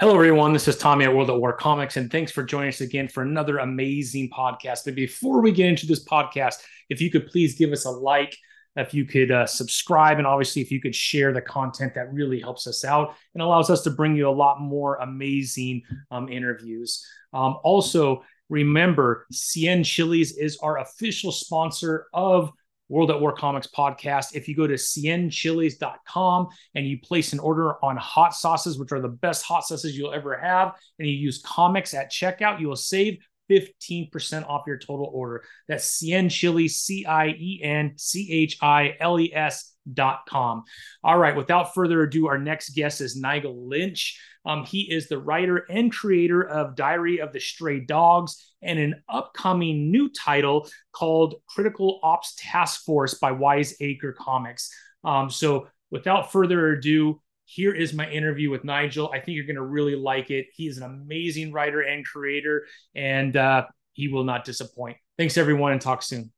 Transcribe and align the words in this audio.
Hello, 0.00 0.14
everyone. 0.14 0.54
This 0.54 0.66
is 0.66 0.78
Tommy 0.78 1.04
at 1.04 1.14
World 1.14 1.28
at 1.28 1.38
War 1.38 1.52
Comics, 1.52 1.98
and 1.98 2.10
thanks 2.10 2.32
for 2.32 2.42
joining 2.42 2.70
us 2.70 2.80
again 2.80 3.06
for 3.06 3.22
another 3.22 3.58
amazing 3.58 4.30
podcast. 4.30 4.86
But 4.86 4.94
before 4.94 5.42
we 5.42 5.52
get 5.52 5.68
into 5.68 5.84
this 5.84 6.02
podcast, 6.02 6.54
if 6.88 7.02
you 7.02 7.10
could 7.10 7.26
please 7.26 7.54
give 7.54 7.70
us 7.70 7.84
a 7.84 7.90
like, 7.90 8.34
if 8.76 8.94
you 8.94 9.04
could 9.04 9.30
uh, 9.30 9.44
subscribe, 9.44 10.16
and 10.16 10.26
obviously 10.26 10.62
if 10.62 10.70
you 10.70 10.80
could 10.80 10.94
share 10.94 11.34
the 11.34 11.42
content, 11.42 11.92
that 11.96 12.10
really 12.14 12.40
helps 12.40 12.66
us 12.66 12.82
out 12.82 13.14
and 13.34 13.42
allows 13.42 13.68
us 13.68 13.82
to 13.82 13.90
bring 13.90 14.16
you 14.16 14.26
a 14.26 14.30
lot 14.30 14.58
more 14.58 14.94
amazing 15.02 15.82
um, 16.10 16.30
interviews. 16.30 17.06
Um, 17.34 17.58
also, 17.62 18.24
remember, 18.48 19.26
Cien 19.30 19.84
Chilies 19.84 20.34
is 20.38 20.56
our 20.62 20.78
official 20.78 21.30
sponsor 21.30 22.06
of 22.14 22.50
World 22.90 23.10
at 23.12 23.20
War 23.20 23.32
Comics 23.32 23.68
podcast. 23.68 24.34
If 24.34 24.48
you 24.48 24.56
go 24.56 24.66
to 24.66 24.74
cienchilies.com 24.74 26.48
and 26.74 26.86
you 26.86 26.98
place 27.00 27.32
an 27.32 27.38
order 27.38 27.82
on 27.84 27.96
hot 27.96 28.34
sauces, 28.34 28.78
which 28.78 28.90
are 28.90 29.00
the 29.00 29.08
best 29.08 29.44
hot 29.44 29.64
sauces 29.64 29.96
you'll 29.96 30.12
ever 30.12 30.36
have, 30.36 30.74
and 30.98 31.08
you 31.08 31.14
use 31.14 31.40
comics 31.42 31.94
at 31.94 32.10
checkout, 32.10 32.60
you 32.60 32.66
will 32.66 32.76
save 32.76 33.18
15% 33.48 34.48
off 34.48 34.64
your 34.66 34.78
total 34.78 35.10
order. 35.12 35.44
That's 35.68 36.00
Cien 36.00 36.30
Chilies, 36.30 36.76
C 36.76 37.06
I 37.06 37.28
E 37.28 37.60
N 37.62 37.94
C 37.96 38.28
H 38.30 38.58
I 38.60 38.96
L 39.00 39.18
E 39.20 39.32
S 39.32 39.72
dot 39.92 40.26
com. 40.28 40.64
All 41.02 41.18
right, 41.18 41.36
without 41.36 41.74
further 41.74 42.02
ado, 42.02 42.28
our 42.28 42.38
next 42.38 42.70
guest 42.70 43.00
is 43.00 43.16
Nigel 43.16 43.68
Lynch. 43.68 44.20
Um, 44.46 44.64
he 44.64 44.90
is 44.90 45.08
the 45.08 45.18
writer 45.18 45.66
and 45.68 45.92
creator 45.92 46.42
of 46.42 46.74
Diary 46.74 47.20
of 47.20 47.32
the 47.32 47.40
Stray 47.40 47.80
Dogs 47.80 48.54
and 48.62 48.78
an 48.78 49.02
upcoming 49.08 49.90
new 49.90 50.08
title 50.10 50.68
called 50.92 51.36
Critical 51.48 52.00
Ops 52.02 52.34
Task 52.38 52.84
Force 52.84 53.14
by 53.14 53.32
Wiseacre 53.32 54.12
Comics. 54.12 54.72
Um, 55.04 55.30
so, 55.30 55.68
without 55.90 56.32
further 56.32 56.68
ado, 56.68 57.20
here 57.44 57.74
is 57.74 57.92
my 57.92 58.08
interview 58.08 58.48
with 58.48 58.64
Nigel. 58.64 59.10
I 59.12 59.18
think 59.18 59.34
you're 59.34 59.46
going 59.46 59.56
to 59.56 59.62
really 59.62 59.96
like 59.96 60.30
it. 60.30 60.46
He 60.54 60.68
is 60.68 60.78
an 60.78 60.84
amazing 60.84 61.52
writer 61.52 61.80
and 61.80 62.04
creator, 62.04 62.66
and 62.94 63.36
uh, 63.36 63.66
he 63.92 64.08
will 64.08 64.24
not 64.24 64.44
disappoint. 64.44 64.96
Thanks, 65.18 65.36
everyone, 65.36 65.72
and 65.72 65.80
talk 65.80 66.02
soon. 66.02 66.32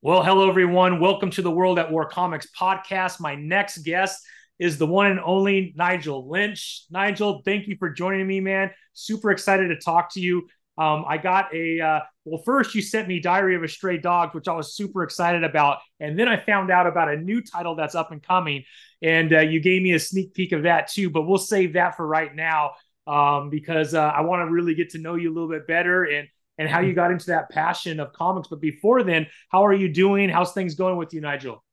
Well, 0.00 0.22
hello, 0.22 0.48
everyone. 0.48 1.00
Welcome 1.00 1.30
to 1.32 1.42
the 1.42 1.50
World 1.50 1.78
at 1.78 1.90
War 1.90 2.08
Comics 2.08 2.48
podcast. 2.58 3.20
My 3.20 3.34
next 3.34 3.78
guest 3.78 4.24
is 4.58 4.78
the 4.78 4.86
one 4.86 5.06
and 5.06 5.20
only 5.20 5.72
Nigel 5.76 6.28
Lynch. 6.28 6.84
Nigel, 6.90 7.42
thank 7.44 7.68
you 7.68 7.76
for 7.78 7.90
joining 7.90 8.26
me, 8.26 8.40
man. 8.40 8.70
Super 8.92 9.30
excited 9.30 9.68
to 9.68 9.76
talk 9.76 10.12
to 10.14 10.20
you. 10.20 10.48
Um, 10.78 11.04
I 11.08 11.18
got 11.18 11.52
a 11.52 11.80
uh, 11.80 12.00
well. 12.24 12.42
First, 12.44 12.74
you 12.74 12.82
sent 12.82 13.08
me 13.08 13.18
Diary 13.18 13.56
of 13.56 13.64
a 13.64 13.68
Stray 13.68 13.98
Dog, 13.98 14.32
which 14.32 14.46
I 14.46 14.52
was 14.52 14.76
super 14.76 15.02
excited 15.02 15.42
about, 15.42 15.78
and 15.98 16.16
then 16.16 16.28
I 16.28 16.36
found 16.36 16.70
out 16.70 16.86
about 16.86 17.12
a 17.12 17.16
new 17.16 17.42
title 17.42 17.74
that's 17.74 17.96
up 17.96 18.12
and 18.12 18.22
coming, 18.22 18.62
and 19.02 19.32
uh, 19.32 19.40
you 19.40 19.58
gave 19.58 19.82
me 19.82 19.92
a 19.94 19.98
sneak 19.98 20.34
peek 20.34 20.52
of 20.52 20.62
that 20.62 20.86
too. 20.86 21.10
But 21.10 21.22
we'll 21.22 21.38
save 21.38 21.72
that 21.72 21.96
for 21.96 22.06
right 22.06 22.32
now 22.32 22.74
um, 23.08 23.50
because 23.50 23.92
uh, 23.92 24.00
I 24.00 24.20
want 24.20 24.46
to 24.46 24.52
really 24.52 24.76
get 24.76 24.90
to 24.90 24.98
know 24.98 25.16
you 25.16 25.32
a 25.32 25.34
little 25.34 25.48
bit 25.48 25.66
better 25.66 26.04
and 26.04 26.28
and 26.58 26.68
how 26.68 26.80
you 26.80 26.92
got 26.92 27.10
into 27.10 27.26
that 27.26 27.50
passion 27.50 27.98
of 27.98 28.12
comics. 28.12 28.48
But 28.48 28.60
before 28.60 29.02
then, 29.02 29.26
how 29.48 29.66
are 29.66 29.72
you 29.72 29.92
doing? 29.92 30.28
How's 30.28 30.52
things 30.52 30.76
going 30.76 30.96
with 30.96 31.12
you, 31.12 31.20
Nigel? 31.20 31.64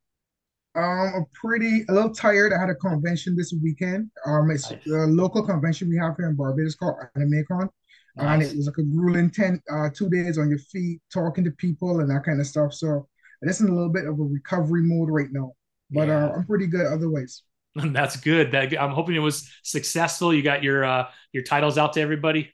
Um, 0.76 1.12
I'm 1.16 1.26
pretty 1.34 1.86
a 1.90 1.94
little 1.94 2.14
tired. 2.14 2.52
I 2.54 2.60
had 2.60 2.70
a 2.70 2.76
convention 2.76 3.36
this 3.36 3.54
weekend. 3.64 4.10
Um, 4.26 4.52
it's 4.52 4.70
nice. 4.70 4.86
a 4.88 5.08
local 5.08 5.46
convention 5.46 5.90
we 5.90 5.98
have 5.98 6.16
here 6.18 6.28
in 6.28 6.36
Barbados 6.36 6.76
called 6.76 6.96
AnimeCon. 7.18 7.70
Nice. 8.18 8.26
And 8.26 8.44
it 8.44 8.56
was 8.56 8.68
like 8.68 8.78
a 8.78 8.84
grueling 8.84 9.30
10, 9.30 9.62
uh, 9.72 9.90
two 9.94 10.10
days 10.10 10.38
on 10.38 10.50
your 10.50 10.60
feet, 10.60 11.02
talking 11.14 11.44
to 11.44 11.52
people 11.52 12.00
and 12.00 12.10
that 12.10 12.24
kind 12.24 12.40
of 12.40 12.48
stuff. 12.48 12.74
So 12.74 13.08
it's 13.42 13.60
in 13.60 13.68
a 13.68 13.74
little 13.74 13.90
bit 13.90 14.06
of 14.06 14.20
a 14.20 14.24
recovery 14.24 14.82
mode 14.84 15.10
right 15.10 15.28
now, 15.32 15.54
but 15.92 16.08
yeah. 16.08 16.26
uh, 16.26 16.34
I'm 16.34 16.46
pretty 16.46 16.68
good 16.68 16.86
otherwise. 16.86 17.44
That's 17.76 18.18
good. 18.18 18.52
That 18.52 18.82
I'm 18.82 18.92
hoping 18.92 19.16
it 19.16 19.20
was 19.20 19.50
successful. 19.64 20.34
You 20.34 20.42
got 20.42 20.64
your 20.64 20.86
uh, 20.86 21.10
your 21.34 21.44
titles 21.44 21.78
out 21.78 21.94
to 21.94 22.02
everybody. 22.02 22.54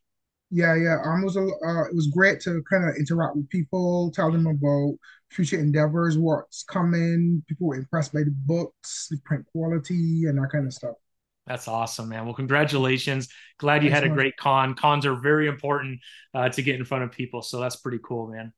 Yeah, 0.52 0.76
yeah. 0.76 0.98
Um, 1.04 1.22
it 1.22 1.26
was 1.26 1.38
a, 1.38 1.42
uh, 1.44 1.84
it 1.86 1.96
was 1.96 2.08
great 2.08 2.42
to 2.42 2.62
kind 2.70 2.88
of 2.88 2.96
interact 2.98 3.38
with 3.38 3.50
people, 3.50 4.12
tell 4.12 4.32
them 4.32 4.48
about 4.48 4.96
future 5.30 5.58
endeavors, 5.58 6.17
what's 6.17 6.64
coming. 6.64 7.42
People 7.48 7.67
were 7.67 7.76
impressed 7.76 8.14
by 8.14 8.23
the 8.23 8.36
books, 8.45 9.08
the 9.10 9.17
print 9.23 9.45
quality, 9.54 10.26
and 10.26 10.38
that 10.38 10.50
kind 10.52 10.67
of 10.67 10.73
stuff. 10.73 10.95
That's 11.48 11.70
awesome, 11.70 12.10
man. 12.10 12.26
Well, 12.26 12.34
congratulations. 12.34 13.30
Glad 13.58 13.84
you 13.84 13.90
Thanks, 13.90 14.04
had 14.04 14.11
a 14.11 14.14
great 14.14 14.36
con. 14.38 14.76
Cons 14.76 15.06
are 15.06 15.16
very 15.16 15.48
important 15.48 16.02
uh, 16.34 16.50
to 16.50 16.61
get 16.61 16.76
in 16.76 16.86
front 16.86 17.06
of 17.06 17.11
people. 17.11 17.42
So 17.42 17.60
that's 17.60 17.78
pretty 17.78 18.00
cool, 18.04 18.28
man. 18.28 18.54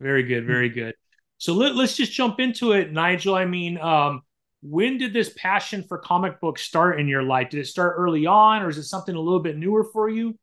Very 0.00 0.22
good. 0.22 0.42
Mm-hmm. 0.42 0.52
Very 0.52 0.68
good. 0.68 0.94
So 1.38 1.54
let, 1.54 1.72
us 1.76 1.96
just 1.96 2.12
jump 2.12 2.40
into 2.40 2.72
it, 2.72 2.92
Nigel. 2.92 3.34
I 3.34 3.44
mean, 3.46 3.78
um, 3.78 4.22
when 4.62 4.98
did 4.98 5.12
this 5.12 5.32
passion 5.36 5.82
for 5.82 5.98
comic 5.98 6.40
books 6.40 6.62
start 6.62 7.00
in 7.00 7.08
your 7.08 7.22
life? 7.22 7.50
Did 7.50 7.60
it 7.60 7.66
start 7.66 7.94
early 7.98 8.26
on, 8.26 8.62
or 8.62 8.68
is 8.68 8.78
it 8.78 8.84
something 8.84 9.14
a 9.14 9.20
little 9.20 9.40
bit 9.40 9.56
newer 9.56 9.84
for 9.92 10.08
you? 10.08 10.38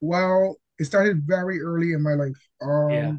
Well, 0.00 0.56
it 0.78 0.84
started 0.84 1.22
very 1.26 1.60
early 1.60 1.92
in 1.92 2.02
my 2.02 2.14
life. 2.14 2.36
Um, 2.62 2.90
yeah. 2.90 3.12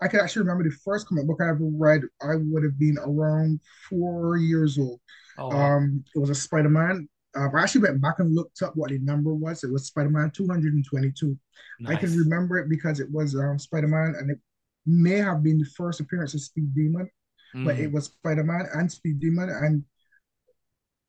I 0.00 0.08
can 0.08 0.20
actually 0.20 0.42
remember 0.42 0.64
the 0.64 0.76
first 0.84 1.06
comic 1.06 1.26
book 1.26 1.40
I 1.40 1.50
ever 1.50 1.58
read. 1.60 2.02
I 2.20 2.34
would 2.34 2.64
have 2.64 2.78
been 2.78 2.98
around 2.98 3.60
four 3.88 4.36
years 4.36 4.78
old. 4.78 5.00
Oh, 5.38 5.48
wow. 5.48 5.76
Um, 5.76 6.04
it 6.14 6.18
was 6.18 6.30
a 6.30 6.34
Spider 6.34 6.68
Man. 6.68 7.08
Uh, 7.36 7.48
I 7.54 7.62
actually 7.62 7.82
went 7.82 8.02
back 8.02 8.18
and 8.18 8.34
looked 8.34 8.62
up 8.62 8.74
what 8.74 8.90
the 8.90 8.98
number 8.98 9.32
was. 9.32 9.62
It 9.62 9.72
was 9.72 9.86
Spider 9.86 10.10
Man 10.10 10.30
222. 10.32 11.38
Nice. 11.80 11.96
I 11.96 12.00
can 12.00 12.16
remember 12.16 12.58
it 12.58 12.68
because 12.68 12.98
it 12.98 13.10
was 13.10 13.36
um, 13.36 13.58
Spider 13.58 13.86
Man, 13.88 14.14
and 14.18 14.30
it 14.30 14.38
may 14.86 15.18
have 15.18 15.42
been 15.42 15.58
the 15.58 15.70
first 15.76 16.00
appearance 16.00 16.34
of 16.34 16.42
Speed 16.42 16.74
Demon, 16.74 17.08
mm. 17.54 17.64
but 17.64 17.78
it 17.78 17.90
was 17.92 18.06
Spider 18.06 18.44
Man 18.44 18.66
and 18.74 18.90
Speed 18.90 19.20
Demon. 19.20 19.50
And 19.50 19.84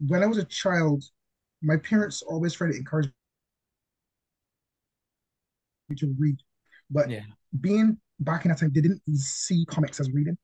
when 0.07 0.21
I 0.21 0.27
was 0.27 0.37
a 0.37 0.45
child, 0.45 1.03
my 1.63 1.77
parents 1.77 2.21
always 2.21 2.53
tried 2.53 2.71
to 2.71 2.77
encourage 2.77 3.09
to 5.95 6.15
read, 6.17 6.37
but 6.89 7.09
yeah. 7.09 7.21
being 7.59 7.97
back 8.19 8.45
in 8.45 8.49
that 8.49 8.59
time, 8.59 8.71
they 8.73 8.81
didn't 8.81 9.01
see 9.15 9.65
comics 9.65 9.99
as 9.99 10.11
reading, 10.11 10.37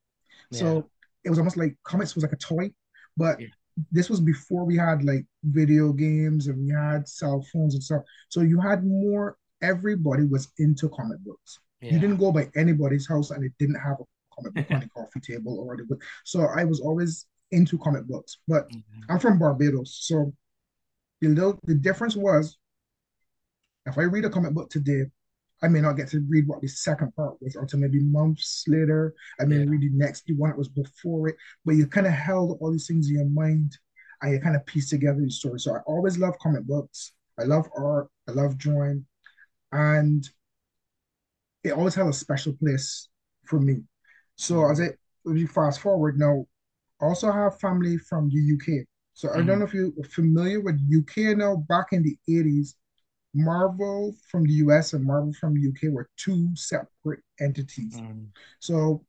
yeah. 0.52 0.60
so 0.60 0.90
it 1.24 1.30
was 1.30 1.40
almost 1.40 1.58
like 1.58 1.76
comics 1.84 2.16
was 2.16 2.24
like 2.24 2.34
a 2.34 2.38
toy. 2.38 2.72
But 3.18 3.40
yeah 3.40 3.48
this 3.92 4.10
was 4.10 4.20
before 4.20 4.66
we 4.66 4.76
had 4.76 5.04
like 5.04 5.26
video 5.44 5.92
games 5.92 6.48
and 6.48 6.58
we 6.60 6.74
had 6.74 7.08
cell 7.08 7.46
phones 7.54 7.76
and 7.76 7.84
stuff. 7.84 8.04
So 8.30 8.42
you 8.42 8.60
had 8.60 8.86
more. 8.86 9.38
Everybody 9.62 10.24
was 10.24 10.52
into 10.58 10.90
comic 10.90 11.20
books. 11.20 11.60
You 11.82 11.98
didn't 11.98 12.18
go 12.18 12.32
by 12.32 12.50
anybody's 12.56 13.08
house 13.08 13.32
and 13.32 13.44
it 13.44 13.54
didn't 13.58 13.80
have 13.80 13.98
a 14.00 14.36
comic 14.36 14.54
book 14.54 14.66
on 14.72 14.80
the 14.82 14.90
coffee 14.96 15.20
table 15.22 15.60
or 15.60 15.78
the 15.78 15.84
book. 15.84 16.02
so 16.26 16.42
I 16.42 16.66
was 16.66 16.82
always 16.82 17.26
into 17.52 17.78
comic 17.78 18.06
books. 18.06 18.38
But 18.48 18.70
mm-hmm. 18.70 19.02
I'm 19.10 19.20
from 19.20 19.40
Barbados, 19.40 19.98
so 20.02 20.34
the 21.22 21.30
little 21.30 21.60
the 21.64 21.76
difference 21.76 22.16
was 22.16 22.58
if 23.86 23.98
I 23.98 24.04
read 24.04 24.26
a 24.26 24.30
comic 24.30 24.54
book 24.54 24.70
today, 24.70 25.06
I 25.62 25.68
may 25.68 25.82
not 25.82 25.98
get 25.98 26.10
to 26.10 26.26
read 26.30 26.48
what 26.48 26.62
the 26.62 26.68
second 26.68 27.14
part 27.16 27.36
was 27.42 27.56
until 27.56 27.80
maybe 27.80 28.00
months 28.00 28.64
later. 28.68 29.14
I 29.40 29.46
may 29.46 29.58
yeah. 29.58 29.66
read 29.68 29.82
the 29.82 29.90
next 29.92 30.26
the 30.26 30.34
one 30.34 30.50
that 30.50 30.58
was 30.58 30.70
before 30.70 31.28
it, 31.30 31.36
but 31.66 31.76
you 31.76 31.86
kind 31.88 32.08
of 32.08 32.14
held 32.14 32.58
all 32.60 32.72
these 32.72 32.88
things 32.88 33.10
in 33.10 33.16
your 33.16 33.26
mind 33.26 33.78
and 34.22 34.34
you 34.34 34.40
kind 34.40 34.56
of 34.56 34.66
piece 34.66 34.90
together 34.90 35.20
the 35.22 35.30
story. 35.30 35.60
So 35.60 35.76
I 35.76 35.80
always 35.80 36.18
love 36.18 36.38
comic 36.40 36.64
books. 36.64 37.14
I 37.38 37.44
love 37.44 37.70
art. 37.76 38.10
I 38.28 38.32
love 38.32 38.58
drawing, 38.58 39.06
and 39.72 40.28
it 41.64 41.72
always 41.72 41.96
had 41.96 42.08
a 42.08 42.14
special 42.14 42.54
place 42.54 43.10
for 43.46 43.60
me. 43.60 43.84
So 44.36 44.70
as 44.70 44.80
it 44.80 44.98
if 45.26 45.38
you 45.38 45.48
fast 45.48 45.82
forward 45.82 46.18
now, 46.18 46.46
also 47.00 47.32
have 47.32 47.60
family 47.60 47.98
from 47.98 48.30
the 48.30 48.54
UK. 48.56 48.86
So 49.14 49.28
mm-hmm. 49.28 49.38
I 49.38 49.42
don't 49.42 49.60
mm-hmm. 49.60 49.60
know 49.60 49.66
if 49.66 49.74
you're 49.74 50.06
familiar 50.06 50.62
with 50.62 50.80
UK 50.96 51.38
now. 51.38 51.58
Back 51.68 51.88
in 51.92 52.04
the 52.04 52.18
80s, 52.30 52.74
Marvel 53.34 54.16
from 54.30 54.44
the 54.44 54.54
US 54.54 54.94
and 54.94 55.04
Marvel 55.04 55.34
from 55.34 55.54
the 55.54 55.70
UK 55.70 55.94
were 55.94 56.10
two 56.18 56.50
separate 56.56 57.22
entities. 57.40 57.96
Mm. 58.00 58.28
So 58.60 59.06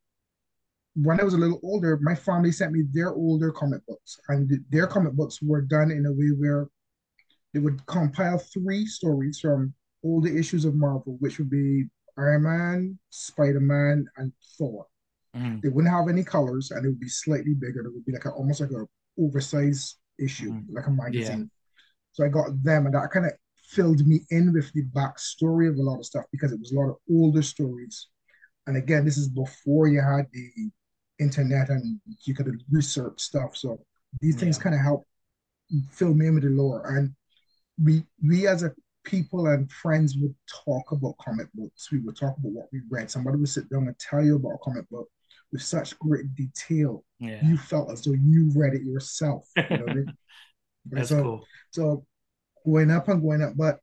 when 0.95 1.21
I 1.21 1.25
was 1.25 1.35
a 1.35 1.39
little 1.39 1.61
older, 1.63 1.99
my 2.03 2.15
family 2.15 2.53
sent 2.53 2.73
me 2.73 2.85
their 2.93 3.13
older 3.13 3.53
comic 3.53 3.85
books, 3.87 4.19
and 4.29 4.51
their 4.71 4.87
comic 4.87 5.15
books 5.15 5.41
were 5.41 5.63
done 5.63 5.91
in 5.91 6.07
a 6.07 6.13
way 6.13 6.29
where 6.37 6.69
they 7.55 7.61
would 7.61 7.85
compile 7.87 8.39
three 8.39 8.87
stories 8.87 9.41
from 9.41 9.75
older 10.05 10.37
issues 10.37 10.65
of 10.65 10.75
Marvel, 10.75 11.17
which 11.21 11.39
would 11.39 11.51
be 11.51 11.85
Iron 12.19 12.43
Man, 12.43 12.99
Spider 13.11 13.61
Man, 13.61 14.07
and 14.17 14.33
Thor. 14.59 14.87
Mm. 15.37 15.63
They 15.63 15.69
wouldn't 15.69 15.95
have 15.95 16.09
any 16.09 16.25
colors, 16.25 16.71
and 16.71 16.85
it 16.85 16.89
would 16.89 17.01
be 17.01 17.09
slightly 17.09 17.55
bigger. 17.55 17.81
It 17.87 17.95
would 17.95 18.05
be 18.05 18.13
like 18.13 18.25
a, 18.25 18.31
almost 18.31 18.61
like 18.61 18.71
a 18.71 18.87
oversized 19.19 19.97
issue, 20.19 20.53
mm. 20.53 20.65
like 20.71 20.87
a 20.87 20.91
magazine. 20.91 21.41
Yeah. 21.41 21.83
So 22.13 22.25
I 22.25 22.29
got 22.29 22.63
them, 22.63 22.87
and 22.87 22.95
that 22.95 23.11
kind 23.11 23.27
of 23.27 23.33
filled 23.71 24.07
me 24.07 24.21
in 24.31 24.53
with 24.53 24.73
the 24.73 24.85
backstory 24.87 25.69
of 25.69 25.77
a 25.77 25.83
lot 25.83 25.99
of 25.99 26.07
stuff 26.07 26.25
because 26.33 26.53
it 26.53 26.59
was 26.59 26.73
a 26.73 26.75
lot 26.75 26.91
of 26.91 26.97
older 27.11 27.43
stories. 27.43 28.09
And 28.67 28.77
again, 28.77 29.05
this 29.05 29.17
is 29.17 29.29
before 29.29 29.89
you 29.89 30.01
had 30.01 30.27
the 30.33 30.51
internet 31.19 31.69
and 31.69 32.01
you 32.25 32.35
could 32.35 32.51
research 32.71 33.21
stuff. 33.21 33.57
So 33.57 33.79
these 34.21 34.35
yeah. 34.35 34.41
things 34.41 34.59
kind 34.59 34.75
of 34.75 34.81
help 34.81 35.07
fill 35.91 36.15
me 36.15 36.27
in 36.27 36.35
with 36.35 36.45
the 36.45 36.51
lore. 36.51 36.97
And 36.97 37.15
we 37.83 38.03
we 38.27 38.47
as 38.47 38.63
a 38.63 38.73
people 39.05 39.47
and 39.47 39.71
friends 39.71 40.17
would 40.19 40.35
talk 40.65 40.93
about 40.93 41.17
comic 41.19 41.47
books. 41.55 41.91
We 41.91 42.01
would 42.01 42.17
talk 42.17 42.37
about 42.39 42.53
what 42.53 42.69
we 42.73 42.81
read. 42.91 43.11
Somebody 43.11 43.39
would 43.39 43.49
sit 43.49 43.71
down 43.71 43.87
and 43.87 43.99
tell 43.99 44.23
you 44.23 44.37
about 44.37 44.55
a 44.55 44.59
comic 44.59 44.89
book 44.91 45.09
with 45.53 45.63
such 45.63 45.99
great 45.99 46.35
detail. 46.35 47.05
Yeah. 47.19 47.41
You 47.45 47.57
felt 47.57 47.91
as 47.91 48.03
though 48.03 48.13
you 48.13 48.51
read 48.55 48.75
it 48.75 48.83
yourself. 48.83 49.49
You 49.57 49.63
know 49.71 49.85
I 49.89 49.95
mean? 49.95 50.13
That's 50.87 51.09
so, 51.11 51.23
cool. 51.23 51.47
So 51.73 52.07
going 52.65 52.91
up 52.91 53.09
and 53.09 53.23
going 53.23 53.43
up. 53.43 53.57
But 53.57 53.79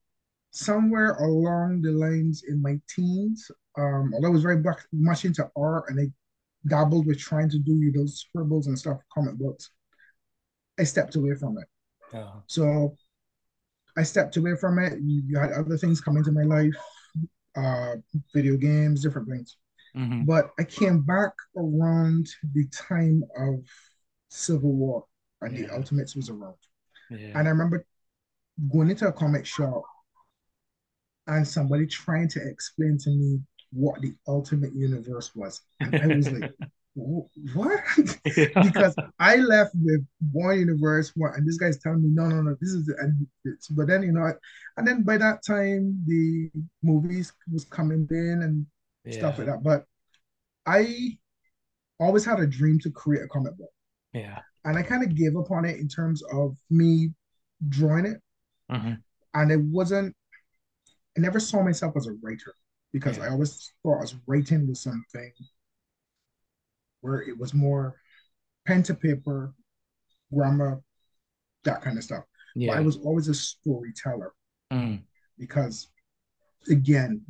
somewhere 0.52 1.14
along 1.16 1.82
the 1.82 1.92
lines 1.92 2.44
in 2.48 2.62
my 2.62 2.80
teens, 2.94 3.50
um, 3.78 4.12
although 4.14 4.30
I 4.30 4.32
was 4.32 4.44
very 4.44 4.64
much 4.92 5.26
into 5.26 5.50
art 5.56 5.86
and 5.90 6.00
I 6.00 6.06
dabbled 6.68 7.06
with 7.06 7.20
trying 7.20 7.50
to 7.50 7.60
do 7.60 7.92
those 7.92 8.20
scribbles 8.20 8.68
and 8.68 8.78
stuff, 8.78 8.98
comic 9.14 9.36
books, 9.36 9.72
I 10.80 10.84
stepped 10.84 11.16
away 11.16 11.36
from 11.36 11.58
it. 11.58 12.18
Uh-huh. 12.18 12.40
So 12.48 12.96
I 13.98 14.04
stepped 14.04 14.38
away 14.38 14.56
from 14.56 14.80
it. 14.80 15.00
You, 15.02 15.24
you, 15.26 15.40
had 15.40 15.52
other 15.52 15.78
things 15.78 16.02
come 16.02 16.18
into 16.18 16.32
my 16.32 16.44
life, 16.44 16.76
uh, 17.56 17.96
video 18.34 18.56
games, 18.56 19.02
different 19.02 19.28
things. 19.28 19.58
Mm-hmm. 19.96 20.24
But 20.24 20.52
I 20.60 20.64
came 20.64 21.02
back 21.02 21.32
around 21.56 22.28
the 22.54 22.68
time 22.68 23.24
of 23.38 23.66
Civil 24.30 24.74
War 24.74 25.06
and 25.42 25.58
yeah. 25.58 25.68
the 25.68 25.74
Ultimates 25.74 26.16
was 26.16 26.30
around. 26.30 26.56
Yeah. 27.10 27.38
And 27.40 27.48
I 27.48 27.52
remember 27.52 27.86
going 28.72 28.90
into 28.90 29.08
a 29.08 29.14
comic 29.14 29.46
shop 29.46 29.84
and 31.28 31.48
somebody 31.48 31.86
trying 31.86 32.28
to 32.30 32.40
explain 32.48 32.98
to 33.00 33.10
me 33.10 33.40
what 33.72 34.02
the 34.02 34.14
ultimate 34.28 34.74
universe 34.74 35.36
was. 35.36 35.62
And 35.80 35.96
I 35.96 36.16
was 36.16 36.32
like, 36.32 36.52
what? 37.54 37.80
Because 38.24 38.96
I 39.20 39.36
left 39.38 39.72
with 39.76 40.06
one 40.32 40.60
universe, 40.60 41.12
one, 41.16 41.34
and 41.36 41.48
this 41.48 41.58
guy's 41.58 41.78
telling 41.78 42.02
me, 42.02 42.10
no, 42.12 42.26
no, 42.26 42.42
no, 42.42 42.56
this 42.60 42.72
is, 42.72 42.86
the, 42.86 42.96
and 43.00 43.28
but 43.72 43.88
then 43.88 44.04
you 44.04 44.12
know, 44.12 44.32
and 44.78 44.88
then 44.88 45.04
by 45.04 45.18
that 45.18 45.46
time 45.46 46.04
the 46.08 46.50
movies 46.82 47.34
was 47.52 47.66
coming 47.66 48.08
in 48.10 48.42
and 48.42 48.66
yeah. 49.06 49.20
stuff 49.20 49.38
like 49.38 49.48
that. 49.48 49.64
But 49.64 49.86
I 50.66 51.18
always 52.00 52.26
had 52.26 52.40
a 52.40 52.48
dream 52.48 52.80
to 52.80 52.90
create 52.90 53.24
a 53.24 53.28
comic 53.28 53.58
book. 53.58 53.70
Yeah, 54.14 54.40
and 54.66 54.78
I 54.78 54.82
kind 54.82 55.04
of 55.04 55.16
gave 55.16 55.38
up 55.38 55.52
on 55.52 55.66
it 55.66 55.80
in 55.80 55.88
terms 55.88 56.24
of 56.34 56.58
me 56.70 57.12
drawing 57.70 58.06
it, 58.06 58.18
mm-hmm. 58.72 58.94
and 59.34 59.52
it 59.52 59.62
wasn't. 59.62 60.16
I 61.18 61.22
never 61.22 61.40
saw 61.40 61.64
myself 61.64 61.96
as 61.98 62.08
a 62.08 62.14
writer 62.22 62.54
because 62.94 63.18
yeah. 63.18 63.26
I 63.26 63.30
always 63.30 63.74
thought 63.84 63.98
I 63.98 64.02
was 64.02 64.16
writing 64.28 64.68
was 64.68 64.82
something 64.82 65.32
where 67.02 67.22
it 67.22 67.38
was 67.38 67.54
more 67.54 67.96
pen 68.66 68.84
to 68.84 68.94
paper, 68.94 69.54
grammar, 70.34 70.82
that 71.64 71.82
kind 71.82 71.98
of 71.98 72.04
stuff. 72.04 72.24
Yeah. 72.56 72.74
But 72.74 72.80
I 72.80 72.82
was 72.82 72.98
always 72.98 73.28
a 73.28 73.34
storyteller 73.34 74.34
mm. 74.72 75.02
because, 75.38 75.88
again, 76.70 77.22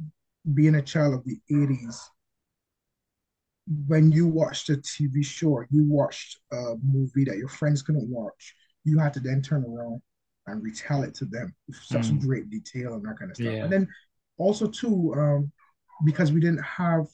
being 0.53 0.75
a 0.75 0.81
child 0.81 1.13
of 1.13 1.25
the 1.25 1.39
80s, 1.51 1.99
when 3.87 4.11
you 4.11 4.27
watched 4.27 4.69
a 4.69 4.77
TV 4.77 5.25
show, 5.25 5.63
you 5.69 5.85
watched 5.85 6.39
a 6.51 6.75
movie 6.81 7.25
that 7.25 7.37
your 7.37 7.49
friends 7.49 7.81
couldn't 7.81 8.09
watch, 8.09 8.55
you 8.85 8.97
had 8.97 9.13
to 9.13 9.19
then 9.19 9.41
turn 9.41 9.65
around 9.65 10.01
and 10.47 10.63
retell 10.63 11.03
it 11.03 11.13
to 11.15 11.25
them 11.25 11.53
with 11.67 11.77
such 11.77 12.07
mm. 12.07 12.19
great 12.19 12.49
detail 12.49 12.93
and 12.93 13.03
that 13.03 13.17
kind 13.19 13.31
of 13.31 13.37
stuff. 13.37 13.47
Yeah. 13.47 13.63
And 13.63 13.71
then 13.71 13.87
also 14.37 14.67
too, 14.67 15.13
um, 15.15 15.51
because 16.05 16.31
we 16.31 16.39
didn't 16.39 16.63
have 16.63 17.05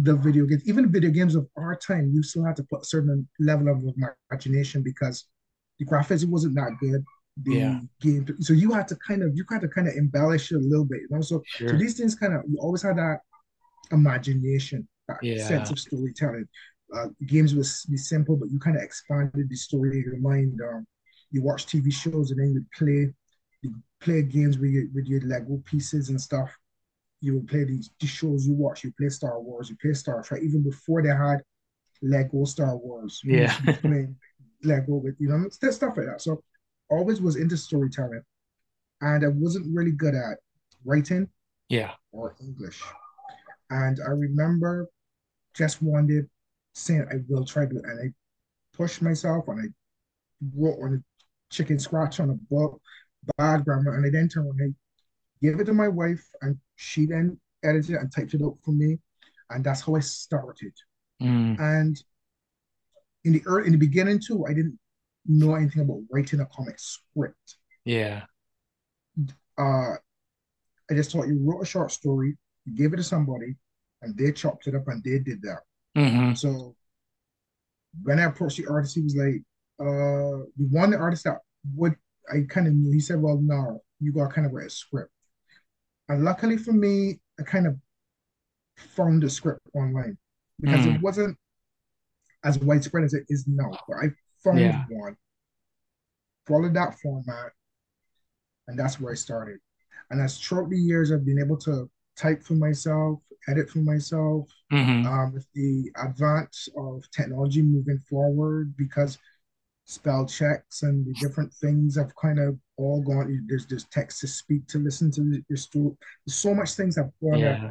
the 0.00 0.14
video 0.14 0.44
games, 0.44 0.68
even 0.68 0.92
video 0.92 1.10
games 1.10 1.34
of 1.34 1.48
our 1.56 1.74
time, 1.74 2.10
you 2.12 2.22
still 2.22 2.44
had 2.44 2.56
to 2.56 2.64
put 2.64 2.82
a 2.82 2.84
certain 2.84 3.28
level 3.40 3.68
of 3.68 3.82
imagination 4.30 4.82
because 4.82 5.26
the 5.78 5.86
graphics 5.86 6.28
wasn't 6.28 6.54
that 6.56 6.72
good. 6.80 7.04
The 7.44 7.54
yeah. 7.54 7.80
game, 8.00 8.26
so 8.40 8.52
you 8.52 8.72
had 8.72 8.88
to 8.88 8.96
kind 8.96 9.22
of 9.22 9.30
you 9.34 9.44
had 9.48 9.60
to 9.60 9.68
kind 9.68 9.86
of 9.86 9.94
embellish 9.94 10.50
it 10.50 10.56
a 10.56 10.58
little 10.58 10.84
bit, 10.84 11.02
you 11.02 11.08
know. 11.10 11.20
So, 11.20 11.40
sure. 11.46 11.68
so 11.68 11.76
these 11.76 11.96
things 11.96 12.16
kind 12.16 12.34
of 12.34 12.42
you 12.48 12.58
always 12.58 12.82
had 12.82 12.98
that 12.98 13.20
imagination, 13.92 14.88
that 15.06 15.18
yeah. 15.22 15.46
sense 15.46 15.70
of 15.70 15.78
storytelling. 15.78 16.48
Uh, 16.92 17.06
games 17.26 17.54
was 17.54 17.84
be 17.88 17.96
simple, 17.96 18.36
but 18.36 18.50
you 18.50 18.58
kind 18.58 18.76
of 18.76 18.82
expanded 18.82 19.48
the 19.48 19.54
story 19.54 19.98
in 19.98 20.04
your 20.04 20.18
mind. 20.18 20.58
Um, 20.68 20.84
you 21.30 21.42
watch 21.42 21.66
TV 21.66 21.92
shows 21.92 22.30
and 22.30 22.40
then 22.40 22.52
you 22.52 22.64
play 22.76 23.12
you 23.62 23.74
play 24.00 24.22
games 24.22 24.58
with 24.58 24.70
your 24.70 24.84
with 24.94 25.06
your 25.06 25.20
Lego 25.22 25.62
pieces 25.64 26.08
and 26.08 26.20
stuff 26.20 26.56
you 27.20 27.34
would 27.34 27.48
play 27.48 27.64
these, 27.64 27.90
these 28.00 28.10
shows 28.10 28.46
you 28.46 28.54
watch. 28.54 28.84
You 28.84 28.92
play 28.98 29.08
Star 29.08 29.40
Wars, 29.40 29.68
you 29.70 29.76
play 29.80 29.92
Star 29.92 30.22
Trek, 30.22 30.42
even 30.42 30.62
before 30.62 31.02
they 31.02 31.08
had 31.08 31.38
Lego 32.02 32.44
Star 32.44 32.76
Wars. 32.76 33.20
Yeah, 33.24 33.54
playing 33.80 34.16
Lego 34.62 34.96
with 34.96 35.16
you 35.18 35.28
know 35.28 35.48
stuff 35.50 35.96
like 35.96 36.06
that. 36.06 36.22
So 36.22 36.42
always 36.90 37.20
was 37.20 37.36
into 37.36 37.56
storytelling, 37.56 38.22
and 39.00 39.24
I 39.24 39.28
wasn't 39.28 39.74
really 39.74 39.92
good 39.92 40.14
at 40.14 40.38
writing. 40.84 41.28
Yeah, 41.68 41.92
or 42.12 42.36
English. 42.40 42.82
And 43.70 43.98
I 44.06 44.10
remember 44.10 44.88
just 45.54 45.82
one 45.82 46.06
day 46.06 46.22
saying 46.74 47.06
I 47.10 47.16
will 47.28 47.44
try 47.44 47.66
to, 47.66 47.74
and 47.74 48.00
I 48.00 48.76
pushed 48.76 49.02
myself 49.02 49.48
and 49.48 49.60
I 49.60 49.66
wrote 50.56 50.78
on 50.80 51.04
chicken 51.50 51.78
scratch 51.78 52.20
on 52.20 52.30
a 52.30 52.34
book, 52.34 52.80
bad 53.36 53.64
grammar, 53.64 53.96
and 53.96 54.06
I 54.06 54.10
then 54.10 54.28
turned 54.28 54.46
around 54.46 54.60
and 54.60 54.74
gave 55.42 55.60
it 55.60 55.64
to 55.64 55.74
my 55.74 55.88
wife, 55.88 56.24
and 56.42 56.58
she 56.76 57.06
then 57.06 57.38
edited 57.64 57.96
it 57.96 58.00
and 58.00 58.12
typed 58.14 58.34
it 58.34 58.42
up 58.42 58.54
for 58.64 58.72
me, 58.72 58.98
and 59.50 59.64
that's 59.64 59.82
how 59.82 59.96
I 59.96 60.00
started. 60.00 60.72
Mm. 61.22 61.58
And 61.58 62.02
in 63.24 63.32
the 63.32 63.42
early, 63.46 63.66
in 63.66 63.72
the 63.72 63.78
beginning 63.78 64.20
too, 64.24 64.46
I 64.46 64.54
didn't 64.54 64.78
know 65.26 65.54
anything 65.54 65.82
about 65.82 66.02
writing 66.10 66.40
a 66.40 66.46
comic 66.46 66.78
script. 66.78 67.56
Yeah. 67.84 68.22
Uh, 69.58 69.94
I 70.90 70.94
just 70.94 71.10
thought 71.10 71.26
you 71.26 71.38
wrote 71.42 71.62
a 71.62 71.66
short 71.66 71.90
story, 71.92 72.36
you 72.64 72.76
gave 72.76 72.92
it 72.92 72.96
to 72.96 73.02
somebody, 73.02 73.56
and 74.02 74.16
they 74.16 74.32
chopped 74.32 74.66
it 74.66 74.74
up 74.74 74.86
and 74.88 75.02
they 75.02 75.18
did 75.18 75.42
that. 75.42 75.60
Mm-hmm. 75.96 76.34
So 76.34 76.76
when 78.02 78.20
I 78.20 78.24
approached 78.24 78.58
the 78.58 78.66
artist, 78.68 78.94
he 78.94 79.02
was 79.02 79.16
like, 79.16 79.42
uh, 79.80 80.44
the 80.56 80.66
one 80.70 80.94
artist 80.94 81.24
that 81.24 81.38
would 81.74 81.94
I 82.30 82.42
kind 82.48 82.66
of 82.66 82.74
knew. 82.74 82.92
He 82.92 83.00
said, 83.00 83.20
"Well, 83.20 83.40
no, 83.42 83.82
you 84.00 84.12
got 84.12 84.28
to 84.28 84.34
kind 84.34 84.46
of 84.46 84.52
write 84.52 84.66
a 84.66 84.70
script." 84.70 85.10
And 86.08 86.24
luckily 86.24 86.56
for 86.56 86.72
me, 86.72 87.20
I 87.38 87.42
kind 87.42 87.66
of 87.66 87.76
found 88.76 89.22
the 89.22 89.30
script 89.30 89.60
online 89.74 90.16
because 90.60 90.86
mm. 90.86 90.94
it 90.94 91.02
wasn't 91.02 91.36
as 92.44 92.58
widespread 92.58 93.04
as 93.04 93.14
it 93.14 93.24
is 93.28 93.46
now. 93.46 93.70
But 93.88 93.96
I 93.96 94.08
found 94.42 94.60
yeah. 94.60 94.84
one, 94.88 95.16
followed 96.46 96.74
that 96.74 96.98
format, 97.00 97.52
and 98.66 98.78
that's 98.78 99.00
where 99.00 99.12
I 99.12 99.16
started. 99.16 99.58
And 100.10 100.20
as 100.20 100.38
throughout 100.38 100.70
the 100.70 100.78
years, 100.78 101.12
I've 101.12 101.26
been 101.26 101.40
able 101.40 101.58
to 101.58 101.90
type 102.16 102.42
for 102.42 102.54
myself, 102.54 103.20
edit 103.48 103.70
for 103.70 103.78
myself, 103.78 104.48
mm-hmm. 104.72 105.06
um, 105.06 105.32
with 105.34 105.46
the 105.54 105.90
advance 105.96 106.68
of 106.76 107.04
technology 107.10 107.62
moving 107.62 107.98
forward 107.98 108.74
because 108.76 109.18
spell 109.88 110.26
checks 110.26 110.82
and 110.82 111.06
the 111.06 111.14
different 111.14 111.52
things 111.54 111.96
have 111.96 112.14
kind 112.16 112.38
of 112.38 112.58
all 112.76 113.02
gone. 113.02 113.44
There's 113.48 113.66
there's 113.66 113.86
text 113.86 114.20
to 114.20 114.28
speak 114.28 114.66
to 114.68 114.78
listen 114.78 115.10
to 115.12 115.42
your 115.48 115.56
story. 115.56 115.96
There's 116.26 116.36
so 116.36 116.54
much 116.54 116.72
things 116.74 116.96
have 116.96 117.10
gone. 117.22 117.38
Yeah. 117.38 117.70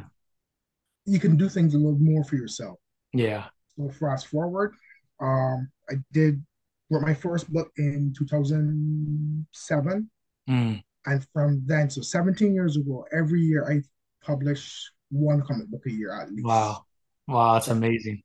You 1.06 1.20
can 1.20 1.36
do 1.36 1.48
things 1.48 1.74
a 1.74 1.78
little 1.78 1.98
more 1.98 2.24
for 2.24 2.34
yourself. 2.34 2.78
Yeah. 3.12 3.44
So 3.76 3.88
fast 3.90 4.26
forward, 4.26 4.74
um, 5.20 5.70
I 5.88 5.94
did 6.12 6.44
wrote 6.90 7.02
my 7.02 7.14
first 7.14 7.52
book 7.52 7.70
in 7.76 8.12
2007, 8.18 10.10
mm. 10.50 10.82
and 11.06 11.26
from 11.32 11.62
then, 11.66 11.88
so 11.88 12.00
17 12.00 12.52
years 12.52 12.76
ago, 12.76 13.06
every 13.16 13.40
year 13.42 13.70
I 13.70 13.80
publish 14.26 14.90
one 15.10 15.42
comic 15.42 15.68
book 15.68 15.82
a 15.86 15.90
year 15.90 16.20
at 16.20 16.32
least. 16.32 16.46
Wow, 16.46 16.84
wow, 17.28 17.54
that's 17.54 17.68
amazing. 17.68 18.22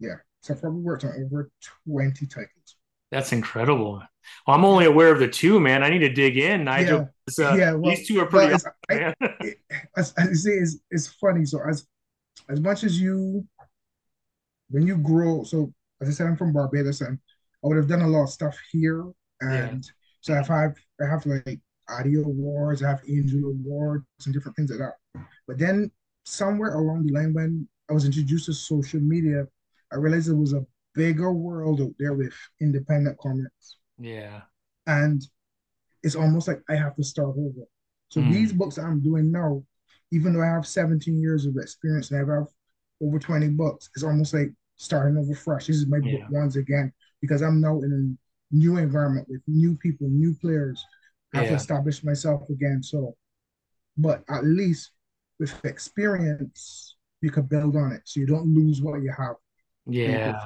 Yeah, 0.00 0.16
so 0.42 0.54
I've 0.54 0.60
probably 0.60 0.80
worked 0.80 1.04
on 1.04 1.12
over 1.24 1.50
20 1.86 2.26
titles. 2.26 2.77
That's 3.10 3.32
incredible. 3.32 4.02
Well, 4.46 4.56
I'm 4.56 4.64
only 4.64 4.84
aware 4.84 5.10
of 5.10 5.18
the 5.18 5.28
two, 5.28 5.60
man. 5.60 5.82
I 5.82 5.88
need 5.88 6.00
to 6.00 6.12
dig 6.12 6.36
in, 6.36 6.64
Nigel. 6.64 7.08
Yeah, 7.38 7.50
uh, 7.50 7.54
yeah 7.54 7.72
well, 7.72 7.94
these 7.94 8.06
two 8.06 8.20
are 8.20 8.26
pretty. 8.26 8.54
Awesome, 8.54 8.72
I, 8.90 9.14
as, 9.96 10.12
as 10.16 10.28
I 10.28 10.32
say, 10.32 10.50
it's, 10.50 10.76
it's 10.90 11.06
funny. 11.06 11.44
So 11.44 11.60
as 11.66 11.86
as 12.48 12.60
much 12.60 12.84
as 12.84 13.00
you, 13.00 13.46
when 14.70 14.86
you 14.86 14.96
grow, 14.98 15.42
so 15.44 15.72
as 16.00 16.08
I 16.08 16.12
said, 16.12 16.26
I'm 16.26 16.36
from 16.36 16.52
Barbados, 16.52 17.00
and 17.00 17.18
I 17.64 17.66
would 17.66 17.76
have 17.76 17.88
done 17.88 18.02
a 18.02 18.08
lot 18.08 18.24
of 18.24 18.30
stuff 18.30 18.56
here, 18.70 19.04
and 19.40 19.84
yeah. 19.84 19.90
so 20.20 20.34
I've 20.34 20.48
had 20.48 20.74
I 21.00 21.06
have 21.08 21.24
like 21.24 21.60
audio 21.88 22.22
awards, 22.22 22.82
I 22.82 22.90
have 22.90 23.02
angel 23.08 23.50
awards, 23.50 24.04
and 24.26 24.34
different 24.34 24.56
things 24.56 24.70
like 24.70 24.80
that. 24.80 25.24
But 25.46 25.58
then 25.58 25.90
somewhere 26.24 26.74
along 26.74 27.06
the 27.06 27.12
line, 27.12 27.32
when 27.32 27.68
I 27.88 27.94
was 27.94 28.04
introduced 28.04 28.46
to 28.46 28.52
social 28.52 29.00
media, 29.00 29.46
I 29.90 29.96
realized 29.96 30.28
it 30.28 30.34
was 30.34 30.52
a 30.52 30.66
bigger 30.98 31.32
world 31.32 31.80
out 31.80 31.94
there 32.00 32.14
with 32.14 32.34
independent 32.60 33.16
comics. 33.18 33.76
Yeah. 33.98 34.40
And 34.88 35.22
it's 36.02 36.16
almost 36.16 36.48
like 36.48 36.60
I 36.68 36.74
have 36.74 36.96
to 36.96 37.04
start 37.04 37.36
over. 37.38 37.66
So 38.08 38.20
mm. 38.20 38.32
these 38.32 38.52
books 38.52 38.78
I'm 38.78 39.00
doing 39.00 39.30
now, 39.30 39.62
even 40.10 40.32
though 40.32 40.42
I 40.42 40.46
have 40.46 40.66
17 40.66 41.20
years 41.20 41.46
of 41.46 41.56
experience 41.56 42.10
and 42.10 42.16
I 42.16 42.34
have 42.34 42.48
over 43.00 43.18
20 43.20 43.48
books, 43.50 43.90
it's 43.94 44.02
almost 44.02 44.34
like 44.34 44.50
starting 44.74 45.16
over 45.16 45.34
fresh. 45.36 45.68
This 45.68 45.76
is 45.76 45.86
my 45.86 45.98
yeah. 46.02 46.18
book 46.18 46.30
once 46.32 46.56
again 46.56 46.92
because 47.20 47.42
I'm 47.42 47.60
now 47.60 47.80
in 47.82 47.92
a 48.52 48.54
new 48.56 48.78
environment 48.78 49.28
with 49.30 49.42
new 49.46 49.76
people, 49.76 50.08
new 50.08 50.34
players. 50.40 50.84
I 51.32 51.38
have 51.38 51.44
yeah. 51.44 51.50
to 51.50 51.56
establish 51.56 52.02
myself 52.02 52.42
again. 52.50 52.82
So, 52.82 53.14
but 53.96 54.24
at 54.28 54.44
least 54.44 54.90
with 55.38 55.54
experience, 55.64 56.96
you 57.20 57.30
can 57.30 57.44
build 57.44 57.76
on 57.76 57.92
it 57.92 58.02
so 58.04 58.18
you 58.18 58.26
don't 58.26 58.52
lose 58.52 58.82
what 58.82 59.00
you 59.00 59.12
have. 59.16 59.36
Yeah. 59.86 60.40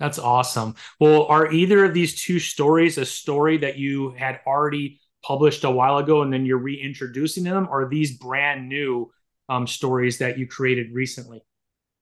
That's 0.00 0.18
awesome. 0.18 0.74
Well, 0.98 1.26
are 1.26 1.50
either 1.52 1.84
of 1.84 1.94
these 1.94 2.20
two 2.20 2.38
stories 2.38 2.98
a 2.98 3.04
story 3.04 3.58
that 3.58 3.78
you 3.78 4.10
had 4.10 4.40
already 4.46 5.00
published 5.22 5.64
a 5.64 5.70
while 5.70 5.98
ago 5.98 6.22
and 6.22 6.32
then 6.32 6.44
you're 6.44 6.58
reintroducing 6.58 7.44
them, 7.44 7.68
or 7.70 7.82
are 7.82 7.88
these 7.88 8.18
brand 8.18 8.68
new 8.68 9.10
um, 9.48 9.66
stories 9.66 10.18
that 10.18 10.38
you 10.38 10.46
created 10.46 10.92
recently? 10.92 11.42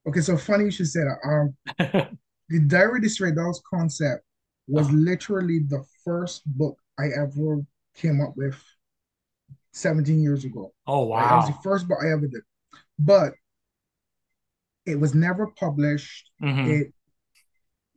Okay, 0.07 0.21
so 0.21 0.37
funny 0.37 0.65
you 0.65 0.71
should 0.71 0.87
say 0.87 1.01
that. 1.01 1.17
Um, 1.79 2.17
the 2.49 2.59
Diary 2.59 2.97
of 2.97 3.03
the 3.03 3.09
Stray 3.09 3.33
Dogs 3.33 3.61
concept 3.69 4.23
was 4.67 4.89
oh. 4.89 4.93
literally 4.93 5.59
the 5.59 5.83
first 6.03 6.41
book 6.45 6.77
I 6.99 7.05
ever 7.17 7.61
came 7.95 8.21
up 8.21 8.33
with 8.35 8.61
17 9.73 10.21
years 10.21 10.45
ago. 10.45 10.73
Oh 10.87 11.05
wow. 11.05 11.17
Like, 11.17 11.29
that 11.29 11.35
was 11.35 11.47
the 11.47 11.61
first 11.63 11.87
book 11.87 11.99
I 12.03 12.11
ever 12.11 12.27
did. 12.27 12.41
But 12.99 13.33
it 14.85 14.99
was 14.99 15.15
never 15.15 15.47
published. 15.47 16.29
Mm-hmm. 16.41 16.69
It 16.69 16.93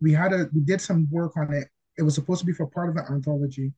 we 0.00 0.12
had 0.12 0.33
a 0.33 0.49
we 0.53 0.61
did 0.61 0.81
some 0.81 1.09
work 1.11 1.37
on 1.37 1.53
it. 1.53 1.69
It 1.99 2.03
was 2.03 2.15
supposed 2.15 2.41
to 2.41 2.47
be 2.47 2.53
for 2.53 2.67
part 2.67 2.91
of 2.91 2.97
an 2.97 3.05
anthology, 3.11 3.73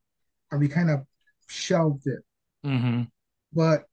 and 0.50 0.60
we 0.60 0.68
kind 0.68 0.90
of 0.90 1.04
shelved 1.48 2.06
it. 2.06 2.20
Mm-hmm. 2.64 3.02
But 3.52 3.84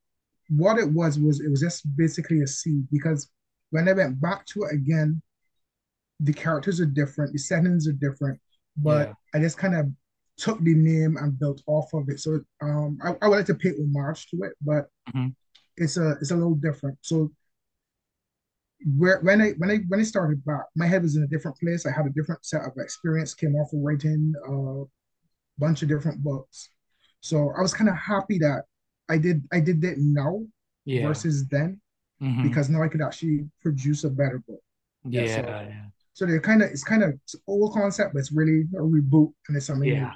what 0.49 0.77
it 0.77 0.89
was 0.89 1.19
was 1.19 1.39
it 1.41 1.49
was 1.49 1.61
just 1.61 1.83
basically 1.95 2.41
a 2.41 2.47
seed 2.47 2.87
because 2.91 3.29
when 3.71 3.87
I 3.89 3.93
went 3.93 4.21
back 4.21 4.45
to 4.47 4.63
it 4.63 4.73
again, 4.73 5.21
the 6.19 6.33
characters 6.33 6.79
are 6.79 6.85
different, 6.85 7.33
the 7.33 7.39
settings 7.39 7.87
are 7.87 7.93
different, 7.93 8.39
but 8.77 9.07
yeah. 9.07 9.13
I 9.33 9.39
just 9.39 9.57
kind 9.57 9.75
of 9.75 9.87
took 10.37 10.61
the 10.63 10.73
name 10.73 11.17
and 11.17 11.39
built 11.39 11.61
off 11.67 11.93
of 11.93 12.09
it. 12.09 12.19
So 12.19 12.41
um, 12.61 12.97
I, 13.03 13.15
I 13.21 13.27
would 13.27 13.37
like 13.37 13.45
to 13.47 13.55
pay 13.55 13.71
homage 13.71 14.29
to 14.29 14.43
it, 14.43 14.53
but 14.61 14.87
mm-hmm. 15.09 15.27
it's 15.77 15.97
a 15.97 16.11
it's 16.21 16.31
a 16.31 16.35
little 16.35 16.55
different. 16.55 16.97
So 17.01 17.31
where 18.97 19.19
when 19.21 19.41
I 19.41 19.49
when 19.57 19.71
I 19.71 19.77
when 19.87 19.99
I 19.99 20.03
started 20.03 20.43
back, 20.45 20.65
my 20.75 20.85
head 20.85 21.01
was 21.01 21.15
in 21.15 21.23
a 21.23 21.27
different 21.27 21.57
place. 21.57 21.85
I 21.85 21.91
had 21.91 22.05
a 22.05 22.11
different 22.11 22.45
set 22.45 22.61
of 22.61 22.73
experience. 22.77 23.33
Came 23.33 23.55
off 23.55 23.73
of 23.73 23.79
writing 23.79 24.33
a 24.47 24.83
bunch 25.57 25.81
of 25.81 25.89
different 25.89 26.23
books, 26.23 26.69
so 27.21 27.51
I 27.57 27.61
was 27.61 27.73
kind 27.73 27.89
of 27.89 27.95
happy 27.95 28.37
that 28.39 28.63
I 29.09 29.17
did 29.17 29.43
I 29.51 29.59
did 29.59 29.81
that 29.81 29.97
now 29.97 30.43
yeah. 30.85 31.07
versus 31.07 31.47
then, 31.47 31.81
mm-hmm. 32.21 32.43
because 32.43 32.69
now 32.69 32.83
I 32.83 32.87
could 32.87 33.01
actually 33.01 33.49
produce 33.61 34.03
a 34.03 34.09
better 34.09 34.43
book. 34.47 34.61
Yeah. 35.03 35.21
yeah 35.21 35.35
so, 35.35 35.41
yeah. 35.41 35.81
so 36.13 36.25
they're 36.25 36.39
kind 36.39 36.61
of 36.61 36.69
it's 36.69 36.83
kind 36.83 37.03
of 37.03 37.19
old 37.47 37.73
concept, 37.73 38.13
but 38.13 38.19
it's 38.19 38.31
really 38.31 38.65
a 38.75 38.81
reboot 38.81 39.33
and 39.47 39.57
it's 39.57 39.65
something. 39.65 39.89
Yeah, 39.89 40.13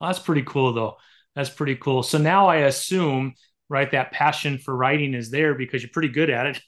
well, 0.00 0.10
that's 0.10 0.18
pretty 0.18 0.42
cool 0.42 0.72
though. 0.72 0.96
That's 1.34 1.50
pretty 1.50 1.76
cool. 1.76 2.02
So 2.02 2.16
now 2.16 2.46
I 2.46 2.56
assume 2.56 3.34
right 3.68 3.90
that 3.90 4.12
passion 4.12 4.56
for 4.58 4.74
writing 4.74 5.14
is 5.14 5.30
there 5.30 5.54
because 5.54 5.82
you're 5.82 5.90
pretty 5.90 6.08
good 6.08 6.30
at 6.30 6.46
it. 6.46 6.60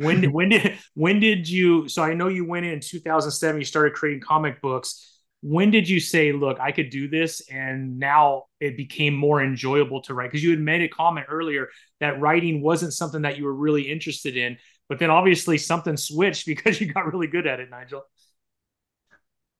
When 0.00 0.22
did 0.22 0.30
when 0.32 0.48
did 0.48 0.78
when 0.94 1.20
did 1.20 1.48
you? 1.48 1.88
So 1.88 2.02
I 2.02 2.14
know 2.14 2.28
you 2.28 2.44
went 2.44 2.66
in 2.66 2.80
2007. 2.80 3.60
You 3.60 3.64
started 3.64 3.94
creating 3.94 4.22
comic 4.22 4.60
books. 4.62 5.06
When 5.42 5.70
did 5.70 5.88
you 5.88 6.00
say, 6.00 6.32
"Look, 6.32 6.58
I 6.58 6.72
could 6.72 6.90
do 6.90 7.08
this," 7.08 7.42
and 7.50 7.98
now 7.98 8.44
it 8.60 8.76
became 8.76 9.14
more 9.14 9.42
enjoyable 9.42 10.02
to 10.02 10.14
write? 10.14 10.30
Because 10.30 10.42
you 10.42 10.50
had 10.50 10.60
made 10.60 10.82
a 10.82 10.88
comment 10.88 11.26
earlier 11.30 11.68
that 12.00 12.20
writing 12.20 12.62
wasn't 12.62 12.92
something 12.94 13.22
that 13.22 13.36
you 13.36 13.44
were 13.44 13.54
really 13.54 13.90
interested 13.90 14.36
in, 14.36 14.58
but 14.88 14.98
then 14.98 15.10
obviously 15.10 15.58
something 15.58 15.96
switched 15.96 16.46
because 16.52 16.80
you 16.80 16.92
got 16.92 17.12
really 17.12 17.26
good 17.26 17.46
at 17.46 17.60
it, 17.60 17.70
Nigel. 17.70 18.02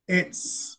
It's 0.09 0.79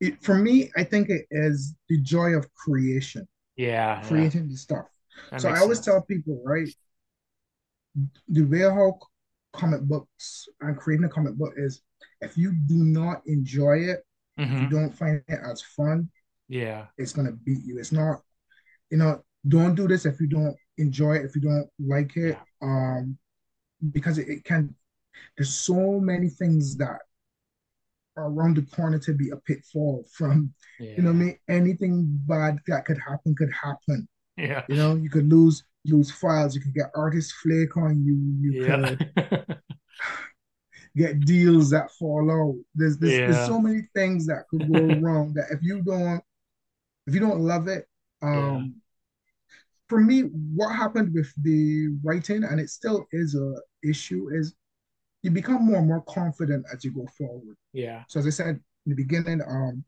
it, 0.00 0.22
for 0.22 0.34
me. 0.34 0.70
I 0.76 0.84
think 0.84 1.10
it 1.10 1.26
is 1.30 1.74
the 1.88 1.98
joy 2.00 2.34
of 2.34 2.52
creation. 2.54 3.26
Yeah, 3.56 4.02
creating 4.02 4.44
yeah. 4.44 4.50
the 4.50 4.56
stuff. 4.56 4.86
That 5.30 5.42
so 5.42 5.48
I 5.48 5.58
always 5.58 5.78
sense. 5.78 5.86
tell 5.86 6.02
people, 6.02 6.40
right? 6.44 6.68
The 8.28 8.42
way 8.42 8.60
how 8.60 8.98
comic 9.52 9.82
books 9.82 10.48
and 10.60 10.76
creating 10.76 11.04
a 11.04 11.08
comic 11.08 11.34
book 11.34 11.52
is 11.56 11.82
if 12.20 12.36
you 12.36 12.52
do 12.66 12.76
not 12.76 13.22
enjoy 13.26 13.78
it, 13.78 14.04
mm-hmm. 14.38 14.54
if 14.54 14.62
you 14.62 14.68
don't 14.68 14.94
find 14.94 15.22
it 15.28 15.40
as 15.44 15.62
fun, 15.62 16.08
yeah, 16.48 16.86
it's 16.98 17.12
gonna 17.12 17.32
beat 17.32 17.64
you. 17.64 17.78
It's 17.78 17.92
not, 17.92 18.20
you 18.90 18.98
know, 18.98 19.22
don't 19.48 19.74
do 19.74 19.88
this 19.88 20.06
if 20.06 20.20
you 20.20 20.26
don't 20.26 20.56
enjoy 20.78 21.16
it, 21.16 21.24
if 21.24 21.34
you 21.34 21.40
don't 21.40 21.68
like 21.78 22.16
it. 22.16 22.38
Yeah. 22.62 22.96
Um, 22.96 23.18
because 23.92 24.18
it, 24.18 24.28
it 24.28 24.44
can 24.44 24.74
there's 25.36 25.54
so 25.54 26.00
many 26.00 26.28
things 26.28 26.76
that 26.76 26.98
are 28.16 28.30
around 28.30 28.56
the 28.56 28.62
corner 28.62 28.98
to 28.98 29.14
be 29.14 29.30
a 29.30 29.36
pitfall 29.36 30.04
from 30.12 30.52
yeah. 30.78 30.92
you 30.96 31.02
know 31.02 31.10
I 31.10 31.14
mean 31.14 31.38
anything 31.48 32.06
bad 32.26 32.58
that 32.66 32.84
could 32.84 32.98
happen 32.98 33.34
could 33.34 33.52
happen. 33.52 34.08
Yeah. 34.36 34.64
You 34.68 34.76
know, 34.76 34.96
you 34.96 35.10
could 35.10 35.28
lose 35.28 35.64
lose 35.86 36.10
files. 36.10 36.54
You 36.54 36.60
can 36.60 36.72
get 36.72 36.90
artist 36.94 37.32
flake 37.42 37.76
on 37.76 38.04
you. 38.04 38.16
You 38.40 38.64
yeah. 38.64 38.94
could 38.94 39.58
get 40.96 41.20
deals 41.20 41.70
that 41.70 41.90
fall 41.92 42.30
out. 42.30 42.56
There's 42.74 42.98
there's, 42.98 43.12
yeah. 43.12 43.30
there's, 43.30 43.46
so 43.46 43.60
many 43.60 43.82
things 43.94 44.26
that 44.26 44.44
could 44.50 44.72
go 44.72 44.80
wrong 45.00 45.32
that 45.34 45.46
if 45.50 45.60
you 45.62 45.82
don't 45.82 46.22
if 47.06 47.14
you 47.14 47.20
don't 47.20 47.40
love 47.40 47.68
it, 47.68 47.86
um 48.22 48.32
yeah. 48.32 49.60
for 49.88 50.00
me, 50.00 50.22
what 50.54 50.74
happened 50.74 51.14
with 51.14 51.32
the 51.42 51.88
writing, 52.02 52.44
and 52.44 52.60
it 52.60 52.70
still 52.70 53.06
is 53.12 53.34
a 53.34 53.54
issue, 53.88 54.28
is 54.32 54.54
you 55.22 55.30
become 55.30 55.66
more 55.66 55.78
and 55.78 55.88
more 55.88 56.02
confident 56.02 56.64
as 56.72 56.84
you 56.84 56.92
go 56.92 57.06
forward. 57.18 57.56
Yeah. 57.72 58.04
So 58.08 58.20
as 58.20 58.26
I 58.26 58.30
said 58.30 58.60
in 58.86 58.90
the 58.90 58.94
beginning, 58.94 59.40
um, 59.46 59.84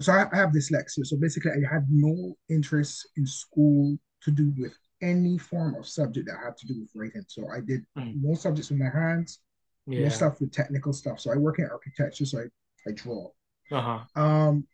so 0.00 0.12
I, 0.12 0.26
I 0.32 0.36
have 0.36 0.50
dyslexia. 0.50 1.04
So 1.04 1.16
basically, 1.16 1.52
I 1.52 1.72
had 1.72 1.86
no 1.90 2.36
interest 2.48 3.08
in 3.16 3.26
school 3.26 3.96
to 4.24 4.30
do 4.30 4.52
with 4.58 4.76
any 5.02 5.38
form 5.38 5.74
of 5.74 5.86
subject 5.86 6.26
that 6.28 6.38
had 6.42 6.56
to 6.56 6.66
do 6.66 6.80
with 6.80 6.90
writing. 6.94 7.24
So 7.28 7.48
I 7.48 7.60
did 7.60 7.84
mm. 7.98 8.36
subjects 8.36 8.70
with 8.70 8.78
my 8.78 8.90
hands, 8.90 9.40
yeah. 9.86 10.08
stuff 10.08 10.40
with 10.40 10.52
technical 10.52 10.92
stuff. 10.92 11.20
So 11.20 11.32
I 11.32 11.36
work 11.36 11.58
in 11.58 11.68
architecture, 11.70 12.24
so 12.24 12.38
I, 12.40 12.90
I 12.90 12.92
draw. 12.92 13.28
Uh-huh. 13.70 14.00
Um, 14.20 14.66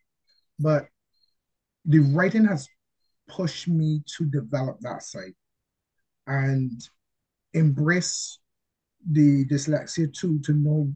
but 0.59 0.87
the 1.85 1.99
writing 1.99 2.45
has 2.45 2.67
pushed 3.27 3.67
me 3.67 4.03
to 4.17 4.25
develop 4.25 4.79
that 4.81 5.03
side 5.03 5.33
and 6.27 6.81
embrace 7.53 8.39
the 9.09 9.45
dyslexia 9.45 10.13
too 10.13 10.39
to 10.39 10.53
know 10.53 10.93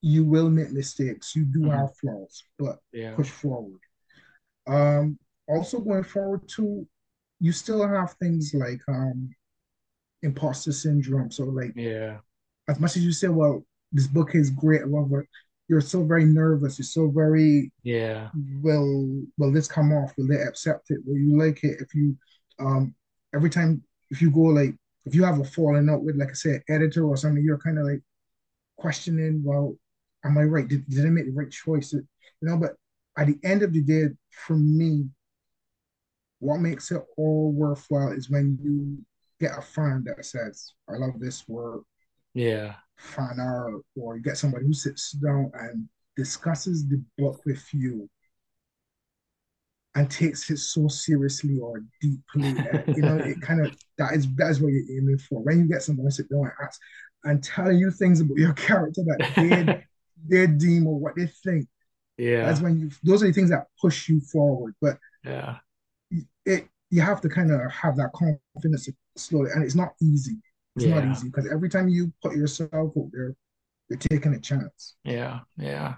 you 0.00 0.24
will 0.24 0.48
make 0.48 0.70
mistakes 0.70 1.36
you 1.36 1.44
do 1.44 1.60
mm-hmm. 1.60 1.70
have 1.70 1.94
flaws 1.96 2.44
but 2.58 2.76
yeah. 2.92 3.14
push 3.14 3.28
forward 3.28 3.80
um 4.66 5.18
also 5.46 5.80
going 5.80 6.04
forward 6.04 6.40
too 6.48 6.86
you 7.44 7.52
still 7.52 7.86
have 7.86 8.14
things 8.14 8.54
like 8.54 8.80
um 8.88 9.28
imposter 10.22 10.72
syndrome. 10.72 11.30
So 11.30 11.44
like 11.44 11.72
yeah, 11.76 12.16
as 12.68 12.80
much 12.80 12.96
as 12.96 13.04
you 13.04 13.12
say, 13.12 13.28
well, 13.28 13.66
this 13.92 14.06
book 14.06 14.34
is 14.34 14.48
great, 14.48 14.88
whatever, 14.88 15.28
you're 15.68 15.82
so 15.82 16.04
very 16.04 16.24
nervous. 16.24 16.78
You're 16.78 16.86
so 16.86 17.08
very 17.10 17.70
yeah. 17.82 18.30
Will 18.62 19.22
will 19.36 19.52
this 19.52 19.68
come 19.68 19.92
off? 19.92 20.14
Will 20.16 20.26
they 20.26 20.40
accept 20.40 20.90
it? 20.90 21.00
Will 21.04 21.18
you 21.18 21.38
like 21.38 21.62
it? 21.64 21.76
If 21.80 21.94
you 21.94 22.16
um 22.58 22.94
every 23.34 23.50
time 23.50 23.82
if 24.10 24.22
you 24.22 24.30
go 24.30 24.40
like 24.60 24.74
if 25.04 25.14
you 25.14 25.22
have 25.24 25.38
a 25.38 25.44
falling 25.44 25.90
out 25.90 26.02
with 26.02 26.16
like 26.16 26.30
I 26.30 26.32
said 26.44 26.62
editor 26.70 27.04
or 27.04 27.18
something, 27.18 27.44
you're 27.44 27.58
kind 27.58 27.78
of 27.78 27.84
like 27.84 28.00
questioning, 28.78 29.42
well, 29.44 29.76
am 30.24 30.38
I 30.38 30.44
right? 30.44 30.66
Did, 30.66 30.88
did 30.88 31.04
I 31.04 31.10
make 31.10 31.26
the 31.26 31.32
right 31.32 31.50
choice? 31.50 31.92
You 31.92 32.02
know, 32.40 32.56
but 32.56 32.72
at 33.18 33.26
the 33.26 33.38
end 33.44 33.62
of 33.62 33.74
the 33.74 33.82
day, 33.82 34.06
for 34.30 34.56
me, 34.56 35.04
what 36.44 36.60
makes 36.60 36.90
it 36.90 37.02
all 37.16 37.52
worthwhile 37.52 38.12
is 38.12 38.28
when 38.28 38.58
you 38.62 38.98
get 39.40 39.58
a 39.58 39.62
fan 39.62 40.04
that 40.04 40.24
says, 40.24 40.72
I 40.88 40.96
love 40.96 41.18
this 41.18 41.48
work. 41.48 41.82
Yeah. 42.34 42.74
Fan 42.98 43.38
art, 43.40 43.82
or 43.96 44.16
you 44.16 44.22
get 44.22 44.36
somebody 44.36 44.66
who 44.66 44.74
sits 44.74 45.12
down 45.12 45.50
and 45.54 45.88
discusses 46.16 46.86
the 46.86 47.02
book 47.16 47.40
with 47.46 47.64
you 47.72 48.08
and 49.94 50.10
takes 50.10 50.50
it 50.50 50.58
so 50.58 50.86
seriously 50.88 51.58
or 51.58 51.82
deeply. 52.00 52.48
you 52.94 53.02
know, 53.02 53.16
it 53.16 53.40
kind 53.40 53.64
of 53.64 53.74
that 53.98 54.12
is 54.12 54.26
that 54.34 54.50
is 54.50 54.60
what 54.60 54.72
you're 54.72 54.98
aiming 54.98 55.18
for. 55.18 55.40
When 55.40 55.60
you 55.60 55.64
get 55.64 55.82
someone 55.82 56.06
to 56.06 56.12
sit 56.12 56.28
down 56.28 56.40
and 56.40 56.52
ask 56.62 56.80
and 57.24 57.42
tell 57.42 57.72
you 57.72 57.90
things 57.90 58.20
about 58.20 58.36
your 58.36 58.52
character 58.68 59.02
that 59.06 59.32
they 59.34 59.84
they 60.46 60.52
deem 60.52 60.86
or 60.86 60.98
what 60.98 61.16
they 61.16 61.26
think. 61.26 61.66
Yeah. 62.18 62.44
That's 62.46 62.60
when 62.60 62.78
you 62.78 62.90
those 63.02 63.22
are 63.22 63.26
the 63.26 63.32
things 63.32 63.50
that 63.50 63.66
push 63.80 64.08
you 64.08 64.20
forward. 64.20 64.74
But 64.80 64.98
yeah, 65.24 65.56
it 66.44 66.68
you 66.90 67.00
have 67.00 67.20
to 67.22 67.28
kind 67.28 67.50
of 67.50 67.60
have 67.70 67.96
that 67.96 68.12
confidence 68.12 68.88
slowly, 69.16 69.50
and 69.54 69.64
it's 69.64 69.74
not 69.74 69.94
easy. 70.02 70.36
It's 70.76 70.84
yeah. 70.84 71.00
not 71.00 71.10
easy 71.10 71.28
because 71.28 71.50
every 71.50 71.68
time 71.68 71.88
you 71.88 72.12
put 72.22 72.36
yourself 72.36 72.70
out 72.74 72.92
there, 73.12 73.34
you're 73.88 73.98
taking 73.98 74.34
a 74.34 74.40
chance. 74.40 74.94
Yeah, 75.04 75.40
yeah. 75.56 75.94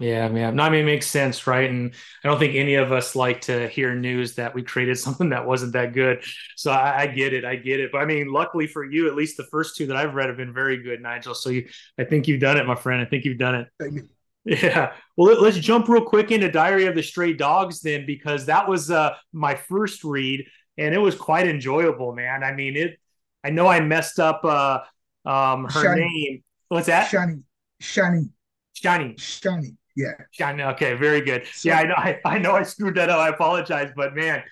Yeah, 0.00 0.28
man. 0.28 0.54
No, 0.54 0.62
I 0.62 0.70
mean, 0.70 0.82
it 0.82 0.86
makes 0.86 1.08
sense, 1.08 1.48
right? 1.48 1.68
And 1.68 1.92
I 2.22 2.28
don't 2.28 2.38
think 2.38 2.54
any 2.54 2.74
of 2.74 2.92
us 2.92 3.16
like 3.16 3.40
to 3.42 3.66
hear 3.68 3.96
news 3.96 4.36
that 4.36 4.54
we 4.54 4.62
created 4.62 4.96
something 4.98 5.30
that 5.30 5.44
wasn't 5.44 5.72
that 5.72 5.92
good. 5.92 6.22
So 6.56 6.70
I, 6.70 7.00
I, 7.00 7.06
get 7.08 7.32
it. 7.32 7.44
I 7.44 7.56
get 7.56 7.80
it. 7.80 7.90
But 7.90 7.98
I 7.98 8.04
mean, 8.04 8.32
luckily 8.32 8.68
for 8.68 8.84
you, 8.84 9.08
at 9.08 9.16
least 9.16 9.36
the 9.36 9.44
first 9.44 9.76
two 9.76 9.86
that 9.86 9.96
I've 9.96 10.14
read 10.14 10.28
have 10.28 10.36
been 10.36 10.54
very 10.54 10.82
good, 10.82 11.00
Nigel. 11.00 11.34
So 11.34 11.50
you, 11.50 11.68
I 11.98 12.04
think 12.04 12.28
you've 12.28 12.40
done 12.40 12.58
it, 12.58 12.66
my 12.66 12.76
friend. 12.76 13.02
I 13.02 13.06
think 13.06 13.24
you've 13.24 13.38
done 13.38 13.66
it. 13.80 14.04
Yeah. 14.48 14.92
Well, 15.16 15.40
let, 15.40 15.54
us 15.54 15.60
jump 15.60 15.88
real 15.88 16.04
quick 16.04 16.30
into 16.30 16.50
Diary 16.50 16.86
of 16.86 16.94
the 16.94 17.02
Stray 17.02 17.34
Dogs 17.34 17.80
then, 17.80 18.06
because 18.06 18.46
that 18.46 18.66
was 18.66 18.90
uh, 18.90 19.14
my 19.32 19.54
first 19.54 20.04
read, 20.04 20.46
and 20.78 20.94
it 20.94 20.98
was 20.98 21.16
quite 21.16 21.46
enjoyable, 21.46 22.14
man. 22.14 22.42
I 22.42 22.52
mean, 22.52 22.76
it. 22.76 22.98
I 23.44 23.50
know 23.50 23.66
I 23.66 23.80
messed 23.80 24.18
up 24.18 24.44
uh, 24.44 24.80
um, 25.24 25.64
her 25.64 25.84
Shani. 25.84 25.96
name. 25.96 26.44
What's 26.68 26.86
that? 26.86 27.10
Shani. 27.10 27.42
Shani. 27.82 28.30
Shani. 28.74 29.16
Shani. 29.16 29.76
Yeah. 29.96 30.12
Yeah. 30.38 30.70
Okay. 30.70 30.94
Very 30.94 31.20
good. 31.20 31.46
So, 31.52 31.68
yeah. 31.68 31.78
I 31.78 31.84
know. 31.84 31.94
I, 31.94 32.20
I 32.24 32.38
know. 32.38 32.52
I 32.52 32.62
screwed 32.62 32.94
that 32.94 33.10
up. 33.10 33.18
I 33.18 33.28
apologize, 33.28 33.90
but 33.96 34.14
man, 34.14 34.42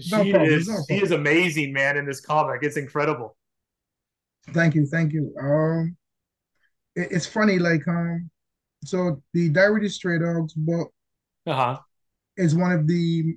she 0.00 0.10
problem, 0.10 0.42
is 0.42 0.68
no 0.68 0.82
she 0.88 1.02
is 1.02 1.10
amazing, 1.10 1.72
man. 1.72 1.96
In 1.96 2.06
this 2.06 2.20
comic, 2.20 2.62
it's 2.62 2.76
incredible. 2.76 3.36
Thank 4.52 4.74
you. 4.74 4.86
Thank 4.86 5.12
you. 5.12 5.34
Um, 5.40 5.96
it, 6.96 7.08
it's 7.12 7.26
funny. 7.26 7.58
Like 7.58 7.86
um, 7.86 8.30
so 8.84 9.22
the 9.34 9.48
Diary 9.50 9.86
of 9.86 9.92
Stray 9.92 10.18
Dogs 10.18 10.54
book. 10.54 10.92
Uh 11.46 11.54
huh. 11.54 11.78
Is 12.36 12.54
one 12.54 12.72
of 12.72 12.86
the. 12.86 13.36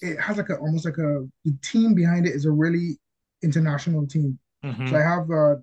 It 0.00 0.20
has 0.20 0.36
like 0.36 0.48
a 0.48 0.56
almost 0.56 0.84
like 0.84 0.98
a 0.98 1.26
the 1.44 1.56
team 1.62 1.94
behind 1.94 2.26
it 2.26 2.34
is 2.34 2.44
a 2.44 2.50
really 2.50 2.98
international 3.42 4.06
team. 4.06 4.38
Mm-hmm. 4.64 4.88
So 4.88 4.96
I 4.96 5.00
have 5.00 5.30
uh 5.30 5.56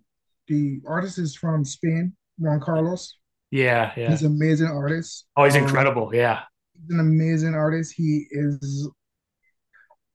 the 0.47 0.81
artist 0.85 1.17
is 1.19 1.35
from 1.35 1.65
Spain, 1.65 2.13
Juan 2.37 2.59
Carlos. 2.59 3.17
Yeah, 3.51 3.91
yeah. 3.95 4.09
He's 4.09 4.23
an 4.23 4.33
amazing 4.33 4.67
artist. 4.67 5.25
Oh, 5.37 5.45
he's 5.45 5.55
um, 5.55 5.63
incredible. 5.63 6.13
Yeah. 6.13 6.41
He's 6.73 6.93
an 6.93 6.99
amazing 6.99 7.55
artist. 7.55 7.93
He 7.95 8.27
is 8.31 8.89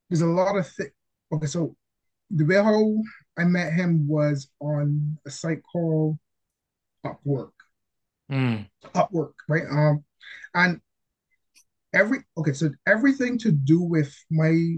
there's 0.09 0.23
a 0.23 0.27
lot 0.27 0.57
of 0.57 0.67
things. 0.69 0.91
Okay, 1.33 1.47
so 1.47 1.77
the 2.31 2.45
way 2.45 2.57
how 2.57 2.97
I 3.39 3.45
met 3.45 3.73
him 3.73 4.07
was 4.09 4.51
on 4.61 5.19
a 5.27 5.31
site 5.31 5.63
called 5.73 6.19
Upwork. 7.07 7.53
Mm. 8.31 8.69
Upwork, 8.95 9.33
right? 9.49 9.65
Um, 9.71 10.05
and 10.55 10.81
every 11.93 12.19
okay, 12.37 12.53
so 12.53 12.71
everything 12.87 13.39
to 13.39 13.53
do 13.53 13.83
with 13.83 14.15
my 14.31 14.77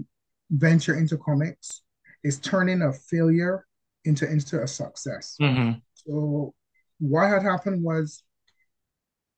venture 0.51 0.97
into 0.97 1.17
comics 1.17 1.81
is 2.23 2.39
turning 2.39 2.81
a 2.81 2.93
failure 2.93 3.65
into 4.05 4.29
into 4.29 4.61
a 4.61 4.67
success. 4.67 5.35
Mm-hmm. 5.41 5.79
So 5.93 6.53
what 6.99 7.29
had 7.29 7.43
happened 7.43 7.83
was 7.83 8.23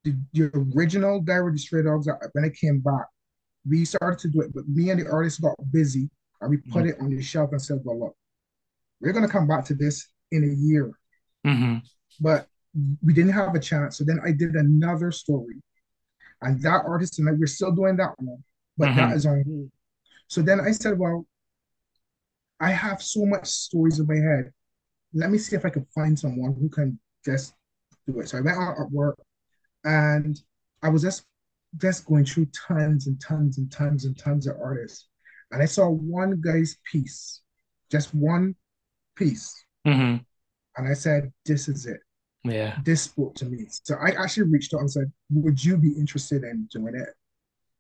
the, 0.04 0.16
the 0.34 0.52
original 0.76 1.22
Diary 1.22 1.54
of 1.54 1.60
Stray 1.60 1.84
Dogs 1.84 2.08
when 2.34 2.46
it 2.46 2.56
came 2.56 2.80
back, 2.80 3.06
we 3.68 3.86
started 3.86 4.20
to 4.20 4.28
do 4.30 4.42
it, 4.42 4.54
but 4.54 4.68
me 4.68 4.92
and 4.92 5.02
the 5.02 5.10
artist 5.10 5.42
got 5.42 5.56
busy 5.72 6.10
and 6.42 6.50
we 6.50 6.58
put 6.58 6.84
mm-hmm. 6.84 6.90
it 6.90 7.00
on 7.00 7.10
the 7.10 7.22
shelf 7.22 7.52
and 7.52 7.62
said, 7.62 7.80
well, 7.84 8.00
look, 8.00 8.16
we're 9.02 9.14
gonna 9.14 9.28
come 9.28 9.48
back 9.48 9.66
to 9.66 9.74
this 9.74 10.08
in 10.32 10.44
a 10.44 10.54
year. 10.68 10.92
Mm-hmm. 11.46 11.78
But 12.20 12.48
we 13.04 13.14
didn't 13.14 13.34
have 13.34 13.56
a 13.56 13.60
chance. 13.60 13.98
So 13.98 14.04
then 14.04 14.20
I 14.26 14.32
did 14.32 14.56
another 14.56 15.12
story. 15.12 15.56
And 16.42 16.62
that 16.62 16.84
artist 16.86 17.20
and 17.20 17.30
I, 17.30 17.32
we're 17.32 17.48
still 17.48 17.72
doing 17.72 17.96
that 17.98 18.12
one, 18.18 18.44
but 18.78 18.90
mm-hmm. 18.90 18.98
that 18.98 19.16
is 19.16 19.26
on 19.26 19.44
hold. 19.48 19.72
So 20.28 20.42
then 20.42 20.60
I 20.60 20.72
said, 20.72 20.98
well, 20.98 21.26
I 22.60 22.72
have 22.72 23.02
so 23.02 23.26
much 23.26 23.48
stories 23.48 24.00
in 24.00 24.08
my 24.08 24.16
head. 24.16 24.52
Let 25.14 25.30
me 25.30 25.38
see 25.38 25.56
if 25.56 25.66
I 25.66 25.70
can 25.70 25.86
find 25.96 26.18
someone 26.18 26.56
who 26.60 26.70
can 26.70 27.00
just 27.24 27.54
do 28.08 28.20
it. 28.20 28.30
So 28.30 28.38
I 28.38 28.42
went 28.42 28.58
out 28.58 28.78
Upwork 28.78 29.16
and 29.84 30.40
I 30.82 30.90
was 30.90 31.02
just 31.02 31.26
just 31.78 32.06
going 32.06 32.26
through 32.26 32.48
tons 32.68 33.08
and 33.08 33.20
tons 33.20 33.58
and 33.58 33.70
tons 33.72 34.06
and 34.06 34.18
tons 34.18 34.48
of 34.48 34.56
artists. 34.62 35.08
And 35.52 35.62
I 35.62 35.66
saw 35.66 35.90
one 35.90 36.42
guy's 36.42 36.78
piece, 36.90 37.42
just 37.92 38.14
one 38.14 38.56
piece. 39.16 39.54
Mm-hmm. 39.86 40.18
And 40.78 40.88
I 40.88 40.94
said, 40.94 41.32
This 41.46 41.68
is 41.68 41.86
it. 41.86 42.00
Yeah. 42.46 42.78
This 42.84 43.04
spoke 43.04 43.36
to 43.36 43.46
me. 43.46 43.66
So 43.70 43.96
I 43.96 44.12
actually 44.12 44.50
reached 44.50 44.74
out 44.74 44.82
and 44.82 44.92
said, 44.92 45.12
Would 45.32 45.64
you 45.64 45.78
be 45.78 45.94
interested 45.98 46.44
in 46.44 46.68
doing 46.72 46.96
it? 46.96 47.10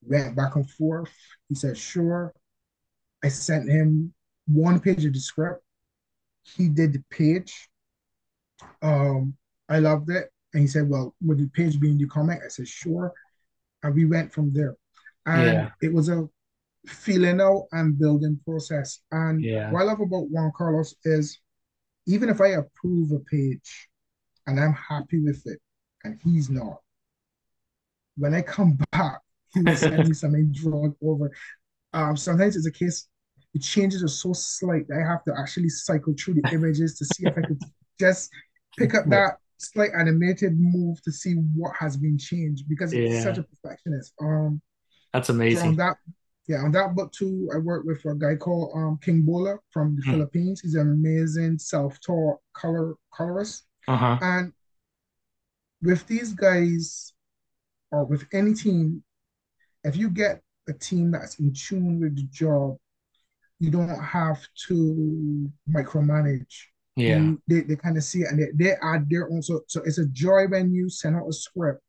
Went 0.01 0.35
back 0.35 0.55
and 0.55 0.69
forth. 0.71 1.11
He 1.49 1.55
said, 1.55 1.77
Sure. 1.77 2.33
I 3.23 3.29
sent 3.29 3.69
him 3.69 4.13
one 4.47 4.79
page 4.79 5.05
of 5.05 5.13
the 5.13 5.19
script. 5.19 5.63
He 6.43 6.69
did 6.69 6.93
the 6.93 7.03
page. 7.09 7.69
Um, 8.81 9.35
I 9.69 9.79
loved 9.79 10.09
it. 10.09 10.29
And 10.53 10.61
he 10.61 10.67
said, 10.67 10.89
Well, 10.89 11.15
would 11.21 11.39
the 11.39 11.47
page 11.47 11.79
be 11.79 11.89
in 11.89 11.97
the 11.97 12.07
comic? 12.07 12.39
I 12.43 12.49
said, 12.49 12.67
Sure. 12.67 13.13
And 13.83 13.93
we 13.93 14.05
went 14.05 14.33
from 14.33 14.53
there. 14.53 14.75
And 15.25 15.45
yeah. 15.45 15.69
it 15.81 15.93
was 15.93 16.09
a 16.09 16.27
feeling 16.87 17.41
out 17.41 17.65
and 17.71 17.97
building 17.97 18.39
process. 18.45 19.01
And 19.11 19.43
yeah. 19.43 19.71
what 19.71 19.81
I 19.81 19.85
love 19.85 20.01
about 20.01 20.29
Juan 20.29 20.51
Carlos 20.55 20.95
is 21.03 21.39
even 22.07 22.29
if 22.29 22.39
I 22.41 22.49
approve 22.49 23.11
a 23.11 23.19
page 23.19 23.89
and 24.47 24.59
I'm 24.59 24.73
happy 24.73 25.19
with 25.19 25.45
it, 25.45 25.59
and 26.03 26.19
he's 26.23 26.49
not, 26.49 26.81
when 28.17 28.33
I 28.33 28.41
come 28.41 28.77
back, 28.91 29.19
he 29.53 29.61
will 29.61 29.75
send 29.75 30.07
me 30.07 30.13
something 30.13 30.51
drawn 30.51 30.95
over. 31.01 31.31
Um, 31.93 32.17
sometimes 32.17 32.55
it's 32.55 32.67
a 32.67 32.71
case 32.71 33.07
the 33.53 33.59
changes 33.59 34.03
are 34.03 34.09
so 34.09 34.33
slight 34.33 34.85
that 34.89 34.97
I 34.97 35.09
have 35.09 35.23
to 35.23 35.33
actually 35.39 35.69
cycle 35.69 36.13
through 36.19 36.35
the 36.35 36.49
images 36.53 36.97
to 36.97 37.05
see 37.05 37.25
if 37.25 37.37
I 37.37 37.41
could 37.41 37.61
just 37.99 38.29
pick 38.77 38.93
up 38.93 39.05
that 39.07 39.37
slight 39.57 39.91
animated 39.97 40.59
move 40.59 41.01
to 41.03 41.11
see 41.11 41.33
what 41.55 41.73
has 41.79 41.95
been 41.95 42.17
changed 42.17 42.65
because 42.67 42.93
yeah. 42.93 43.03
it's 43.03 43.23
such 43.23 43.37
a 43.37 43.43
perfectionist. 43.43 44.13
Um, 44.21 44.61
that's 45.13 45.29
amazing. 45.29 45.77
That, 45.77 45.95
yeah, 46.49 46.57
on 46.57 46.71
that 46.73 46.95
book 46.95 47.13
too, 47.13 47.49
I 47.55 47.57
worked 47.57 47.87
with 47.87 48.03
a 48.05 48.15
guy 48.15 48.35
called 48.35 48.73
um, 48.75 48.99
King 49.01 49.21
Bola 49.21 49.55
from 49.71 49.95
the 49.95 50.01
mm. 50.01 50.11
Philippines. 50.11 50.59
He's 50.59 50.75
an 50.75 50.91
amazing 50.91 51.57
self-taught 51.57 52.39
color 52.53 52.95
colorist, 53.13 53.67
uh-huh. 53.87 54.17
and 54.21 54.53
with 55.81 56.05
these 56.07 56.33
guys 56.33 57.13
or 57.91 58.05
with 58.05 58.25
any 58.33 58.53
team, 58.53 59.03
if 59.83 59.95
you 59.95 60.09
get 60.09 60.41
a 60.67 60.73
team 60.73 61.11
that's 61.11 61.39
in 61.39 61.53
tune 61.53 61.99
with 61.99 62.15
the 62.15 62.23
job 62.31 62.77
you 63.59 63.71
don't 63.71 63.99
have 63.99 64.45
to 64.67 65.49
micromanage. 65.69 66.65
Yeah. 66.95 67.33
They, 67.47 67.61
they 67.61 67.75
kind 67.75 67.97
of 67.97 68.03
see 68.03 68.21
it 68.21 68.29
and 68.29 68.39
they, 68.39 68.51
they 68.53 68.75
add 68.81 69.09
their 69.09 69.29
own. 69.29 69.41
So, 69.41 69.61
so 69.67 69.81
it's 69.85 69.97
a 69.97 70.07
joy 70.07 70.47
when 70.47 70.73
you 70.73 70.89
send 70.89 71.15
out 71.15 71.27
a 71.27 71.33
script 71.33 71.81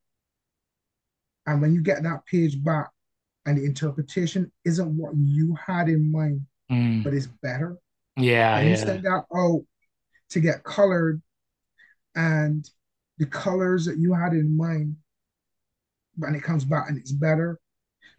and 1.46 1.60
when 1.60 1.74
you 1.74 1.82
get 1.82 2.02
that 2.02 2.26
page 2.26 2.62
back 2.62 2.90
and 3.44 3.58
the 3.58 3.64
interpretation 3.64 4.50
isn't 4.64 4.96
what 4.96 5.12
you 5.16 5.56
had 5.64 5.88
in 5.88 6.10
mind, 6.10 6.40
mm. 6.70 7.04
but 7.04 7.14
it's 7.14 7.28
better. 7.42 7.76
Yeah. 8.16 8.58
And 8.58 8.66
yeah. 8.66 8.70
you 8.70 8.76
send 8.76 9.04
that 9.04 9.24
out 9.34 9.62
to 10.30 10.40
get 10.40 10.64
colored 10.64 11.22
and 12.16 12.68
the 13.18 13.26
colors 13.26 13.84
that 13.86 13.98
you 13.98 14.12
had 14.12 14.32
in 14.32 14.56
mind, 14.56 14.96
when 16.16 16.34
it 16.34 16.42
comes 16.42 16.64
back 16.64 16.88
and 16.88 16.98
it's 16.98 17.12
better, 17.12 17.60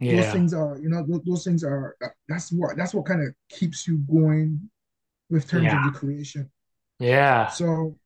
yeah. 0.00 0.22
those 0.22 0.32
things 0.32 0.54
are 0.54 0.78
you 0.78 0.88
know 0.88 1.04
those, 1.06 1.20
those, 1.24 1.44
things 1.44 1.64
are 1.64 1.96
that's 2.28 2.52
what 2.52 2.76
that's 2.76 2.94
what 2.94 3.04
kind 3.04 3.26
of 3.26 3.34
keeps 3.50 3.86
you 3.86 3.98
going 4.10 4.70
with 5.28 5.48
terms 5.48 5.64
yeah. 5.64 5.86
of 5.86 5.92
the 5.92 5.98
creation. 5.98 6.50
Yeah. 6.98 7.48
So 7.48 7.98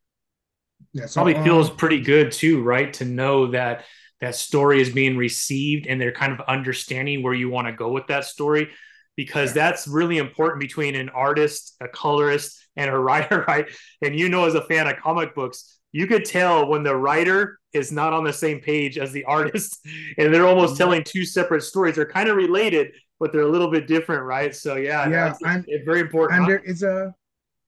yeah 0.93 1.07
so, 1.07 1.15
probably 1.15 1.37
um, 1.37 1.45
feels 1.45 1.71
pretty 1.71 2.01
good 2.01 2.33
too 2.33 2.63
right? 2.63 2.93
To 2.95 3.05
know 3.05 3.49
that 3.49 3.85
that 4.21 4.35
story 4.35 4.81
is 4.81 4.91
being 4.91 5.17
received 5.17 5.87
and 5.87 6.01
they're 6.01 6.13
kind 6.13 6.33
of 6.33 6.41
understanding 6.47 7.23
where 7.23 7.35
you 7.35 7.51
want 7.51 7.67
to 7.67 7.73
go 7.73 7.91
with 7.91 8.07
that 8.07 8.25
story 8.25 8.71
because 9.17 9.53
that's 9.53 9.87
really 9.87 10.19
important 10.19 10.61
between 10.61 10.95
an 10.95 11.09
artist 11.11 11.77
a 11.81 11.89
colorist 11.89 12.59
and 12.77 12.91
a 12.91 12.99
writer 12.99 13.45
right? 13.47 13.67
And 14.01 14.19
you 14.19 14.29
know 14.29 14.45
as 14.45 14.55
a 14.55 14.63
fan 14.63 14.87
of 14.87 14.97
comic 14.99 15.35
books 15.35 15.79
you 15.93 16.07
could 16.07 16.25
tell 16.25 16.67
when 16.67 16.83
the 16.83 16.97
writer 16.97 17.59
is 17.73 17.93
not 17.93 18.13
on 18.13 18.25
the 18.25 18.33
same 18.33 18.61
page 18.61 18.99
as 18.99 19.13
the 19.13 19.25
artist 19.39 19.81
and 20.19 20.33
they're 20.33 20.47
almost 20.47 20.77
telling 20.77 21.05
two 21.05 21.25
separate 21.25 21.63
stories. 21.63 21.97
They're 21.97 22.07
kind 22.07 22.29
of 22.29 22.37
related 22.37 22.93
but 23.21 23.31
they're 23.31 23.43
a 23.43 23.49
little 23.49 23.71
bit 23.71 23.87
different 23.87 24.25
right? 24.25 24.55
So 24.55 24.77
yeah 24.77 25.09
yeah 25.09 25.35
and, 25.43 25.65
it's 25.69 25.85
very 25.85 26.01
important 26.01 26.41
and 26.41 26.51
there 26.51 26.59
is 26.59 26.83
a 26.83 27.15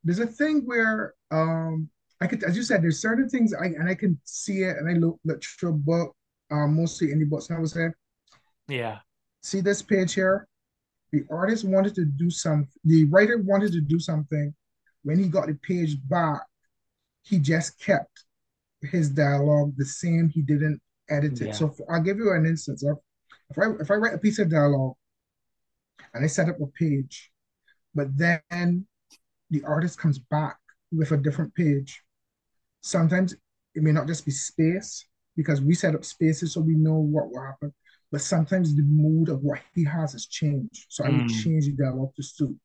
there's 0.03 0.19
a 0.19 0.27
thing 0.27 0.63
where 0.67 1.15
um 1.31 1.89
i 2.21 2.27
could 2.27 2.45
as 2.45 2.57
you 2.57 2.63
said 2.63 2.83
there's 2.83 3.01
certain 3.01 3.29
things 3.29 3.55
i 3.55 3.65
and 3.65 3.89
i 3.89 3.95
can 3.95 4.19
see 4.25 4.63
it 4.63 4.77
and 4.77 4.89
i 4.89 4.93
look 4.93 5.19
look 5.25 5.43
through 5.43 5.71
a 5.71 5.73
book 5.73 6.15
um 6.51 6.77
mostly 6.77 7.11
any 7.11 7.25
books 7.25 7.51
i 7.51 7.59
would 7.59 7.71
say 7.71 7.89
yeah. 8.69 8.99
See 9.43 9.61
this 9.61 9.83
page 9.83 10.15
here? 10.15 10.49
The 11.13 11.25
artist 11.31 11.65
wanted 11.65 11.95
to 11.97 12.05
do 12.05 12.31
some 12.31 12.67
the 12.85 13.05
writer 13.05 13.39
wanted 13.39 13.73
to 13.73 13.81
do 13.81 13.99
something 13.99 14.53
when 15.05 15.19
he 15.19 15.29
got 15.29 15.47
the 15.47 15.55
page 15.55 15.97
back 16.09 16.43
he 17.25 17.39
just 17.39 17.81
kept 17.81 18.25
his 18.83 19.11
dialogue 19.11 19.73
the 19.77 19.85
same. 19.85 20.29
He 20.29 20.43
didn't 20.43 20.81
edit 21.09 21.41
it. 21.41 21.47
Yeah. 21.47 21.53
So 21.53 21.75
I'll 21.91 22.03
give 22.03 22.19
you 22.19 22.33
an 22.33 22.47
instance. 22.47 22.85
Of, 22.85 22.99
if 23.51 23.59
I 23.59 23.71
if 23.81 23.91
I 23.91 23.95
write 23.95 24.15
a 24.15 24.19
piece 24.19 24.39
of 24.39 24.51
dialogue 24.51 24.95
and 26.13 26.25
I 26.25 26.29
set 26.29 26.49
up 26.49 26.61
a 26.61 26.67
page, 26.79 27.31
but 27.95 28.17
then 28.17 28.87
the 29.51 29.65
artist 29.65 29.99
comes 29.99 30.19
back 30.19 30.59
with 30.93 31.13
a 31.13 31.17
different 31.17 31.55
page, 31.55 32.03
sometimes 32.83 33.35
it 33.75 33.83
may 33.83 33.93
not 33.93 34.07
just 34.07 34.25
be 34.25 34.31
space 34.31 35.07
because 35.37 35.61
we 35.61 35.75
set 35.75 35.95
up 35.95 36.05
spaces 36.05 36.53
so 36.53 36.61
we 36.61 36.75
know 36.75 36.95
what 36.95 37.31
will 37.31 37.43
happen. 37.43 37.73
But 38.13 38.21
sometimes 38.21 38.77
the 38.77 38.83
mood 38.83 39.29
of 39.29 39.43
what 39.43 39.59
he 39.75 39.85
has 39.85 40.13
has 40.13 40.27
changed. 40.27 40.87
So 40.89 41.05
I 41.05 41.09
would 41.09 41.23
mm. 41.23 41.43
change 41.43 41.67
the 41.67 41.73
dialogue 41.73 42.15
to 42.15 42.23
suit 42.23 42.57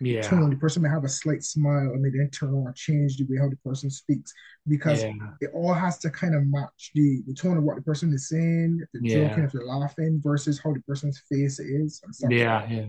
yeah. 0.00 0.22
tone. 0.22 0.50
The 0.50 0.56
person 0.56 0.82
may 0.82 0.88
have 0.88 1.04
a 1.04 1.08
slight 1.08 1.42
smile 1.42 1.90
or 1.92 1.98
maybe 1.98 2.18
turn 2.28 2.54
or 2.54 2.72
change 2.72 3.16
the 3.16 3.24
way 3.28 3.38
how 3.38 3.48
the 3.48 3.56
person 3.56 3.90
speaks 3.90 4.32
because 4.68 5.02
yeah. 5.02 5.12
it 5.40 5.50
all 5.54 5.72
has 5.72 5.98
to 5.98 6.10
kind 6.10 6.34
of 6.34 6.46
match 6.46 6.90
the, 6.94 7.22
the 7.26 7.34
tone 7.34 7.56
of 7.56 7.64
what 7.64 7.76
the 7.76 7.82
person 7.82 8.12
is 8.12 8.28
saying, 8.28 8.80
if 8.82 8.88
they're 8.92 9.02
yeah. 9.02 9.28
joking, 9.28 9.44
if 9.44 9.52
they're 9.52 9.64
laughing, 9.64 10.20
versus 10.22 10.60
how 10.62 10.72
the 10.72 10.80
person's 10.88 11.22
face 11.30 11.58
is. 11.58 12.00
yeah, 12.28 12.60
like 12.60 12.70
yeah. 12.70 12.86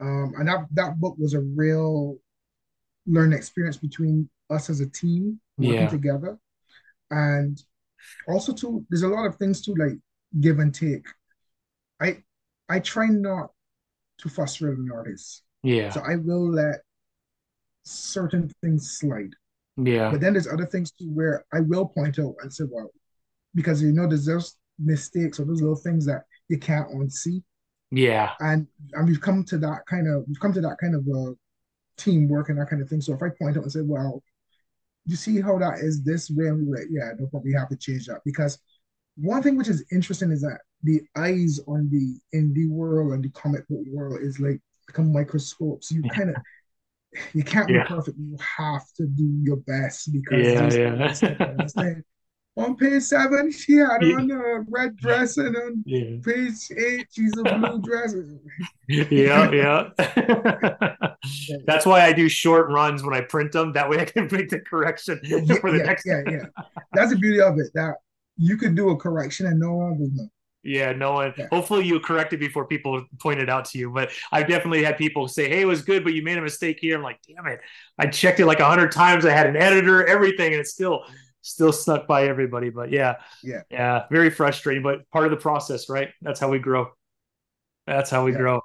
Um, 0.00 0.32
and 0.36 0.48
that 0.48 0.66
that 0.72 0.98
book 0.98 1.16
was 1.18 1.34
a 1.34 1.40
real 1.40 2.16
learning 3.06 3.38
experience 3.38 3.76
between 3.76 4.28
us 4.50 4.68
as 4.68 4.80
a 4.80 4.88
team 4.88 5.40
working 5.58 5.74
yeah. 5.74 5.88
together, 5.88 6.38
and 7.10 7.62
also 8.26 8.52
too. 8.52 8.84
There's 8.90 9.04
a 9.04 9.08
lot 9.08 9.26
of 9.26 9.36
things 9.36 9.62
too, 9.62 9.74
like 9.76 9.98
give 10.40 10.58
and 10.58 10.74
take. 10.74 11.06
I 12.00 12.22
I 12.68 12.80
try 12.80 13.06
not 13.06 13.50
to 14.18 14.28
frustrate 14.28 14.78
an 14.78 14.90
artist. 14.92 15.42
Yeah. 15.62 15.90
So 15.90 16.00
I 16.00 16.16
will 16.16 16.50
let 16.50 16.80
certain 17.84 18.50
things 18.62 18.98
slide. 18.98 19.34
Yeah. 19.76 20.10
But 20.10 20.20
then 20.20 20.34
there's 20.34 20.48
other 20.48 20.66
things 20.66 20.92
too 20.92 21.10
where 21.10 21.44
I 21.52 21.60
will 21.60 21.86
point 21.86 22.18
out 22.18 22.34
and 22.42 22.52
say, 22.52 22.64
well, 22.68 22.90
because 23.54 23.82
you 23.82 23.92
know 23.92 24.06
there's 24.06 24.26
those 24.26 24.56
mistakes 24.78 25.38
or 25.38 25.44
those 25.44 25.60
little 25.60 25.76
things 25.76 26.06
that 26.06 26.22
you 26.48 26.58
can't 26.58 26.88
unsee. 26.90 27.42
Yeah. 27.90 28.30
And 28.40 28.66
and 28.92 29.08
we've 29.08 29.20
come 29.20 29.44
to 29.44 29.58
that 29.58 29.86
kind 29.86 30.08
of 30.08 30.24
we've 30.26 30.40
come 30.40 30.52
to 30.54 30.60
that 30.62 30.78
kind 30.80 30.94
of 30.94 31.06
uh 31.08 31.32
teamwork 31.96 32.48
and 32.48 32.58
that 32.58 32.68
kind 32.68 32.82
of 32.82 32.88
thing. 32.88 33.00
So 33.00 33.14
if 33.14 33.22
I 33.22 33.28
point 33.28 33.56
out 33.56 33.64
and 33.64 33.72
say, 33.72 33.82
well, 33.82 34.22
you 35.06 35.16
see 35.16 35.40
how 35.40 35.58
that 35.58 35.80
is 35.80 36.02
this 36.02 36.30
way, 36.30 36.46
and 36.46 36.66
we 36.66 36.72
like, 36.72 36.88
yeah, 36.90 37.10
no 37.18 37.26
problem, 37.26 37.44
we 37.44 37.54
have 37.54 37.68
to 37.68 37.76
change 37.76 38.06
that. 38.06 38.20
Because 38.24 38.58
one 39.16 39.42
thing 39.42 39.56
which 39.56 39.68
is 39.68 39.84
interesting 39.92 40.30
is 40.30 40.40
that 40.42 40.60
the 40.82 41.02
eyes 41.16 41.60
on 41.66 41.88
the 41.90 42.18
indie 42.36 42.68
world 42.68 43.12
and 43.12 43.22
the 43.22 43.30
comic 43.30 43.66
book 43.68 43.80
world 43.90 44.20
is 44.22 44.40
like 44.40 44.60
become 44.86 45.12
microscopes. 45.12 45.90
You 45.90 46.02
kind 46.02 46.30
of 46.30 46.36
you 47.32 47.44
can't 47.44 47.68
yeah. 47.68 47.82
be 47.82 47.88
perfect. 47.88 48.18
You 48.18 48.36
have 48.58 48.84
to 48.96 49.06
do 49.06 49.40
your 49.42 49.56
best 49.56 50.12
because 50.12 50.74
yeah, 50.74 51.14
yeah. 51.76 51.94
on 52.56 52.76
page 52.76 53.02
seven, 53.02 53.50
she 53.52 53.76
had 53.76 54.02
yeah. 54.02 54.14
on 54.16 54.30
a 54.30 54.60
red 54.68 54.96
dress, 54.96 55.36
and 55.36 55.56
on 55.56 55.82
yeah. 55.86 56.16
page 56.22 56.70
eight, 56.76 57.06
she's 57.10 57.32
a 57.38 57.42
blue 57.42 57.80
dress. 57.82 58.14
yeah, 58.88 59.50
yeah. 59.50 59.88
That's 61.66 61.86
why 61.86 62.04
I 62.04 62.12
do 62.12 62.28
short 62.28 62.70
runs 62.70 63.02
when 63.02 63.14
I 63.14 63.22
print 63.22 63.52
them. 63.52 63.72
That 63.72 63.88
way, 63.88 64.00
I 64.00 64.04
can 64.04 64.28
make 64.30 64.48
the 64.48 64.60
correction 64.60 65.20
yeah, 65.22 65.40
for 65.56 65.70
the 65.70 65.78
yeah, 65.78 65.84
next. 65.84 66.06
Yeah, 66.06 66.22
yeah. 66.28 66.44
That's 66.92 67.10
the 67.10 67.18
beauty 67.18 67.40
of 67.40 67.58
it. 67.58 67.68
That 67.74 67.96
you 68.36 68.56
could 68.56 68.74
do 68.74 68.90
a 68.90 68.96
correction 68.96 69.46
and 69.46 69.60
no 69.60 69.74
one 69.74 69.98
will 69.98 70.10
know. 70.12 70.28
Yeah, 70.62 70.92
no 70.92 71.12
one. 71.12 71.34
Yeah. 71.36 71.48
Hopefully, 71.50 71.84
you 71.84 71.98
correct 71.98 72.32
it 72.32 72.38
before 72.38 72.66
people 72.66 73.04
point 73.18 73.40
it 73.40 73.50
out 73.50 73.64
to 73.66 73.78
you. 73.78 73.90
But 73.90 74.10
I've 74.30 74.46
definitely 74.46 74.84
had 74.84 74.96
people 74.96 75.26
say, 75.26 75.48
"Hey, 75.48 75.62
it 75.62 75.66
was 75.66 75.82
good, 75.82 76.04
but 76.04 76.14
you 76.14 76.22
made 76.22 76.38
a 76.38 76.42
mistake 76.42 76.78
here." 76.80 76.96
I'm 76.96 77.02
like, 77.02 77.18
"Damn 77.26 77.46
it! 77.46 77.60
I 77.98 78.06
checked 78.06 78.38
it 78.38 78.46
like 78.46 78.60
a 78.60 78.64
hundred 78.64 78.92
times. 78.92 79.26
I 79.26 79.32
had 79.32 79.48
an 79.48 79.56
editor, 79.56 80.06
everything, 80.06 80.52
and 80.52 80.60
it's 80.60 80.72
still 80.72 81.04
still 81.40 81.72
snuck 81.72 82.06
by 82.06 82.28
everybody." 82.28 82.70
But 82.70 82.92
yeah, 82.92 83.16
yeah, 83.42 83.62
yeah, 83.70 84.04
very 84.10 84.30
frustrating, 84.30 84.84
but 84.84 85.08
part 85.10 85.24
of 85.24 85.32
the 85.32 85.36
process, 85.36 85.88
right? 85.88 86.10
That's 86.20 86.38
how 86.38 86.48
we 86.48 86.60
grow. 86.60 86.92
That's 87.88 88.10
how 88.10 88.24
we 88.24 88.30
yeah. 88.30 88.38
grow. 88.38 88.60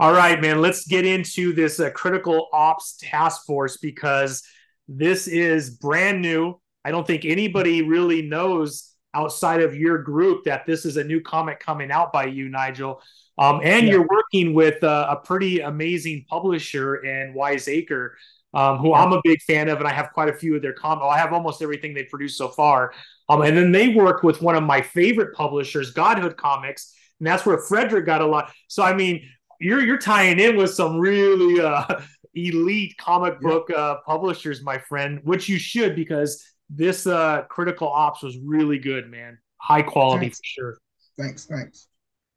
All 0.00 0.12
right, 0.12 0.40
man. 0.40 0.60
Let's 0.60 0.86
get 0.86 1.06
into 1.06 1.52
this 1.52 1.78
uh, 1.78 1.90
critical 1.90 2.48
ops 2.52 2.96
task 3.00 3.46
force 3.46 3.76
because 3.76 4.42
this 4.88 5.28
is 5.28 5.70
brand 5.70 6.20
new. 6.20 6.60
I 6.84 6.90
don't 6.90 7.06
think 7.06 7.24
anybody 7.24 7.82
really 7.82 8.22
knows 8.22 8.95
outside 9.16 9.62
of 9.62 9.74
your 9.74 9.98
group 9.98 10.44
that 10.44 10.66
this 10.66 10.84
is 10.84 10.98
a 10.98 11.04
new 11.04 11.20
comic 11.20 11.58
coming 11.58 11.90
out 11.90 12.12
by 12.12 12.26
you, 12.26 12.48
Nigel. 12.50 13.00
Um, 13.38 13.60
and 13.64 13.86
yeah. 13.86 13.94
you're 13.94 14.06
working 14.08 14.54
with 14.54 14.84
uh, 14.84 15.06
a 15.10 15.16
pretty 15.16 15.60
amazing 15.60 16.26
publisher 16.28 16.96
in 16.96 17.32
Wiseacre, 17.34 18.16
um, 18.52 18.78
who 18.78 18.90
yeah. 18.90 19.02
I'm 19.02 19.12
a 19.12 19.20
big 19.24 19.40
fan 19.42 19.68
of, 19.68 19.78
and 19.78 19.88
I 19.88 19.92
have 19.92 20.12
quite 20.12 20.28
a 20.28 20.34
few 20.34 20.54
of 20.54 20.62
their 20.62 20.74
comics. 20.74 21.06
I 21.10 21.18
have 21.18 21.32
almost 21.32 21.62
everything 21.62 21.94
they've 21.94 22.08
produced 22.08 22.36
so 22.36 22.48
far. 22.48 22.92
Um, 23.28 23.42
and 23.42 23.56
then 23.56 23.72
they 23.72 23.88
work 23.88 24.22
with 24.22 24.42
one 24.42 24.54
of 24.54 24.62
my 24.62 24.80
favorite 24.80 25.34
publishers, 25.34 25.90
Godhood 25.90 26.36
Comics, 26.36 26.94
and 27.18 27.26
that's 27.26 27.44
where 27.46 27.58
Frederick 27.58 28.06
got 28.06 28.20
a 28.20 28.26
lot. 28.26 28.52
So 28.68 28.82
I 28.82 28.94
mean, 28.94 29.28
you're 29.60 29.84
you're 29.84 29.98
tying 29.98 30.38
in 30.38 30.56
with 30.56 30.74
some 30.74 30.98
really 30.98 31.60
uh, 31.60 32.00
elite 32.34 32.96
comic 32.98 33.40
book 33.40 33.70
uh, 33.70 33.96
publishers, 34.06 34.62
my 34.62 34.78
friend, 34.78 35.20
which 35.24 35.48
you 35.48 35.58
should 35.58 35.96
because 35.96 36.44
this 36.68 37.06
uh 37.06 37.42
critical 37.42 37.88
ops 37.88 38.22
was 38.22 38.38
really 38.38 38.78
good, 38.78 39.10
man. 39.10 39.38
High 39.58 39.82
quality 39.82 40.26
thanks. 40.26 40.38
for 40.38 40.44
sure. 40.44 40.78
Thanks, 41.18 41.46
thanks. 41.46 41.88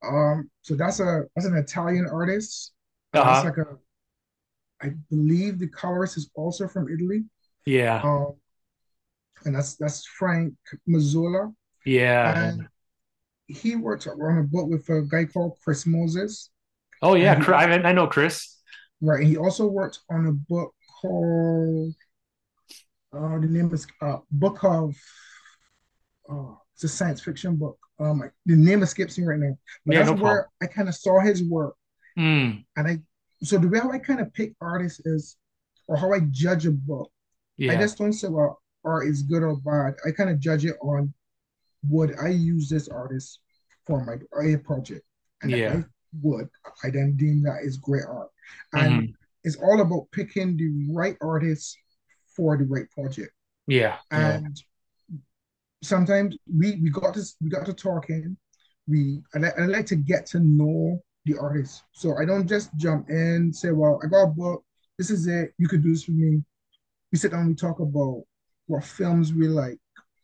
Um, 0.05 0.49
so 0.61 0.75
that's 0.75 0.99
a 0.99 1.23
that's 1.35 1.47
an 1.47 1.57
Italian 1.57 2.07
artist. 2.11 2.73
Uh-huh. 3.13 3.43
That's 3.43 3.45
like 3.45 3.67
a 3.67 3.77
I 4.81 4.93
believe 5.09 5.59
the 5.59 5.67
colorist 5.67 6.17
is 6.17 6.29
also 6.35 6.67
from 6.67 6.87
Italy. 6.89 7.25
Yeah. 7.65 8.01
Um, 8.03 8.33
and 9.45 9.55
that's 9.55 9.75
that's 9.75 10.05
Frank 10.05 10.53
Mazzola. 10.87 11.53
Yeah. 11.85 12.49
And 12.49 12.67
he 13.47 13.75
worked 13.75 14.07
on 14.07 14.37
a 14.37 14.43
book 14.43 14.69
with 14.69 14.87
a 14.89 15.01
guy 15.01 15.25
called 15.25 15.57
Chris 15.63 15.85
Moses. 15.85 16.51
Oh 17.01 17.15
yeah, 17.15 17.43
he, 17.43 17.51
I, 17.51 17.89
I 17.89 17.91
know 17.93 18.07
Chris. 18.07 18.57
Right. 19.01 19.25
He 19.25 19.37
also 19.37 19.65
worked 19.65 19.99
on 20.09 20.27
a 20.27 20.31
book 20.31 20.73
called 21.01 21.93
uh, 23.13 23.39
the 23.39 23.47
name 23.47 23.73
is 23.73 23.87
uh, 24.01 24.17
Book 24.31 24.63
of. 24.63 24.95
Uh, 26.29 26.55
it's 26.73 26.83
a 26.83 26.87
science 26.87 27.21
fiction 27.21 27.55
book. 27.55 27.77
Um, 27.99 28.23
the 28.45 28.55
name 28.55 28.83
escapes 28.83 29.17
me 29.17 29.25
right 29.25 29.39
now, 29.39 29.57
but 29.85 29.93
yeah, 29.93 30.03
that's 30.03 30.17
no 30.17 30.23
where 30.23 30.49
I 30.61 30.67
kind 30.67 30.87
of 30.87 30.95
saw 30.95 31.19
his 31.19 31.43
work, 31.43 31.75
mm. 32.17 32.63
and 32.77 32.87
I. 32.87 32.99
So 33.41 33.57
the 33.57 33.67
way 33.67 33.79
how 33.79 33.91
I 33.91 33.99
kind 33.99 34.21
of 34.21 34.33
pick 34.33 34.53
artists 34.61 35.01
is, 35.05 35.37
or 35.87 35.97
how 35.97 36.13
I 36.13 36.21
judge 36.31 36.65
a 36.65 36.71
book. 36.71 37.11
Yeah. 37.57 37.73
I 37.73 37.75
just 37.75 37.97
don't 37.97 38.13
say 38.13 38.29
well 38.29 38.61
art 38.85 39.07
is 39.07 39.23
good 39.23 39.43
or 39.43 39.57
bad. 39.57 39.95
I 40.05 40.11
kind 40.11 40.29
of 40.29 40.39
judge 40.39 40.65
it 40.65 40.77
on 40.81 41.13
would 41.87 42.15
I 42.21 42.29
use 42.29 42.69
this 42.69 42.87
artist 42.87 43.39
for 43.85 44.05
my 44.05 44.15
a 44.41 44.57
project, 44.57 45.03
and 45.41 45.51
yeah. 45.51 45.73
I 45.73 45.83
would, 46.21 46.47
I 46.83 46.89
then 46.91 47.17
deem 47.17 47.43
that 47.43 47.63
is 47.63 47.77
great 47.77 48.05
art, 48.07 48.29
and 48.73 49.03
mm-hmm. 49.03 49.11
it's 49.43 49.57
all 49.57 49.81
about 49.81 50.07
picking 50.11 50.55
the 50.55 50.93
right 50.93 51.17
artist 51.21 51.77
for 52.39 52.55
the 52.55 52.63
right 52.63 52.89
project. 52.91 53.33
Yeah. 53.67 53.97
And 54.11 54.57
yeah. 55.09 55.17
sometimes 55.83 56.37
we 56.47 56.79
we 56.81 56.89
got 56.89 57.13
to 57.15 57.23
we 57.41 57.49
got 57.49 57.65
to 57.65 57.73
talking. 57.73 58.37
We 58.87 59.21
I, 59.35 59.39
I 59.39 59.65
like 59.65 59.85
to 59.87 59.97
get 59.97 60.25
to 60.27 60.39
know 60.39 61.03
the 61.25 61.37
artist. 61.37 61.83
So 61.91 62.17
I 62.17 62.23
don't 62.23 62.47
just 62.47 62.73
jump 62.77 63.09
in, 63.09 63.51
say, 63.51 63.71
well, 63.71 63.99
I 64.01 64.07
got 64.07 64.23
a 64.23 64.27
book, 64.27 64.63
this 64.97 65.09
is 65.11 65.27
it, 65.27 65.51
you 65.57 65.67
could 65.67 65.83
do 65.83 65.91
this 65.91 66.05
for 66.05 66.11
me. 66.11 66.41
We 67.11 67.17
sit 67.17 67.31
down, 67.31 67.49
we 67.49 67.55
talk 67.55 67.81
about 67.81 68.23
what 68.67 68.85
films 68.85 69.33
we 69.33 69.49
like, 69.49 69.79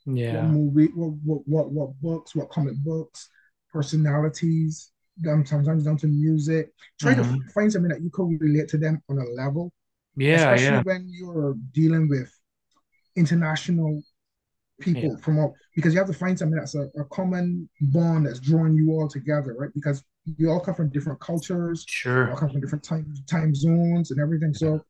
yeah, 0.05 0.35
what 0.35 0.51
movie, 0.51 0.91
what 0.95 1.11
what 1.25 1.41
what, 1.45 1.71
what 1.71 2.01
books, 2.01 2.33
what 2.33 2.49
comic 2.49 2.77
books, 2.77 3.29
personalities, 3.73 4.91
them 5.17 5.45
sometimes 5.45 5.83
down 5.83 5.97
to 5.97 6.07
music. 6.07 6.71
Try 7.01 7.13
mm-hmm. 7.13 7.41
to 7.41 7.49
find 7.53 7.71
something 7.71 7.91
that 7.91 8.01
you 8.01 8.09
can 8.09 8.37
relate 8.37 8.69
to 8.69 8.77
them 8.77 9.01
on 9.09 9.17
a 9.17 9.25
level 9.41 9.73
yeah, 10.15 10.53
especially 10.53 10.65
yeah. 10.65 10.81
when 10.83 11.07
you're 11.09 11.55
dealing 11.73 12.09
with 12.09 12.31
international 13.15 14.01
people 14.79 15.03
yeah. 15.03 15.15
from 15.17 15.39
all 15.39 15.55
because 15.75 15.93
you 15.93 15.99
have 15.99 16.07
to 16.07 16.13
find 16.13 16.37
something 16.37 16.57
that's 16.57 16.75
a, 16.75 16.87
a, 16.99 17.05
common 17.05 17.69
bond 17.81 18.25
that's 18.25 18.39
drawing 18.39 18.75
you 18.75 18.91
all 18.91 19.07
together, 19.07 19.55
right? 19.57 19.71
Because 19.73 20.03
you 20.37 20.49
all 20.49 20.59
come 20.59 20.75
from 20.75 20.89
different 20.89 21.19
cultures, 21.19 21.85
sure, 21.87 22.29
all 22.29 22.37
come 22.37 22.49
from 22.49 22.61
different 22.61 22.83
time 22.83 23.13
time 23.27 23.53
zones 23.53 24.11
and 24.11 24.19
everything. 24.19 24.53
So 24.53 24.83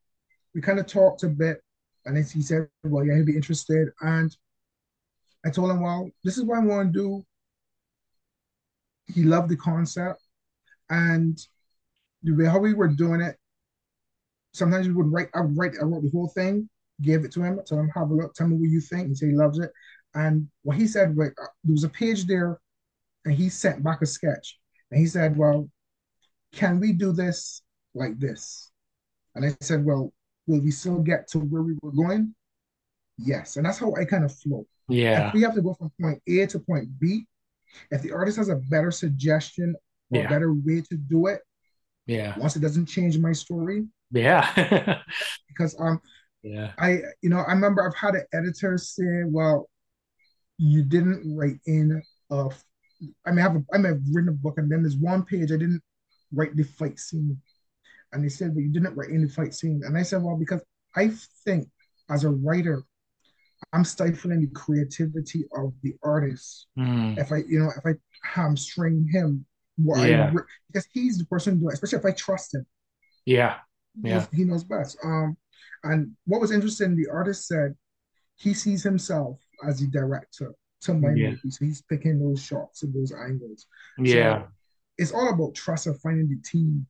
we 0.54 0.62
kind 0.62 0.80
of 0.80 0.88
talked 0.88 1.24
a 1.24 1.28
bit, 1.28 1.62
and 2.06 2.16
then 2.16 2.24
he 2.24 2.42
said, 2.42 2.68
"Well, 2.84 3.06
yeah, 3.06 3.18
he'd 3.18 3.26
be 3.26 3.36
interested." 3.36 3.90
And 4.02 4.36
I 5.46 5.50
told 5.50 5.72
him, 5.72 5.82
"Well, 5.82 6.10
this 6.24 6.38
is 6.38 6.44
what 6.44 6.58
I 6.58 6.66
want 6.66 6.94
to 6.94 7.00
do." 7.00 7.26
He 9.14 9.24
loved 9.24 9.50
the 9.50 9.58
concept, 9.58 10.22
and 10.90 11.38
the 12.24 12.32
way 12.34 12.46
how 12.46 12.60
we 12.60 12.74
were 12.74 12.88
doing 12.88 13.22
it, 13.22 13.38
sometimes 14.56 14.88
we 14.88 14.94
would 14.94 15.12
write, 15.12 15.30
I 15.36 15.42
would 15.42 15.58
write, 15.58 15.74
I 15.80 15.84
wrote 15.84 16.04
the 16.04 16.12
whole 16.12 16.30
thing, 16.30 16.70
gave 17.02 17.26
it 17.26 17.32
to 17.34 17.44
him, 17.44 17.60
tell 17.66 17.80
him, 17.80 17.92
have 17.94 18.10
a 18.10 18.14
look, 18.14 18.34
tell 18.34 18.48
me 18.48 18.56
what 18.56 18.70
you 18.70 18.80
think. 18.80 19.10
He 19.10 19.16
said 19.16 19.30
he 19.30 19.36
loves 19.36 19.60
it. 19.60 19.72
And 20.14 20.48
what 20.64 20.78
he 20.78 20.88
said, 20.88 21.18
like, 21.18 21.34
uh, 21.42 21.48
there 21.64 21.74
was 21.74 21.84
a 21.84 21.90
page 21.90 22.26
there, 22.26 22.58
and 23.26 23.34
he 23.34 23.50
sent 23.50 23.84
back 23.84 24.02
a 24.02 24.06
sketch. 24.06 24.58
And 24.92 25.00
he 25.00 25.08
said, 25.08 25.36
Well, 25.36 25.70
can 26.54 26.80
we 26.80 26.94
do 26.94 27.12
this 27.12 27.62
like 27.94 28.18
this? 28.18 28.72
And 29.36 29.44
I 29.44 29.56
said, 29.60 29.84
Well, 29.84 30.14
will 30.48 30.62
we 30.62 30.72
still 30.72 31.00
get 31.00 31.28
to 31.30 31.40
where 31.40 31.64
we 31.64 31.76
were 31.82 31.92
going? 31.92 32.34
Yes. 33.18 33.58
And 33.58 33.66
that's 33.66 33.80
how 33.80 33.94
I 33.96 34.06
kind 34.06 34.24
of 34.24 34.34
flow. 34.34 34.66
Yeah. 34.88 35.28
If 35.28 35.34
we 35.34 35.42
have 35.42 35.56
to 35.56 35.62
go 35.62 35.74
from 35.74 35.92
point 36.00 36.22
A 36.28 36.46
to 36.48 36.60
point 36.60 36.88
B, 37.00 37.26
if 37.92 38.02
the 38.02 38.14
artist 38.14 38.38
has 38.38 38.50
a 38.50 38.56
better 38.56 38.92
suggestion 38.92 39.76
or 40.12 40.22
yeah. 40.22 40.30
better 40.30 40.54
way 40.54 40.82
to 40.82 40.96
do 40.96 41.28
it, 41.28 41.42
yeah. 42.06 42.38
Once 42.38 42.56
it 42.56 42.60
doesn't 42.60 42.86
change 42.86 43.18
my 43.18 43.32
story, 43.32 43.86
yeah. 44.12 45.02
because 45.48 45.76
um 45.80 46.00
yeah. 46.44 46.72
I 46.78 47.00
you 47.22 47.30
know, 47.30 47.40
I 47.40 47.54
remember 47.54 47.86
I've 47.86 47.96
had 47.96 48.16
an 48.16 48.26
editor 48.34 48.78
say, 48.78 49.24
well, 49.26 49.70
you 50.58 50.84
didn't 50.84 51.36
write 51.36 51.60
in 51.66 52.02
uh 52.30 52.50
I 53.26 53.32
may 53.32 53.42
have 53.42 53.56
a, 53.56 53.64
I 53.74 53.78
may 53.78 53.90
have 53.90 54.02
written 54.12 54.30
a 54.30 54.34
book 54.34 54.58
and 54.58 54.72
then 54.72 54.84
there's 54.84 54.98
one 54.98 55.24
page 55.24 55.52
I 55.52 55.58
didn't 55.58 55.82
write 56.32 56.56
the 56.56 56.64
fight 56.64 57.00
scene. 57.00 57.40
And 58.14 58.24
they 58.24 58.30
said, 58.30 58.54
but 58.54 58.62
you 58.62 58.72
didn't 58.72 58.96
write 58.96 59.10
any 59.12 59.28
fight 59.28 59.54
scene. 59.54 59.82
And 59.86 59.98
I 59.98 60.04
said, 60.04 60.24
well, 60.24 60.38
because 60.38 60.62
I 60.96 61.12
think 61.44 61.68
as 62.10 62.24
a 62.24 62.30
writer, 62.30 62.84
I'm 63.74 63.84
stifling 63.84 64.42
the 64.42 64.48
creativity 64.48 65.46
of 65.58 65.74
the 65.84 65.96
artist. 66.02 66.68
Mm. 66.80 67.18
If 67.18 67.32
I, 67.34 67.38
you 67.48 67.60
know, 67.60 67.72
if 67.76 67.86
I 67.86 67.96
hamstring 68.24 69.10
him, 69.12 69.46
what 69.78 70.08
yeah. 70.08 70.32
I, 70.34 70.40
because 70.68 70.88
he's 70.94 71.18
the 71.18 71.26
person 71.26 71.60
doing, 71.60 71.72
it, 71.72 71.74
especially 71.74 72.00
if 72.00 72.06
I 72.06 72.12
trust 72.12 72.54
him. 72.54 72.66
Yeah 73.26 73.58
yeah. 74.02 74.26
he 74.34 74.44
knows 74.44 74.64
best. 74.64 74.98
Um, 75.04 75.38
and 75.84 76.12
what 76.26 76.42
was 76.42 76.52
interesting, 76.52 76.96
the 76.96 77.10
artist 77.12 77.48
said 77.48 77.76
he 78.36 78.54
sees 78.54 78.84
himself 78.84 79.40
as 79.68 79.80
the 79.80 79.88
director 79.88 80.54
to 80.82 80.94
my 80.94 81.14
yeah. 81.16 81.30
movie. 81.30 81.52
So 81.52 81.66
he's 81.66 81.82
picking 81.82 82.20
those 82.20 82.44
shots 82.44 82.84
and 82.84 82.94
those 82.94 83.12
angles. 83.14 83.68
Yeah. 83.98 84.44
So 84.44 84.48
it's 84.98 85.12
all 85.14 85.30
about 85.34 85.56
trust 85.56 85.88
of 85.88 86.00
finding 86.02 86.30
the 86.30 86.42
team 86.50 86.86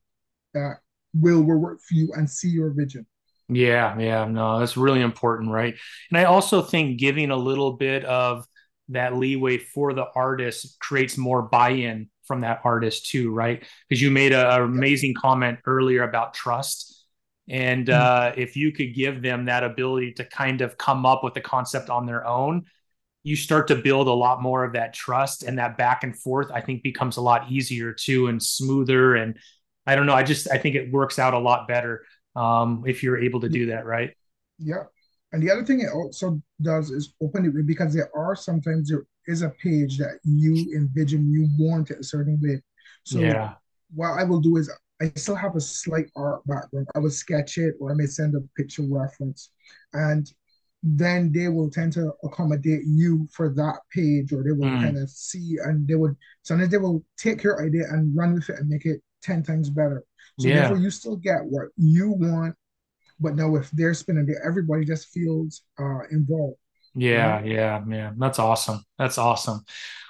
that 0.54 0.78
will 1.14 1.42
work 1.42 1.80
for 1.80 1.94
you 1.94 2.12
and 2.14 2.28
see 2.28 2.48
your 2.48 2.70
vision. 2.70 3.06
Yeah, 3.48 3.96
yeah, 3.98 4.24
no, 4.24 4.58
that's 4.58 4.76
really 4.76 5.00
important, 5.00 5.50
right? 5.50 5.76
And 6.10 6.18
I 6.18 6.24
also 6.24 6.62
think 6.62 6.98
giving 6.98 7.30
a 7.30 7.36
little 7.36 7.74
bit 7.74 8.04
of 8.04 8.44
that 8.88 9.16
leeway 9.16 9.58
for 9.58 9.92
the 9.92 10.06
artist 10.14 10.78
creates 10.80 11.16
more 11.16 11.42
buy-in 11.42 12.08
from 12.26 12.40
that 12.40 12.60
artist 12.64 13.06
too, 13.06 13.32
right? 13.32 13.64
Because 13.88 14.02
you 14.02 14.10
made 14.10 14.32
an 14.32 14.62
amazing 14.62 15.14
comment 15.14 15.60
earlier 15.64 16.02
about 16.02 16.34
trust. 16.34 16.95
And 17.48 17.86
mm-hmm. 17.86 18.02
uh, 18.02 18.32
if 18.36 18.56
you 18.56 18.72
could 18.72 18.94
give 18.94 19.22
them 19.22 19.46
that 19.46 19.62
ability 19.64 20.12
to 20.14 20.24
kind 20.24 20.60
of 20.60 20.76
come 20.76 21.06
up 21.06 21.22
with 21.22 21.34
the 21.34 21.40
concept 21.40 21.90
on 21.90 22.06
their 22.06 22.26
own, 22.26 22.64
you 23.22 23.36
start 23.36 23.68
to 23.68 23.74
build 23.74 24.06
a 24.06 24.12
lot 24.12 24.40
more 24.40 24.64
of 24.64 24.74
that 24.74 24.94
trust 24.94 25.42
and 25.42 25.58
that 25.58 25.76
back 25.76 26.04
and 26.04 26.16
forth. 26.16 26.50
I 26.52 26.60
think 26.60 26.82
becomes 26.82 27.16
a 27.16 27.20
lot 27.20 27.50
easier 27.50 27.92
too 27.92 28.28
and 28.28 28.42
smoother. 28.42 29.16
And 29.16 29.36
I 29.86 29.96
don't 29.96 30.06
know, 30.06 30.14
I 30.14 30.22
just 30.22 30.50
I 30.50 30.58
think 30.58 30.76
it 30.76 30.92
works 30.92 31.18
out 31.18 31.34
a 31.34 31.38
lot 31.38 31.66
better 31.66 32.04
um, 32.36 32.84
if 32.86 33.02
you're 33.02 33.18
able 33.18 33.40
to 33.40 33.48
do 33.48 33.66
that, 33.66 33.84
right? 33.84 34.12
Yeah. 34.58 34.84
And 35.32 35.42
the 35.42 35.50
other 35.50 35.64
thing 35.64 35.80
it 35.80 35.90
also 35.92 36.40
does 36.62 36.90
is 36.90 37.14
open 37.20 37.44
it 37.44 37.66
because 37.66 37.92
there 37.92 38.10
are 38.16 38.36
sometimes 38.36 38.90
there 38.90 39.06
is 39.26 39.42
a 39.42 39.50
page 39.62 39.98
that 39.98 40.20
you 40.22 40.72
envision 40.76 41.32
you 41.32 41.48
want 41.58 41.90
it 41.90 41.98
a 41.98 42.04
certain 42.04 42.40
way. 42.40 42.62
So 43.04 43.18
yeah. 43.18 43.54
what 43.94 44.18
I 44.18 44.24
will 44.24 44.40
do 44.40 44.56
is 44.56 44.70
I 45.00 45.12
still 45.16 45.34
have 45.34 45.56
a 45.56 45.60
slight 45.60 46.10
art 46.16 46.46
background. 46.46 46.88
I 46.94 47.00
will 47.00 47.10
sketch 47.10 47.58
it 47.58 47.74
or 47.80 47.92
I 47.92 47.94
may 47.94 48.06
send 48.06 48.34
a 48.34 48.40
picture 48.56 48.84
reference. 48.88 49.50
And 49.92 50.30
then 50.82 51.32
they 51.32 51.48
will 51.48 51.70
tend 51.70 51.92
to 51.94 52.12
accommodate 52.22 52.82
you 52.86 53.26
for 53.32 53.52
that 53.54 53.80
page 53.92 54.32
or 54.32 54.42
they 54.42 54.52
will 54.52 54.70
mm. 54.70 54.80
kind 54.80 54.98
of 54.98 55.10
see 55.10 55.56
and 55.64 55.86
they 55.88 55.96
would 55.96 56.14
sometimes 56.42 56.70
they 56.70 56.78
will 56.78 57.04
take 57.18 57.42
your 57.42 57.64
idea 57.64 57.84
and 57.90 58.16
run 58.16 58.34
with 58.34 58.48
it 58.50 58.60
and 58.60 58.68
make 58.68 58.86
it 58.86 59.00
10 59.22 59.42
times 59.42 59.68
better. 59.68 60.04
So 60.38 60.48
yeah. 60.48 60.60
therefore 60.60 60.78
you 60.78 60.90
still 60.90 61.16
get 61.16 61.44
what 61.44 61.68
you 61.76 62.10
want 62.10 62.54
but 63.18 63.34
now 63.34 63.54
if 63.56 63.70
they're 63.70 63.94
spinning 63.94 64.28
it, 64.28 64.36
everybody 64.44 64.84
just 64.84 65.08
feels 65.08 65.62
uh, 65.78 66.00
involved. 66.10 66.58
Yeah, 66.94 67.42
yeah, 67.44 67.82
man, 67.84 68.16
that's 68.18 68.38
awesome. 68.38 68.82
That's 68.98 69.18
awesome. 69.18 69.64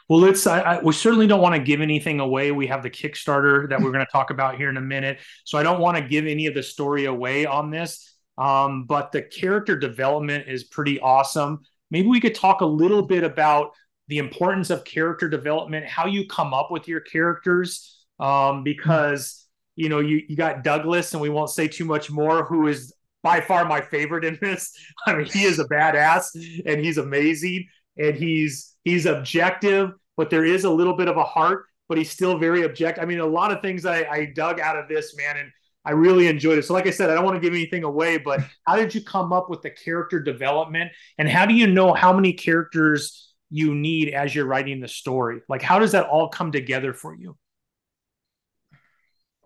Well, 0.09 0.21
let's. 0.21 0.47
I, 0.47 0.61
I, 0.61 0.83
we 0.83 0.93
certainly 0.93 1.27
don't 1.27 1.41
want 1.41 1.57
to 1.57 1.61
give 1.61 1.81
anything 1.81 2.21
away. 2.21 2.53
We 2.53 2.69
have 2.69 2.83
the 2.83 2.91
Kickstarter 2.91 3.69
that 3.69 3.81
we're 3.81 3.91
going 3.91 4.05
to 4.05 4.13
talk 4.13 4.31
about 4.31 4.57
here 4.57 4.69
in 4.69 4.77
a 4.77 4.83
minute, 4.83 5.19
so 5.45 5.59
I 5.59 5.63
don't 5.65 5.81
want 5.81 5.97
to 5.97 6.03
give 6.03 6.27
any 6.27 6.47
of 6.47 6.55
the 6.55 6.63
story 6.63 7.07
away 7.07 7.45
on 7.45 7.71
this. 7.71 8.15
Um, 8.39 8.85
but 8.85 9.13
the 9.13 9.23
character 9.23 9.77
development 9.77 10.49
is 10.49 10.65
pretty 10.65 11.01
awesome. 11.01 11.61
Maybe 11.91 12.07
we 12.09 12.21
could 12.21 12.35
talk 12.35 12.61
a 12.61 12.67
little 12.67 13.03
bit 13.03 13.25
about 13.25 13.71
the 14.09 14.19
importance 14.19 14.71
of 14.71 14.85
character 14.85 15.29
development, 15.29 15.87
how 15.87 16.07
you 16.07 16.27
come 16.29 16.55
up 16.55 16.71
with 16.71 16.87
your 16.87 17.01
characters, 17.01 18.05
um, 18.21 18.63
because 18.63 19.45
you 19.75 19.89
know 19.89 19.99
you 19.99 20.23
you 20.29 20.37
got 20.37 20.63
Douglas, 20.63 21.15
and 21.15 21.21
we 21.21 21.31
won't 21.31 21.51
say 21.51 21.67
too 21.67 21.85
much 21.85 22.13
more, 22.13 22.45
who 22.45 22.69
is 22.69 22.95
by 23.25 23.41
far 23.41 23.65
my 23.65 23.81
favorite 23.81 24.25
in 24.25 24.39
this. 24.41 24.73
I 25.07 25.15
mean, 25.15 25.27
he 25.27 25.43
is 25.43 25.59
a 25.59 25.65
badass 25.65 26.63
and 26.65 26.81
he's 26.85 26.97
amazing 26.97 27.67
and 27.99 28.15
he's 28.17 28.75
he's 28.85 29.07
objective, 29.07 29.93
but 30.17 30.31
there 30.31 30.45
is 30.45 30.65
a 30.65 30.71
little 30.71 30.97
bit 30.97 31.09
of 31.09 31.17
a 31.17 31.25
heart, 31.25 31.67
but 31.89 31.99
he's 31.99 32.11
still 32.11 32.39
very 32.39 32.63
objective. 32.63 33.03
I 33.03 33.07
mean, 33.07 33.21
a 33.21 33.27
lot 33.27 33.53
of 33.53 33.61
things 33.63 33.85
I, 33.87 34.05
I 34.05 34.33
dug 34.35 34.61
out 34.61 34.77
of 34.77 34.89
this 34.89 35.17
man, 35.17 35.37
and 35.37 35.51
I 35.85 35.93
really 35.93 36.27
enjoyed 36.27 36.59
it. 36.59 36.65
So, 36.65 36.75
like 36.75 36.87
I 36.87 36.91
said, 36.91 37.11
I 37.11 37.15
don't 37.15 37.25
want 37.25 37.37
to 37.37 37.41
give 37.41 37.55
anything 37.55 37.85
away, 37.85 38.19
but 38.19 38.41
how 38.67 38.77
did 38.77 38.95
you 38.95 39.03
come 39.03 39.33
up 39.33 39.49
with 39.49 39.63
the 39.63 39.71
character 39.71 40.21
development, 40.21 40.93
and 41.19 41.29
how 41.29 41.47
do 41.47 41.55
you 41.55 41.67
know 41.67 41.93
how 41.93 42.13
many 42.13 42.33
characters 42.33 43.35
you 43.51 43.75
need 43.75 44.13
as 44.13 44.35
you're 44.35 44.47
writing 44.47 44.81
the 44.81 44.89
story? 44.89 45.41
Like, 45.49 45.63
how 45.63 45.79
does 45.79 45.93
that 45.93 46.07
all 46.07 46.29
come 46.29 46.53
together 46.53 46.93
for 46.93 47.15
you? 47.15 47.37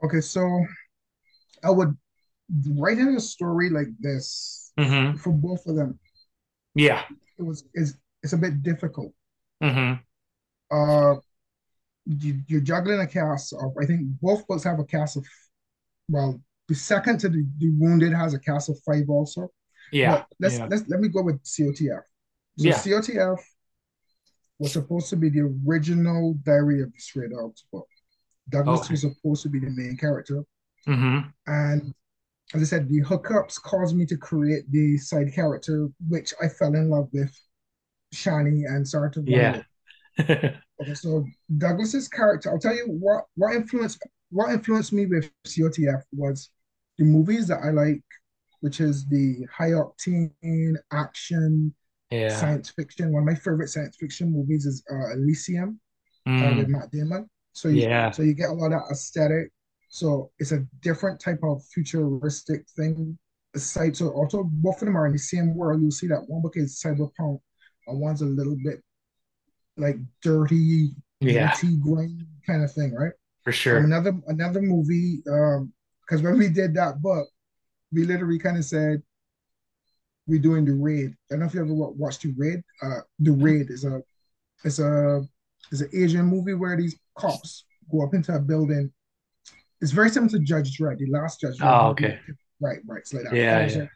Okay, 0.02 0.20
so 0.20 0.64
I 1.62 1.70
would 1.70 1.96
writing 2.76 3.14
a 3.16 3.20
story 3.20 3.70
like 3.70 3.88
this 4.00 4.72
mm-hmm. 4.78 5.16
for 5.18 5.32
both 5.32 5.66
of 5.66 5.76
them. 5.76 5.98
Yeah, 6.74 7.02
it 7.38 7.42
was 7.42 7.64
is 7.74 7.96
it's 8.22 8.32
a 8.32 8.38
bit 8.38 8.62
difficult. 8.62 9.12
Mm-hmm. 9.62 9.94
Uh, 10.70 11.20
you, 12.06 12.40
you're 12.46 12.60
juggling 12.60 13.00
a 13.00 13.06
cast 13.06 13.52
of. 13.52 13.72
I 13.80 13.86
think 13.86 14.02
both 14.20 14.46
books 14.46 14.64
have 14.64 14.78
a 14.78 14.84
cast 14.84 15.16
of. 15.16 15.26
Well, 16.08 16.40
the 16.68 16.74
second 16.74 17.18
to 17.20 17.28
the, 17.28 17.46
the 17.58 17.70
wounded 17.78 18.12
has 18.12 18.34
a 18.34 18.38
cast 18.38 18.68
of 18.68 18.78
five 18.84 19.08
also. 19.08 19.48
Yeah. 19.92 20.10
But 20.12 20.26
let's 20.40 20.58
yeah. 20.58 20.66
let's 20.70 20.88
let 20.88 21.00
me 21.00 21.08
go 21.08 21.22
with 21.22 21.42
COTF. 21.42 22.02
So 22.58 22.68
yeah. 22.68 22.74
COTF 22.74 23.38
was 24.58 24.72
supposed 24.72 25.08
to 25.10 25.16
be 25.16 25.30
the 25.30 25.52
original 25.66 26.34
Diary 26.44 26.82
of 26.82 26.92
the 26.92 27.00
Stray 27.00 27.28
Dogs 27.28 27.64
book. 27.72 27.88
Douglas 28.48 28.80
okay. 28.80 28.92
was 28.92 29.00
supposed 29.00 29.42
to 29.42 29.48
be 29.48 29.58
the 29.58 29.70
main 29.70 29.96
character. 29.96 30.44
Mm-hmm. 30.86 31.28
And 31.46 31.94
as 32.54 32.62
I 32.62 32.64
said, 32.64 32.88
the 32.88 33.02
hookups 33.02 33.60
caused 33.60 33.96
me 33.96 34.04
to 34.06 34.16
create 34.16 34.70
the 34.70 34.98
side 34.98 35.32
character, 35.34 35.88
which 36.08 36.34
I 36.42 36.48
fell 36.48 36.74
in 36.74 36.90
love 36.90 37.08
with, 37.12 37.32
Shani, 38.14 38.64
and 38.66 38.86
to 38.86 39.24
yeah. 39.26 39.62
okay, 40.20 40.54
so 40.94 41.24
Douglas's 41.56 42.08
character, 42.08 42.50
I'll 42.50 42.58
tell 42.58 42.74
you 42.74 42.86
what 42.86 43.24
what 43.36 43.54
influenced 43.54 44.02
what 44.30 44.52
influenced 44.52 44.92
me 44.92 45.06
with 45.06 45.30
COTF 45.46 46.02
was 46.12 46.50
the 46.98 47.04
movies 47.04 47.48
that 47.48 47.60
I 47.64 47.70
like, 47.70 48.02
which 48.60 48.80
is 48.80 49.06
the 49.08 49.46
high 49.56 49.70
octane 49.70 50.74
action, 50.92 51.74
yeah. 52.10 52.36
science 52.36 52.70
fiction. 52.70 53.12
One 53.12 53.22
of 53.22 53.26
my 53.26 53.34
favorite 53.34 53.68
science 53.68 53.96
fiction 53.98 54.32
movies 54.32 54.66
is 54.66 54.84
uh, 54.90 55.14
Elysium 55.14 55.80
mm. 56.28 56.52
uh, 56.52 56.56
with. 56.56 56.68
Matt 56.68 56.90
Damon. 56.90 57.28
So 57.52 57.68
you, 57.68 57.82
yeah, 57.82 58.10
so 58.10 58.22
you 58.22 58.34
get 58.34 58.50
a 58.50 58.52
lot 58.52 58.72
of 58.72 58.82
aesthetic 58.90 59.50
so 59.90 60.30
it's 60.38 60.52
a 60.52 60.64
different 60.80 61.20
type 61.20 61.40
of 61.42 61.62
futuristic 61.74 62.64
thing. 62.76 63.18
Aside, 63.54 63.96
so 63.96 64.10
also 64.10 64.44
both 64.44 64.80
of 64.80 64.86
them 64.86 64.96
are 64.96 65.06
in 65.06 65.12
the 65.12 65.18
same 65.18 65.54
world. 65.56 65.82
You'll 65.82 65.90
see 65.90 66.06
that 66.06 66.28
one 66.28 66.40
book 66.40 66.56
is 66.56 66.80
cyberpunk, 66.80 67.40
one's 67.86 68.22
a 68.22 68.26
little 68.26 68.56
bit 68.62 68.82
like 69.76 69.96
dirty, 70.22 70.90
yeah, 71.20 71.52
tea 71.52 71.76
grain 71.76 72.26
kind 72.46 72.62
of 72.62 72.72
thing, 72.72 72.94
right? 72.94 73.12
For 73.42 73.52
sure. 73.52 73.78
Another 73.78 74.12
another 74.28 74.60
movie, 74.60 75.22
um, 75.30 75.72
because 76.02 76.22
when 76.22 76.38
we 76.38 76.48
did 76.48 76.74
that 76.74 77.00
book, 77.00 77.28
we 77.92 78.04
literally 78.04 78.38
kind 78.38 78.56
of 78.56 78.64
said 78.64 79.02
we're 80.26 80.40
doing 80.40 80.64
the 80.64 80.74
raid. 80.74 81.10
I 81.30 81.34
don't 81.34 81.40
know 81.40 81.46
if 81.46 81.54
you 81.54 81.60
ever 81.60 81.72
watched 81.72 82.22
the 82.22 82.34
raid. 82.36 82.62
Uh, 82.82 83.00
the 83.18 83.32
raid 83.32 83.70
is 83.70 83.84
a 83.84 84.02
it's 84.64 84.78
a 84.78 85.22
it's 85.72 85.80
an 85.80 85.90
Asian 85.92 86.26
movie 86.26 86.54
where 86.54 86.76
these 86.76 86.98
cops 87.16 87.64
go 87.90 88.04
up 88.04 88.14
into 88.14 88.34
a 88.34 88.38
building 88.38 88.92
it's 89.80 89.92
very 89.92 90.10
similar 90.10 90.30
to 90.30 90.38
Judge 90.40 90.76
Dredd, 90.76 90.98
the 90.98 91.06
last 91.06 91.40
Judge 91.40 91.58
Dredd. 91.58 91.82
Oh, 91.82 91.88
okay. 91.90 92.18
Right, 92.60 92.78
right. 92.86 92.98
It's 92.98 93.14
like 93.14 93.24
that. 93.24 93.34
Yeah, 93.34 93.66
yeah. 93.66 93.86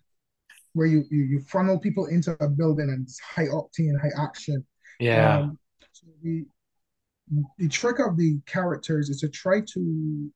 Where 0.74 0.87
you, 0.87 1.04
you 1.10 1.22
you 1.24 1.40
funnel 1.40 1.78
people 1.78 2.06
into 2.06 2.37
a 2.40 2.48
building 2.48 2.90
and 2.90 3.06
it's 3.06 3.18
high 3.20 3.46
octane, 3.46 4.00
high 4.00 4.22
action. 4.22 4.64
Yeah. 5.00 5.38
Um, 5.38 5.58
so 5.92 6.06
the 6.22 6.44
the 7.58 7.68
trick 7.68 7.98
of 8.00 8.16
the 8.16 8.38
characters 8.46 9.08
is 9.08 9.20
to 9.20 9.28
try 9.28 9.60
to 9.72 10.30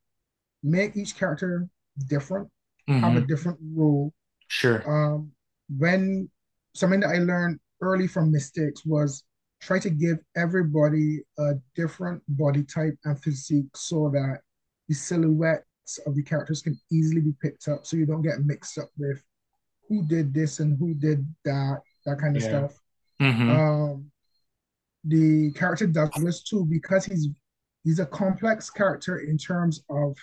make 0.63 0.97
each 0.97 1.17
character 1.17 1.69
different, 2.09 2.49
mm-hmm. 2.89 3.01
have 3.01 3.17
a 3.17 3.19
mm-hmm. 3.19 3.27
different 3.27 3.59
role. 3.75 4.13
Sure. 4.49 4.83
Um, 4.89 5.33
when 5.77 6.31
something 6.75 7.01
that 7.01 7.11
I 7.11 7.19
learned 7.19 7.61
early 7.81 8.07
from 8.07 8.33
mistakes 8.33 8.85
was 8.85 9.25
try 9.61 9.79
to 9.81 9.91
give 9.91 10.19
everybody 10.37 11.21
a 11.39 11.55
different 11.75 12.23
body 12.29 12.63
type 12.63 12.97
and 13.05 13.21
physique 13.21 13.67
so 13.75 14.09
that 14.13 14.39
the 14.89 14.95
silhouettes 14.95 15.99
of 16.07 16.15
the 16.15 16.23
characters 16.23 16.63
can 16.63 16.79
easily 16.93 17.21
be 17.21 17.35
picked 17.43 17.69
up 17.69 17.85
so 17.85 17.97
you 17.97 18.07
don't 18.07 18.23
get 18.23 18.45
mixed 18.45 18.79
up 18.79 18.89
with 18.97 19.23
who 19.89 20.05
did 20.07 20.35
this 20.35 20.61
and 20.61 20.79
who 20.79 20.95
did 20.95 21.27
that, 21.45 21.81
that 22.05 22.19
kind 22.19 22.37
of 22.37 22.43
yeah. 22.43 22.49
stuff. 22.49 22.79
Mm-hmm. 23.21 23.51
Um, 23.51 24.11
the 25.05 25.53
character 25.53 25.87
Douglas 25.87 26.43
too, 26.43 26.67
because 26.67 27.05
he's 27.05 27.29
he's 27.85 27.99
a 27.99 28.07
complex 28.07 28.69
character 28.71 29.21
in 29.21 29.39
terms 29.39 29.83
of 29.89 30.17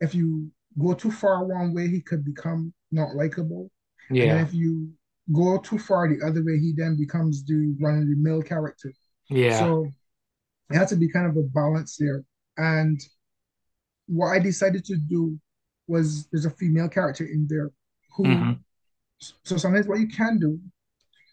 if 0.00 0.14
you 0.14 0.50
go 0.78 0.94
too 0.94 1.10
far 1.10 1.44
one 1.44 1.74
way, 1.74 1.88
he 1.88 2.00
could 2.00 2.24
become 2.24 2.72
not 2.90 3.14
likable. 3.14 3.70
Yeah. 4.10 4.36
And 4.36 4.48
if 4.48 4.54
you 4.54 4.90
go 5.32 5.58
too 5.58 5.78
far 5.78 6.08
the 6.08 6.24
other 6.26 6.42
way, 6.42 6.58
he 6.58 6.72
then 6.76 6.96
becomes 6.96 7.44
the 7.44 7.76
run 7.80 7.98
of 7.98 8.08
the 8.08 8.16
mill 8.16 8.42
character. 8.42 8.92
Yeah. 9.28 9.58
So 9.58 9.92
it 10.70 10.76
has 10.76 10.90
to 10.90 10.96
be 10.96 11.10
kind 11.10 11.26
of 11.26 11.36
a 11.36 11.42
balance 11.42 11.96
there. 11.96 12.24
And 12.56 13.00
what 14.06 14.28
I 14.28 14.38
decided 14.38 14.84
to 14.86 14.96
do 14.96 15.38
was 15.86 16.26
there's 16.28 16.46
a 16.46 16.50
female 16.50 16.88
character 16.88 17.24
in 17.24 17.46
there 17.48 17.70
who 18.16 18.24
mm-hmm. 18.24 18.52
So 19.18 19.56
sometimes 19.56 19.86
what 19.86 20.00
you 20.00 20.08
can 20.08 20.38
do, 20.38 20.58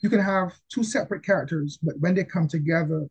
you 0.01 0.09
can 0.09 0.19
have 0.19 0.53
two 0.69 0.83
separate 0.83 1.23
characters, 1.23 1.77
but 1.81 1.95
when 1.99 2.15
they 2.15 2.23
come 2.23 2.47
together, 2.47 3.07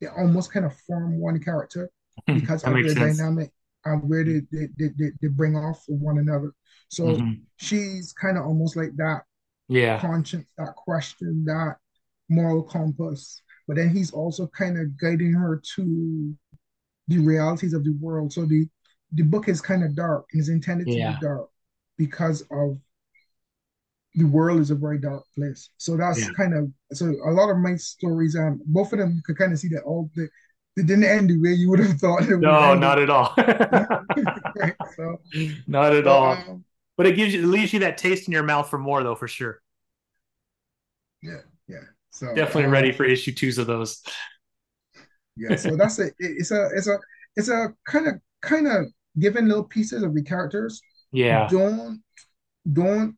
they 0.00 0.08
almost 0.08 0.52
kind 0.52 0.66
of 0.66 0.76
form 0.86 1.18
one 1.18 1.38
character 1.40 1.90
hmm. 2.26 2.34
because 2.34 2.64
of 2.64 2.74
their 2.74 2.88
sense. 2.88 3.18
dynamic 3.18 3.50
and 3.84 4.08
where 4.08 4.24
they, 4.24 4.40
they, 4.50 4.68
they, 4.78 5.10
they, 5.20 5.28
bring 5.28 5.56
off 5.56 5.84
of 5.88 6.00
one 6.00 6.18
another. 6.18 6.52
So 6.88 7.04
mm-hmm. 7.04 7.32
she's 7.56 8.12
kind 8.12 8.38
of 8.38 8.44
almost 8.44 8.76
like 8.76 8.94
that 8.96 9.22
yeah 9.68 9.98
conscience, 10.00 10.48
that 10.58 10.74
question, 10.76 11.44
that 11.46 11.76
moral 12.28 12.62
compass, 12.62 13.42
but 13.66 13.76
then 13.76 13.90
he's 13.90 14.12
also 14.12 14.46
kind 14.48 14.78
of 14.78 14.98
guiding 14.98 15.32
her 15.32 15.62
to 15.76 16.34
the 17.08 17.18
realities 17.18 17.72
of 17.72 17.84
the 17.84 17.96
world. 18.00 18.32
So 18.32 18.44
the 18.44 18.66
the 19.12 19.22
book 19.22 19.48
is 19.48 19.60
kind 19.60 19.84
of 19.84 19.94
dark. 19.94 20.26
It's 20.30 20.48
intended 20.48 20.86
to 20.86 20.92
yeah. 20.92 21.12
be 21.12 21.26
dark 21.26 21.48
because 21.98 22.42
of 22.50 22.78
the 24.14 24.24
world 24.24 24.60
is 24.60 24.70
a 24.70 24.74
very 24.74 24.98
dark 24.98 25.24
place. 25.34 25.70
So 25.78 25.96
that's 25.96 26.20
yeah. 26.20 26.32
kind 26.36 26.54
of 26.54 26.70
so 26.92 27.06
a 27.06 27.30
lot 27.30 27.50
of 27.50 27.58
my 27.58 27.76
stories, 27.76 28.36
um, 28.36 28.60
both 28.66 28.92
of 28.92 28.98
them 28.98 29.14
you 29.16 29.22
could 29.24 29.38
kind 29.38 29.52
of 29.52 29.58
see 29.58 29.68
that 29.68 29.82
all 29.82 30.10
the 30.14 30.28
they 30.76 30.82
didn't 30.82 31.04
end 31.04 31.28
the 31.28 31.38
way 31.38 31.50
you 31.50 31.68
would 31.70 31.80
have 31.80 31.98
thought. 31.98 32.26
no, 32.28 32.74
not 32.74 32.98
at 32.98 33.10
all. 33.10 33.34
right, 33.36 34.74
so, 34.96 35.20
not 35.66 35.94
at 35.94 36.04
but, 36.04 36.10
all. 36.10 36.32
Um, 36.32 36.64
but 36.96 37.06
it 37.06 37.16
gives 37.16 37.34
you, 37.34 37.42
it 37.42 37.46
leaves 37.46 37.72
you 37.72 37.80
that 37.80 37.98
taste 37.98 38.26
in 38.26 38.32
your 38.32 38.42
mouth 38.42 38.68
for 38.68 38.78
more, 38.78 39.02
though, 39.02 39.14
for 39.14 39.28
sure. 39.28 39.60
Yeah, 41.22 41.40
yeah. 41.68 41.84
So 42.10 42.34
definitely 42.34 42.64
um, 42.64 42.70
ready 42.70 42.92
for 42.92 43.04
issue 43.04 43.32
twos 43.32 43.58
of 43.58 43.66
those. 43.66 44.02
yeah, 45.36 45.56
so 45.56 45.76
that's 45.76 45.98
it. 45.98 46.14
It's 46.18 46.50
a, 46.50 46.68
it's 46.74 46.86
a, 46.86 46.98
it's 47.36 47.48
a 47.48 47.74
kind 47.86 48.08
of, 48.08 48.14
kind 48.40 48.66
of 48.66 48.86
giving 49.18 49.46
little 49.46 49.64
pieces 49.64 50.02
of 50.02 50.14
the 50.14 50.22
characters. 50.22 50.80
Yeah. 51.12 51.48
Don't, 51.50 52.02
don't, 52.72 53.16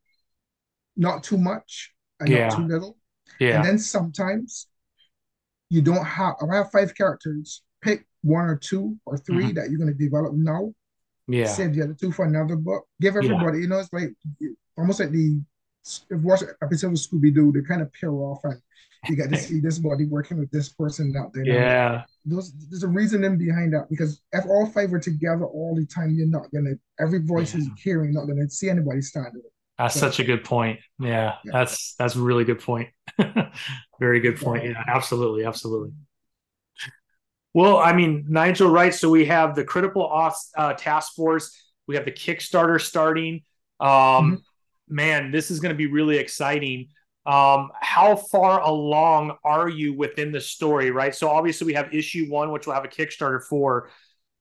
not 0.97 1.23
too 1.23 1.37
much 1.37 1.93
and 2.19 2.29
yeah. 2.29 2.47
not 2.47 2.57
too 2.57 2.67
little. 2.67 2.97
Yeah. 3.39 3.57
And 3.57 3.65
then 3.65 3.79
sometimes 3.79 4.67
you 5.69 5.81
don't 5.81 6.05
have 6.05 6.35
I 6.41 6.55
have 6.55 6.71
five 6.71 6.95
characters. 6.95 7.61
Pick 7.81 8.05
one 8.23 8.45
or 8.45 8.55
two 8.55 8.97
or 9.05 9.17
3 9.17 9.35
mm-hmm. 9.35 9.53
that 9.53 9.69
you're 9.69 9.77
going 9.77 9.91
to 9.91 10.03
develop 10.03 10.33
now. 10.33 10.73
Yeah. 11.27 11.47
Save 11.47 11.75
the 11.75 11.83
other 11.83 11.93
two 11.93 12.11
for 12.11 12.25
another 12.25 12.55
book. 12.55 12.85
Give 12.99 13.15
everybody, 13.15 13.57
yeah. 13.57 13.61
you 13.63 13.67
know, 13.67 13.79
it's 13.79 13.93
like 13.93 14.13
almost 14.77 14.99
like 14.99 15.11
the 15.11 15.39
if 16.09 16.21
watch 16.21 16.41
episode 16.63 16.87
of 16.87 16.93
Scooby 16.93 17.33
Doo, 17.33 17.51
they 17.51 17.61
kind 17.61 17.81
of 17.81 17.93
pair 17.93 18.11
off 18.11 18.39
and 18.43 18.59
you 19.07 19.15
get 19.15 19.29
to 19.29 19.37
see 19.37 19.59
this 19.59 19.77
body 19.77 20.05
working 20.05 20.39
with 20.39 20.49
this 20.51 20.69
person 20.69 21.15
out 21.17 21.31
there. 21.33 21.45
Yeah. 21.45 22.03
Those, 22.25 22.53
there's 22.69 22.83
a 22.83 22.87
reasoning 22.87 23.37
behind 23.37 23.73
that 23.73 23.89
because 23.89 24.21
if 24.31 24.45
all 24.45 24.65
five 24.67 24.93
are 24.93 24.99
together 24.99 25.45
all 25.45 25.75
the 25.75 25.85
time, 25.85 26.15
you're 26.15 26.27
not 26.27 26.51
gonna 26.51 26.73
every 26.99 27.19
voice 27.19 27.53
yeah. 27.53 27.61
is 27.61 27.69
hearing, 27.77 28.13
not 28.13 28.25
gonna 28.25 28.49
see 28.49 28.69
anybody 28.69 29.01
standing. 29.01 29.43
That's 29.77 29.99
such 29.99 30.19
a 30.19 30.23
good 30.23 30.43
point. 30.43 30.79
Yeah, 30.99 31.35
yeah, 31.43 31.51
that's 31.51 31.95
that's 31.95 32.15
a 32.15 32.21
really 32.21 32.45
good 32.45 32.61
point. 32.61 32.89
Very 33.99 34.19
good 34.21 34.37
point. 34.39 34.63
Yeah, 34.63 34.81
absolutely, 34.87 35.43
absolutely. 35.43 35.91
Well, 37.53 37.77
I 37.77 37.93
mean, 37.93 38.25
Nigel, 38.27 38.69
right? 38.69 38.93
So 38.93 39.09
we 39.09 39.25
have 39.25 39.55
the 39.55 39.63
critical 39.63 40.09
uh, 40.57 40.73
task 40.73 41.13
force. 41.13 41.57
We 41.87 41.95
have 41.95 42.05
the 42.05 42.11
Kickstarter 42.11 42.81
starting. 42.81 43.43
Um, 43.79 43.89
mm-hmm. 43.89 44.35
Man, 44.87 45.31
this 45.31 45.51
is 45.51 45.59
going 45.59 45.73
to 45.73 45.77
be 45.77 45.87
really 45.87 46.17
exciting. 46.17 46.89
Um, 47.25 47.71
how 47.81 48.15
far 48.15 48.61
along 48.61 49.37
are 49.43 49.67
you 49.67 49.93
within 49.93 50.31
the 50.31 50.41
story, 50.41 50.91
right? 50.91 51.15
So 51.15 51.29
obviously 51.29 51.65
we 51.65 51.73
have 51.73 51.93
issue 51.93 52.27
one, 52.29 52.51
which 52.51 52.67
we'll 52.67 52.75
have 52.75 52.85
a 52.85 52.89
Kickstarter 52.89 53.41
for 53.41 53.89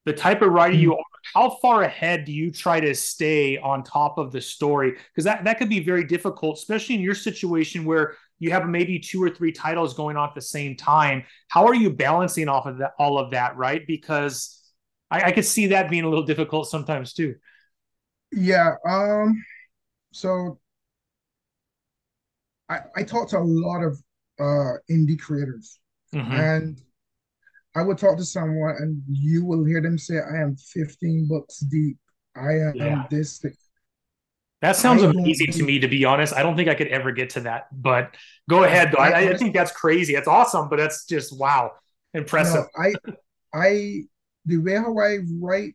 the 0.05 0.12
type 0.12 0.43
of 0.43 0.51
writer 0.53 0.75
you 0.75 0.90
mm-hmm. 0.90 0.99
are, 0.99 1.05
how 1.33 1.57
far 1.62 1.83
ahead 1.83 2.25
do 2.25 2.33
you 2.33 2.51
try 2.51 2.81
to 2.81 2.95
stay 2.95 3.57
on 3.59 3.83
top 3.83 4.19
of 4.19 4.31
the 4.31 4.40
story? 4.40 4.97
Because 5.11 5.25
that, 5.25 5.45
that 5.45 5.59
could 5.59 5.71
be 5.71 5.81
very 5.81 6.05
difficult, 6.05 6.59
especially 6.59 6.97
in 6.97 7.01
your 7.01 7.14
situation 7.14 7.85
where 7.85 8.17
you 8.38 8.51
have 8.51 8.69
maybe 8.69 8.99
two 8.99 9.23
or 9.23 9.31
three 9.31 9.53
titles 9.53 9.95
going 9.95 10.17
on 10.17 10.29
at 10.29 10.35
the 10.35 10.43
same 10.43 10.77
time. 10.77 11.25
How 11.49 11.67
are 11.67 11.75
you 11.75 11.90
balancing 11.90 12.49
off 12.49 12.67
of 12.67 12.79
that, 12.79 12.93
all 12.99 13.19
of 13.19 13.31
that, 13.31 13.57
right? 13.57 13.87
Because 13.87 14.61
I, 15.11 15.23
I 15.23 15.33
could 15.33 15.45
see 15.45 15.69
that 15.69 15.90
being 15.90 16.05
a 16.05 16.09
little 16.09 16.25
difficult 16.25 16.69
sometimes 16.69 17.14
too. 17.14 17.37
Yeah. 18.33 18.75
Um. 18.87 19.43
So 20.12 20.59
I 22.69 22.81
I 22.97 23.03
talked 23.05 23.31
to 23.31 23.38
a 23.38 23.40
lot 23.40 23.83
of 23.83 23.99
uh 24.40 24.79
indie 24.90 25.19
creators, 25.19 25.79
mm-hmm. 26.12 26.33
and 26.33 26.81
I 27.75 27.83
would 27.83 27.99
talk 27.99 28.17
to 28.19 28.25
someone 28.25 28.77
and 28.79 29.03
you 29.09 29.45
will 29.45 29.65
hear 29.65 29.81
them 29.81 29.99
say, 29.99 30.19
I 30.19 30.41
am 30.41 30.57
15 30.57 31.27
books 31.29 31.59
deep. 31.59 31.97
I 32.37 32.53
am 32.53 32.73
yeah. 32.75 33.07
this. 33.11 33.39
Thing. 33.39 33.55
That 34.61 34.77
sounds 34.77 35.03
I 35.03 35.11
amazing 35.11 35.53
to 35.53 35.63
me, 35.63 35.79
to 35.81 35.89
be 35.89 36.05
honest. 36.05 36.35
I 36.35 36.43
don't 36.43 36.57
think 36.57 36.69
I 36.69 36.75
could 36.75 36.89
ever 36.89 37.13
get 37.13 37.31
to 37.31 37.41
that, 37.41 37.67
but 37.73 38.15
go 38.49 38.65
ahead 38.65 38.93
though. 38.93 39.03
I, 39.03 39.31
I 39.31 39.37
think 39.37 39.55
that's 39.55 39.73
crazy. 39.73 40.15
It's 40.15 40.29
awesome, 40.29 40.69
but 40.69 40.79
that's 40.79 41.05
just 41.07 41.39
wow, 41.39 41.73
impressive. 42.15 42.65
I, 42.77 42.95
I, 43.53 44.03
the 44.47 44.59
way 44.59 44.77
how 44.77 44.97
I 44.99 45.19
write 45.41 45.75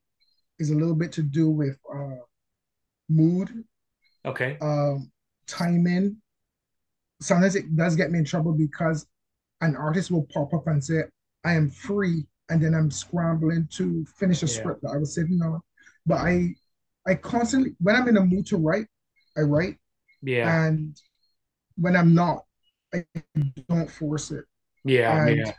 is 0.57 0.69
a 0.71 0.75
little 0.75 0.95
bit 0.95 1.11
to 1.13 1.23
do 1.23 1.49
with 1.49 1.77
uh, 1.93 2.23
mood. 3.09 3.63
Okay. 4.25 4.57
Um, 4.61 5.11
timing. 5.47 6.17
Sometimes 7.21 7.55
it 7.55 7.75
does 7.75 7.95
get 7.95 8.11
me 8.11 8.19
in 8.19 8.25
trouble 8.25 8.53
because 8.53 9.05
an 9.61 9.75
artist 9.75 10.11
will 10.11 10.27
pop 10.33 10.53
up 10.53 10.67
and 10.67 10.83
say, 10.83 11.03
I 11.45 11.53
am 11.53 11.69
free, 11.69 12.25
and 12.49 12.61
then 12.61 12.73
I'm 12.73 12.91
scrambling 12.91 13.67
to 13.73 14.05
finish 14.17 14.43
a 14.43 14.45
yeah. 14.45 14.53
script 14.53 14.81
that 14.83 14.89
I 14.89 14.97
was 14.97 15.15
sitting 15.15 15.41
on. 15.41 15.61
But 16.05 16.15
I, 16.15 16.55
I 17.07 17.15
constantly 17.15 17.75
when 17.79 17.95
I'm 17.95 18.07
in 18.07 18.17
a 18.17 18.25
mood 18.25 18.45
to 18.47 18.57
write, 18.57 18.87
I 19.37 19.41
write. 19.41 19.77
Yeah. 20.21 20.65
And 20.65 20.99
when 21.77 21.95
I'm 21.95 22.13
not, 22.13 22.43
I 22.93 23.05
don't 23.69 23.89
force 23.89 24.31
it. 24.31 24.45
Yeah. 24.83 25.25
And 25.25 25.37
yeah. 25.37 25.53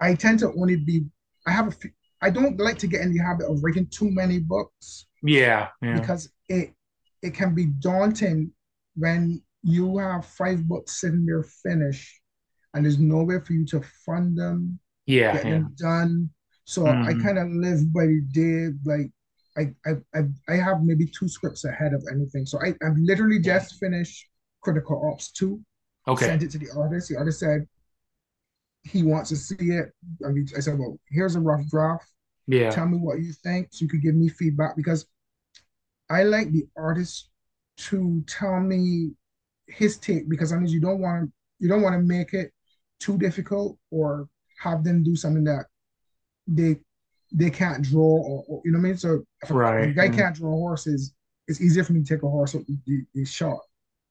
I 0.00 0.14
tend 0.14 0.40
to 0.40 0.52
only 0.52 0.76
be. 0.76 1.04
I 1.46 1.52
have 1.52 1.68
a. 1.68 1.74
I 2.20 2.30
don't 2.30 2.58
like 2.58 2.78
to 2.78 2.86
get 2.86 3.00
in 3.00 3.12
the 3.12 3.22
habit 3.22 3.46
of 3.50 3.62
writing 3.64 3.86
too 3.86 4.10
many 4.10 4.38
books. 4.38 5.06
Yeah. 5.22 5.68
yeah. 5.82 5.98
Because 5.98 6.32
it 6.48 6.72
it 7.22 7.34
can 7.34 7.54
be 7.54 7.66
daunting 7.66 8.52
when 8.94 9.42
you 9.62 9.98
have 9.98 10.26
five 10.26 10.66
books 10.68 11.00
sitting 11.00 11.24
there 11.24 11.42
finished 11.42 12.21
and 12.74 12.84
there's 12.84 12.98
nowhere 12.98 13.40
for 13.40 13.52
you 13.52 13.64
to 13.66 13.82
fund 14.06 14.36
them, 14.36 14.78
yeah, 15.06 15.34
get 15.34 15.44
yeah. 15.44 15.50
them 15.50 15.74
done. 15.78 16.30
So 16.64 16.82
mm-hmm. 16.82 17.08
I 17.08 17.22
kind 17.22 17.38
of 17.38 17.48
live 17.50 17.92
by 17.92 18.06
the 18.06 18.22
day, 18.32 18.68
like 18.84 19.10
I, 19.56 19.90
I 19.90 20.18
I 20.18 20.22
I 20.48 20.56
have 20.56 20.82
maybe 20.82 21.06
two 21.06 21.28
scripts 21.28 21.64
ahead 21.64 21.92
of 21.92 22.02
anything. 22.10 22.46
So 22.46 22.58
I 22.60 22.68
I've 22.84 22.96
literally 22.96 23.40
just 23.40 23.78
finished 23.78 24.26
Critical 24.60 25.10
Ops 25.10 25.32
two. 25.32 25.60
Okay. 26.08 26.26
Sent 26.26 26.42
it 26.42 26.50
to 26.52 26.58
the 26.58 26.70
artist. 26.76 27.08
The 27.08 27.16
artist 27.16 27.40
said 27.40 27.66
he 28.84 29.02
wants 29.02 29.28
to 29.28 29.36
see 29.36 29.70
it. 29.70 29.92
I 30.26 30.30
mean, 30.30 30.48
I 30.56 30.60
said, 30.60 30.78
well, 30.78 30.98
here's 31.08 31.36
a 31.36 31.40
rough 31.40 31.64
draft. 31.68 32.06
Yeah. 32.48 32.70
Tell 32.70 32.88
me 32.88 32.98
what 32.98 33.20
you 33.20 33.32
think, 33.32 33.68
so 33.70 33.84
you 33.84 33.88
could 33.88 34.02
give 34.02 34.16
me 34.16 34.28
feedback 34.28 34.76
because 34.76 35.06
I 36.10 36.24
like 36.24 36.50
the 36.50 36.66
artist 36.76 37.30
to 37.76 38.22
tell 38.26 38.60
me 38.60 39.12
his 39.66 39.96
take 39.96 40.28
because 40.28 40.52
I 40.52 40.56
mean 40.56 40.68
you 40.68 40.80
don't 40.80 41.00
want 41.00 41.24
to 41.24 41.32
you 41.58 41.68
don't 41.68 41.82
want 41.82 41.94
to 41.94 42.02
make 42.02 42.34
it 42.34 42.52
too 43.02 43.18
difficult 43.18 43.76
or 43.90 44.28
have 44.60 44.84
them 44.84 45.02
do 45.02 45.16
something 45.16 45.44
that 45.44 45.66
they 46.46 46.76
they 47.34 47.50
can't 47.50 47.82
draw 47.82 48.02
or, 48.02 48.44
or 48.48 48.62
you 48.64 48.72
know 48.72 48.78
what 48.78 48.86
I 48.86 48.88
mean. 48.88 48.98
So 48.98 49.24
if 49.42 49.50
a, 49.50 49.54
right. 49.54 49.88
a 49.88 49.92
guy 49.92 50.08
mm-hmm. 50.08 50.18
can't 50.18 50.36
draw 50.36 50.50
horses, 50.50 51.14
it's 51.48 51.60
easier 51.60 51.84
for 51.84 51.92
me 51.94 52.02
to 52.02 52.14
take 52.14 52.22
a 52.22 52.28
horse 52.28 52.54
with 52.54 52.66
the, 52.86 53.02
the 53.14 53.24
shot 53.24 53.58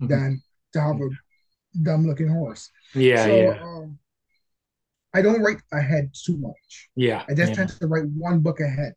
mm-hmm. 0.01 0.07
than 0.07 0.41
to 0.73 0.81
have 0.81 0.95
a 0.95 1.09
dumb 1.83 2.07
looking 2.07 2.27
horse. 2.27 2.69
Yeah, 2.93 3.23
so, 3.23 3.35
yeah. 3.35 3.63
Um, 3.63 3.99
I 5.13 5.21
don't 5.21 5.41
write 5.41 5.61
ahead 5.71 6.11
too 6.13 6.37
much. 6.37 6.89
Yeah, 6.95 7.23
I 7.29 7.33
just 7.33 7.51
yeah. 7.51 7.55
tend 7.55 7.69
to 7.79 7.87
write 7.87 8.05
one 8.05 8.39
book 8.39 8.59
ahead. 8.59 8.93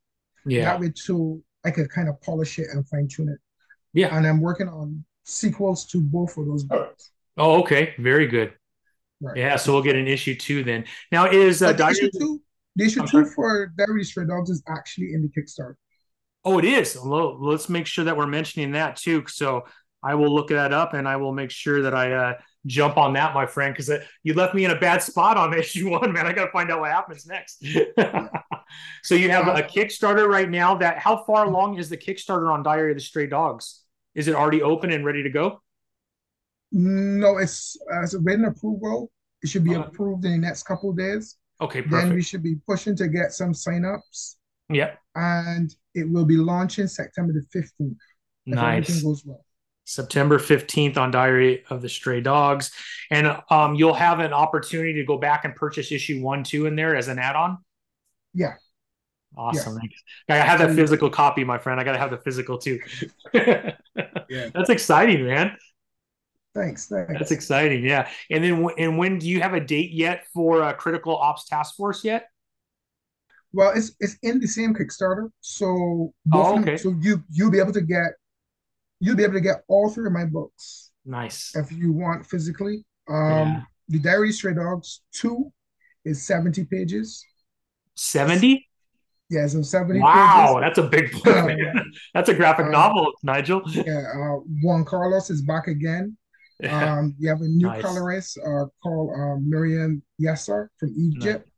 Yeah, 0.47 0.65
that 0.65 0.81
way 0.81 0.93
too, 0.95 1.43
I 1.65 1.71
could 1.71 1.91
kind 1.91 2.09
of 2.09 2.21
polish 2.21 2.59
it 2.59 2.69
and 2.73 2.87
fine 2.89 3.09
tune 3.09 3.29
it. 3.29 3.39
Yeah, 3.93 4.17
and 4.17 4.27
I'm 4.27 4.41
working 4.41 4.69
on 4.69 5.05
sequels 5.25 5.87
to 5.87 6.01
both 6.01 6.37
of 6.37 6.47
those 6.47 6.65
books. 6.65 7.11
Oh, 7.37 7.61
okay, 7.63 7.95
very 7.99 8.27
good. 8.27 8.53
Right. 9.25 9.37
Yeah, 9.39 9.57
so 9.57 9.73
we'll 9.73 9.83
get 9.83 9.97
an 9.97 10.07
issue 10.07 10.35
two 10.35 10.63
then. 10.63 10.85
Now 11.11 11.27
is 11.27 11.63
uh, 11.63 11.73
the 11.73 11.89
issue 11.89 12.11
two? 12.11 12.43
The 12.77 12.85
issue 12.85 13.07
two 13.07 13.25
for 13.25 13.73
Diary 13.77 13.93
of 13.93 13.99
the 13.99 14.05
Stray 14.05 14.27
Dogs 14.27 14.51
is 14.51 14.63
actually 14.69 15.15
in 15.15 15.23
the 15.23 15.29
Kickstarter. 15.29 15.77
Oh, 16.45 16.59
it 16.59 16.67
is. 16.67 16.99
Let's 17.03 17.71
make 17.71 17.87
sure 17.87 18.05
that 18.05 18.17
we're 18.17 18.27
mentioning 18.27 18.73
that 18.73 18.97
too. 18.97 19.25
So 19.29 19.65
I 20.03 20.15
will 20.15 20.35
look 20.35 20.49
that 20.49 20.75
up 20.75 20.93
and 20.93 21.09
I 21.09 21.17
will 21.17 21.33
make 21.33 21.51
sure 21.51 21.81
that 21.83 21.95
I 21.95 22.13
uh, 22.13 22.35
jump 22.67 22.99
on 22.99 23.15
that, 23.15 23.33
my 23.33 23.47
friend, 23.47 23.75
because 23.75 23.91
you 24.23 24.35
left 24.35 24.55
me 24.55 24.67
in 24.67 24.71
a 24.71 24.79
bad 24.79 25.03
spot 25.03 25.39
on 25.39 25.55
issue 25.59 25.91
one, 25.91 26.13
man. 26.13 26.27
I 26.27 26.33
got 26.33 26.45
to 26.45 26.53
find 26.53 26.71
out 26.71 26.81
what 26.81 26.91
happens 26.91 27.25
next. 27.25 27.65
so 29.03 29.15
you 29.15 29.31
have 29.31 29.49
a 29.49 29.63
Kickstarter 29.63 30.29
right 30.29 30.51
now. 30.51 30.75
That 30.75 30.99
how 30.99 31.25
far 31.25 31.47
along 31.47 31.79
is 31.79 31.89
the 31.89 31.97
Kickstarter 31.97 32.53
on 32.53 32.63
Diary 32.63 32.91
of 32.91 32.99
the 32.99 33.03
Stray 33.03 33.27
Dogs? 33.27 33.81
Is 34.15 34.29
it 34.29 34.35
already 34.35 34.61
open 34.61 34.91
and 34.91 35.03
ready 35.07 35.23
to 35.23 35.31
go? 35.31 35.63
No, 36.77 37.39
it's 37.39 37.79
uh, 37.91 38.03
it's 38.03 38.15
written 38.15 38.45
approval. 38.45 39.11
It 39.45 39.49
should 39.49 39.63
be 39.63 39.75
uh, 39.75 39.83
approved 39.83 40.25
in 40.25 40.33
the 40.33 40.39
next 40.39 40.63
couple 40.63 40.91
of 40.91 40.97
days. 40.97 41.37
Okay, 41.61 41.83
perfect. 41.83 42.09
Then 42.09 42.15
we 42.15 42.23
should 42.23 42.43
be 42.43 42.57
pushing 42.67 42.97
to 42.97 43.09
get 43.09 43.33
some 43.33 43.53
signups. 43.53 44.37
Yeah. 44.71 44.95
And 45.15 45.75
it 45.95 46.11
will 46.11 46.25
be 46.25 46.37
launching 46.37 46.87
September 46.89 47.35
the 47.35 47.47
15th. 47.59 47.97
Nice. 48.47 49.05
Well. 49.05 49.45
September 49.85 50.39
15th 50.39 50.97
on 50.97 51.11
Diary 51.11 51.63
of 51.69 51.83
the 51.83 51.91
Stray 51.91 52.23
Dogs. 52.23 52.73
And 53.11 53.37
um, 53.51 53.75
you'll 53.75 53.93
have 53.93 54.19
an 54.19 54.33
opportunity 54.33 54.95
to 54.95 55.05
go 55.05 55.19
back 55.19 55.45
and 55.45 55.55
purchase 55.55 55.93
issue 55.93 56.23
one, 56.23 56.43
two 56.43 56.65
in 56.65 56.75
there 56.75 56.97
as 56.97 57.09
an 57.09 57.19
add 57.19 57.37
on. 57.37 57.59
Yeah. 58.33 58.55
Awesome. 59.37 59.79
Yeah. 60.29 60.37
I 60.37 60.39
have 60.39 60.59
that 60.61 60.75
physical 60.75 61.11
copy, 61.11 61.45
my 61.45 61.59
friend. 61.59 61.79
I 61.79 61.85
got 61.85 61.93
to 61.93 61.99
have 61.99 62.11
the 62.11 62.19
physical 62.19 62.57
too. 62.57 62.81
yeah. 63.35 63.73
That's 64.55 64.71
exciting, 64.71 65.27
man. 65.27 65.57
Thanks, 66.55 66.87
thanks. 66.87 67.13
That's 67.13 67.33
exciting. 67.33 67.85
Yeah. 67.85 68.09
And 68.31 68.45
then, 68.45 68.69
and 68.79 68.97
when 68.97 69.19
do 69.19 69.29
you 69.29 69.41
have 69.41 69.55
a 69.55 69.61
date 69.61 69.91
yet 69.91 70.25
for 70.33 70.63
a 70.63 70.73
Critical 70.73 71.17
Ops 71.17 71.47
Task 71.47 71.75
Force 71.75 72.05
yet? 72.05 72.29
Well, 73.53 73.73
it's 73.75 73.95
it's 74.01 74.17
in 74.23 74.41
the 74.41 74.49
same 74.49 74.75
Kickstarter, 74.75 75.31
so 75.41 76.13
oh, 76.33 76.61
okay. 76.61 76.77
So 76.77 76.95
you 77.01 77.23
you'll 77.31 77.53
be 77.53 77.61
able 77.61 77.73
to 77.73 77.81
get 77.81 78.13
you'll 78.99 79.17
be 79.17 79.23
able 79.23 79.35
to 79.35 79.41
get 79.41 79.63
all 79.69 79.91
three 79.91 80.07
of 80.07 80.13
my 80.13 80.25
books. 80.25 80.91
Nice. 81.05 81.55
If 81.55 81.71
you 81.71 81.93
want 81.93 82.27
physically, 82.27 82.85
um, 83.09 83.17
yeah. 83.17 83.61
the 83.89 84.01
Diary 84.01 84.31
of 84.31 84.35
Stray 84.35 84.55
Dogs 84.55 85.03
two 85.13 85.53
is 86.05 86.27
seventy 86.27 86.65
pages. 86.65 87.25
Seventy. 87.95 88.69
Yeah, 89.31 89.47
so 89.47 89.63
70 89.63 90.01
Wow, 90.01 90.47
pages. 90.47 90.61
that's 90.61 90.79
a 90.79 90.89
big 90.89 91.11
book, 91.13 91.27
um, 91.35 91.57
that's 92.15 92.29
a 92.29 92.35
graphic 92.35 92.67
uh, 92.67 92.71
novel, 92.71 93.11
Nigel. 93.23 93.63
Yeah, 93.67 94.03
uh, 94.15 94.41
Juan 94.63 94.85
Carlos 94.85 95.31
is 95.31 95.41
back 95.41 95.67
again. 95.67 96.17
Um, 96.63 97.15
you 97.19 97.29
have 97.29 97.41
a 97.41 97.49
new 97.49 97.67
nice. 97.67 97.83
colorist 97.83 98.39
uh, 98.39 98.67
called 98.83 99.11
uh, 99.15 99.37
Miriam 99.41 100.03
Yessar 100.21 100.69
from 100.79 100.95
Egypt, 100.97 101.49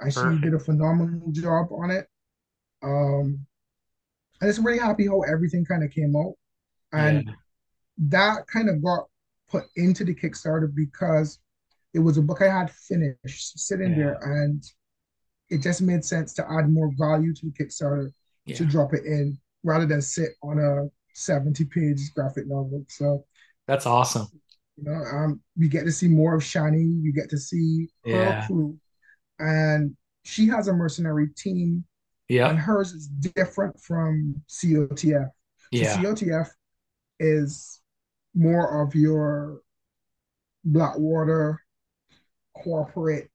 nice. 0.00 0.16
and 0.16 0.38
she 0.38 0.44
did 0.44 0.54
a 0.54 0.58
phenomenal 0.58 1.30
job 1.32 1.66
on 1.72 1.90
it. 1.90 2.06
Um, 2.82 3.46
and 4.40 4.50
it's 4.50 4.58
really 4.58 4.78
happy 4.78 5.06
how 5.06 5.22
everything 5.22 5.64
kind 5.64 5.82
of 5.82 5.90
came 5.90 6.14
out, 6.16 6.34
and 6.92 7.24
yeah. 7.26 7.32
that 7.98 8.46
kind 8.46 8.68
of 8.68 8.82
got 8.82 9.06
put 9.50 9.64
into 9.76 10.04
the 10.04 10.14
Kickstarter 10.14 10.72
because 10.74 11.38
it 11.92 11.98
was 11.98 12.18
a 12.18 12.22
book 12.22 12.42
I 12.42 12.48
had 12.48 12.70
finished 12.70 13.58
sitting 13.58 13.90
yeah. 13.90 13.96
there, 13.96 14.18
and 14.22 14.64
it 15.50 15.62
just 15.62 15.82
made 15.82 16.04
sense 16.04 16.32
to 16.34 16.46
add 16.50 16.70
more 16.70 16.90
value 16.96 17.34
to 17.34 17.46
the 17.46 17.52
Kickstarter 17.52 18.10
yeah. 18.46 18.56
to 18.56 18.64
drop 18.64 18.94
it 18.94 19.04
in 19.04 19.38
rather 19.62 19.86
than 19.86 20.02
sit 20.02 20.30
on 20.42 20.58
a 20.58 20.88
70 21.14 21.64
page 21.66 22.00
graphic 22.14 22.46
novel. 22.46 22.84
So 22.88 23.24
that's 23.66 23.86
awesome. 23.86 24.28
You 24.76 24.84
know, 24.84 24.92
um, 24.92 25.40
we 25.56 25.68
get 25.68 25.84
to 25.84 25.92
see 25.92 26.08
more 26.08 26.34
of 26.34 26.42
Shani. 26.42 27.02
You 27.02 27.12
get 27.12 27.30
to 27.30 27.38
see 27.38 27.88
yeah. 28.04 28.42
her 28.42 28.46
crew, 28.46 28.76
and 29.38 29.96
she 30.24 30.48
has 30.48 30.68
a 30.68 30.72
mercenary 30.72 31.28
team. 31.36 31.84
Yeah, 32.28 32.48
and 32.48 32.58
hers 32.58 32.92
is 32.92 33.06
different 33.06 33.78
from 33.80 34.42
COTF. 34.48 35.28
Yeah, 35.70 35.94
so 35.94 36.00
COTF 36.00 36.48
is 37.20 37.80
more 38.34 38.82
of 38.82 38.94
your 38.94 39.60
Blackwater 40.64 41.60
corporate 42.56 43.30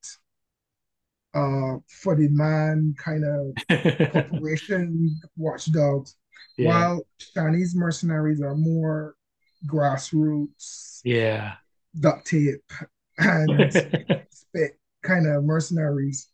uh 1.34 1.76
for 1.88 2.16
the 2.16 2.28
man 2.30 2.96
kind 2.98 3.24
of 3.24 3.54
corporation 4.12 5.20
watchdogs 5.38 6.16
yeah. 6.58 6.70
while 6.70 7.02
Shani's 7.20 7.76
mercenaries 7.76 8.42
are 8.42 8.56
more 8.56 9.16
grassroots 9.66 11.00
yeah 11.04 11.54
duct 12.00 12.26
tape 12.28 12.72
and 13.18 13.74
spit 14.32 14.80
kind 15.04 15.28
of 15.28 15.44
mercenaries 15.44 16.28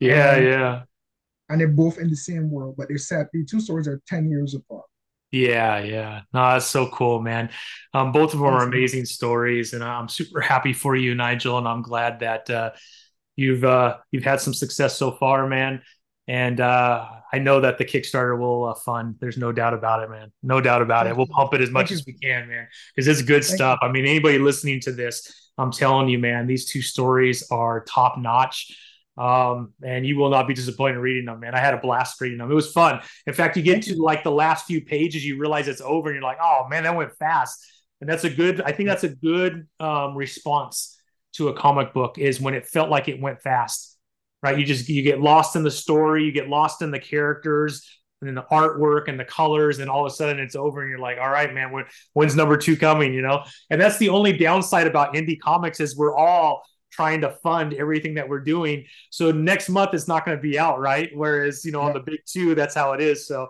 yeah 0.00 0.32
um, 0.32 0.44
yeah 0.44 0.82
and 1.48 1.60
they're 1.60 1.68
both 1.68 1.98
in 1.98 2.10
the 2.10 2.16
same 2.16 2.50
world 2.50 2.74
but 2.76 2.88
they're 2.88 2.98
set 2.98 3.26
the 3.32 3.44
two 3.44 3.60
stories 3.60 3.88
are 3.88 4.00
10 4.06 4.28
years 4.28 4.54
apart 4.54 4.86
yeah, 5.32 5.80
yeah. 5.80 6.20
No, 6.32 6.52
that's 6.52 6.66
so 6.66 6.88
cool, 6.88 7.20
man. 7.20 7.50
Um, 7.92 8.12
both 8.12 8.32
of 8.32 8.40
them 8.40 8.48
are 8.48 8.62
amazing 8.62 9.04
stories, 9.04 9.72
and 9.72 9.82
I'm 9.82 10.08
super 10.08 10.40
happy 10.40 10.72
for 10.72 10.94
you, 10.96 11.14
Nigel. 11.14 11.58
And 11.58 11.66
I'm 11.66 11.82
glad 11.82 12.20
that 12.20 12.48
uh, 12.48 12.70
you've 13.34 13.64
uh, 13.64 13.98
you've 14.12 14.24
had 14.24 14.40
some 14.40 14.54
success 14.54 14.96
so 14.96 15.12
far, 15.12 15.46
man. 15.46 15.82
And 16.28 16.60
uh, 16.60 17.06
I 17.32 17.38
know 17.38 17.60
that 17.60 17.78
the 17.78 17.84
Kickstarter 17.84 18.38
will 18.38 18.64
uh, 18.64 18.74
fund. 18.74 19.16
There's 19.20 19.36
no 19.36 19.52
doubt 19.52 19.74
about 19.74 20.02
it, 20.02 20.10
man. 20.10 20.32
No 20.42 20.60
doubt 20.60 20.82
about 20.82 21.06
it. 21.06 21.16
We'll 21.16 21.28
pump 21.28 21.54
it 21.54 21.60
as 21.60 21.70
much 21.70 21.92
as 21.92 22.04
we 22.04 22.14
can, 22.14 22.48
man, 22.48 22.66
because 22.94 23.06
it's 23.06 23.22
good 23.22 23.44
stuff. 23.44 23.78
I 23.82 23.88
mean, 23.88 24.06
anybody 24.06 24.38
listening 24.38 24.80
to 24.80 24.92
this, 24.92 25.50
I'm 25.56 25.70
telling 25.70 26.08
you, 26.08 26.18
man, 26.18 26.46
these 26.46 26.66
two 26.66 26.82
stories 26.82 27.48
are 27.50 27.84
top 27.84 28.18
notch. 28.18 28.76
Um, 29.18 29.72
and 29.82 30.04
you 30.04 30.16
will 30.16 30.28
not 30.28 30.46
be 30.46 30.52
disappointed 30.52 30.98
reading 30.98 31.24
them, 31.24 31.40
man. 31.40 31.54
I 31.54 31.60
had 31.60 31.72
a 31.72 31.78
blast 31.78 32.20
reading 32.20 32.38
them. 32.38 32.50
It 32.50 32.54
was 32.54 32.70
fun. 32.70 33.00
In 33.26 33.32
fact, 33.32 33.56
you 33.56 33.62
get 33.62 33.82
to 33.84 33.96
like 33.96 34.22
the 34.22 34.30
last 34.30 34.66
few 34.66 34.84
pages, 34.84 35.24
you 35.24 35.38
realize 35.38 35.68
it's 35.68 35.80
over, 35.80 36.10
and 36.10 36.16
you're 36.16 36.22
like, 36.22 36.38
oh 36.42 36.66
man, 36.68 36.82
that 36.82 36.94
went 36.94 37.16
fast. 37.16 37.64
And 38.00 38.10
that's 38.10 38.24
a 38.24 38.30
good. 38.30 38.60
I 38.60 38.72
think 38.72 38.88
that's 38.88 39.04
a 39.04 39.08
good 39.08 39.66
um, 39.80 40.16
response 40.16 41.00
to 41.34 41.48
a 41.48 41.54
comic 41.54 41.94
book 41.94 42.18
is 42.18 42.40
when 42.40 42.54
it 42.54 42.66
felt 42.66 42.90
like 42.90 43.08
it 43.08 43.20
went 43.20 43.40
fast, 43.40 43.95
right? 44.46 44.58
You 44.58 44.64
just 44.64 44.88
you 44.88 45.02
get 45.02 45.20
lost 45.20 45.56
in 45.56 45.64
the 45.64 45.70
story, 45.72 46.24
you 46.24 46.30
get 46.30 46.48
lost 46.48 46.80
in 46.80 46.92
the 46.92 47.00
characters, 47.00 47.84
and 48.20 48.28
then 48.28 48.36
the 48.36 48.44
artwork 48.52 49.08
and 49.08 49.18
the 49.18 49.24
colors, 49.24 49.80
and 49.80 49.90
all 49.90 50.06
of 50.06 50.12
a 50.12 50.14
sudden 50.14 50.38
it's 50.38 50.54
over, 50.54 50.82
and 50.82 50.90
you're 50.90 51.00
like, 51.00 51.18
all 51.18 51.28
right, 51.28 51.52
man, 51.52 51.72
when, 51.72 51.84
when's 52.12 52.36
number 52.36 52.56
two 52.56 52.76
coming? 52.76 53.12
You 53.12 53.22
know, 53.22 53.42
and 53.70 53.80
that's 53.80 53.98
the 53.98 54.10
only 54.10 54.32
downside 54.32 54.86
about 54.86 55.14
indie 55.14 55.38
comics 55.38 55.80
is 55.80 55.96
we're 55.96 56.16
all 56.16 56.62
trying 56.92 57.22
to 57.22 57.30
fund 57.42 57.74
everything 57.74 58.14
that 58.14 58.28
we're 58.28 58.40
doing. 58.40 58.84
So 59.10 59.32
next 59.32 59.68
month 59.68 59.94
it's 59.94 60.06
not 60.06 60.24
going 60.24 60.38
to 60.38 60.42
be 60.42 60.58
out, 60.58 60.78
right? 60.78 61.10
Whereas 61.12 61.64
you 61.64 61.72
know 61.72 61.80
yeah. 61.80 61.88
on 61.88 61.94
the 61.94 62.00
big 62.00 62.20
two, 62.24 62.54
that's 62.54 62.74
how 62.74 62.92
it 62.92 63.00
is. 63.00 63.26
So, 63.26 63.48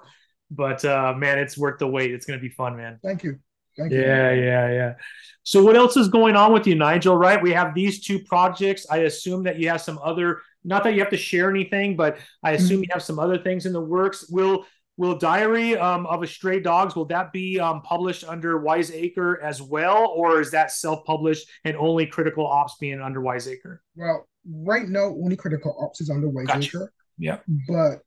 but 0.50 0.82
uh, 0.82 1.12
man, 1.14 1.38
it's 1.38 1.58
worth 1.58 1.78
the 1.78 1.86
wait. 1.86 2.14
It's 2.14 2.24
going 2.24 2.38
to 2.38 2.42
be 2.42 2.48
fun, 2.48 2.74
man. 2.74 2.98
Thank 3.02 3.22
you. 3.22 3.38
Thank 3.76 3.92
you, 3.92 4.00
yeah, 4.00 4.30
you. 4.32 4.44
yeah, 4.44 4.72
yeah. 4.72 4.94
So 5.42 5.62
what 5.62 5.76
else 5.76 5.96
is 5.98 6.08
going 6.08 6.34
on 6.34 6.54
with 6.54 6.66
you, 6.66 6.74
Nigel? 6.74 7.16
Right, 7.16 7.40
we 7.40 7.52
have 7.52 7.74
these 7.74 8.00
two 8.00 8.18
projects. 8.20 8.86
I 8.90 8.98
assume 8.98 9.42
that 9.42 9.58
you 9.58 9.68
have 9.68 9.82
some 9.82 10.00
other. 10.02 10.40
Not 10.66 10.84
that 10.84 10.94
you 10.94 11.00
have 11.00 11.10
to 11.10 11.16
share 11.16 11.50
anything, 11.50 11.96
but 11.96 12.18
I 12.42 12.52
assume 12.52 12.78
mm-hmm. 12.78 12.82
you 12.82 12.88
have 12.92 13.02
some 13.02 13.18
other 13.18 13.38
things 13.38 13.66
in 13.66 13.72
the 13.72 13.80
works. 13.80 14.28
Will 14.28 14.64
Will 14.98 15.18
Diary 15.18 15.76
um, 15.76 16.06
of 16.06 16.22
a 16.22 16.26
Stray 16.26 16.58
Dogs 16.58 16.96
will 16.96 17.04
that 17.06 17.30
be 17.30 17.60
um, 17.60 17.82
published 17.82 18.24
under 18.24 18.58
Wiseacre 18.58 19.40
as 19.42 19.60
well, 19.60 20.06
or 20.16 20.40
is 20.40 20.50
that 20.52 20.70
self 20.70 21.04
published 21.04 21.48
and 21.64 21.76
only 21.76 22.06
Critical 22.06 22.46
Ops 22.46 22.76
being 22.80 23.00
under 23.00 23.20
Wiseacre? 23.20 23.82
Well, 23.94 24.26
right 24.48 24.88
now 24.88 25.04
only 25.04 25.36
Critical 25.36 25.76
Ops 25.80 26.00
is 26.00 26.10
under 26.10 26.28
Wiseacre. 26.28 26.78
Gotcha. 26.78 26.88
Yeah, 27.18 27.38
but 27.68 28.00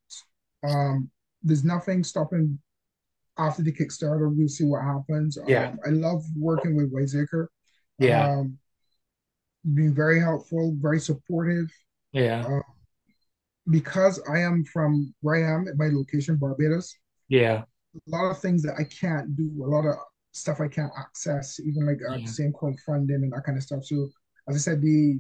um, 0.64 1.10
there's 1.44 1.64
nothing 1.64 2.04
stopping 2.04 2.60
after 3.40 3.64
the 3.64 3.72
Kickstarter, 3.72 4.34
we'll 4.36 4.48
see 4.48 4.66
what 4.66 4.84
happens. 4.84 5.38
Yeah. 5.48 5.70
Um, 5.70 5.80
I 5.86 5.90
love 5.90 6.24
working 6.36 6.76
with 6.76 6.92
Wiseacre. 6.92 7.50
Yeah. 7.98 8.30
Um, 8.30 8.58
being 9.74 9.96
very 9.96 10.20
helpful, 10.20 10.76
very 10.80 11.00
supportive. 11.00 11.72
Yeah. 12.12 12.46
Uh, 12.48 12.62
because 13.70 14.22
I 14.32 14.40
am 14.40 14.66
from 14.66 15.14
where 15.22 15.36
I 15.36 15.56
am 15.56 15.68
at 15.68 15.78
my 15.78 15.88
location, 15.88 16.38
Barbados. 16.38 16.96
Yeah. 17.28 17.64
A 17.96 18.10
lot 18.10 18.32
of 18.32 18.40
things 18.40 18.64
that 18.64 18.76
I 18.80 18.84
can't 18.84 19.36
do, 19.36 19.52
a 19.64 19.68
lot 19.68 19.86
of 19.86 19.96
stuff 20.32 20.62
I 20.62 20.68
can't 20.68 20.92
access, 20.98 21.60
even 21.60 21.86
like 21.86 22.00
uh, 22.08 22.16
yeah. 22.16 22.26
the 22.26 22.32
same 22.32 22.54
crowdfunding 22.54 23.16
and 23.16 23.34
that 23.34 23.44
kind 23.46 23.58
of 23.58 23.64
stuff. 23.64 23.86
So, 23.86 24.10
as 24.48 24.56
I 24.56 24.60
said, 24.60 24.82
the 24.82 25.20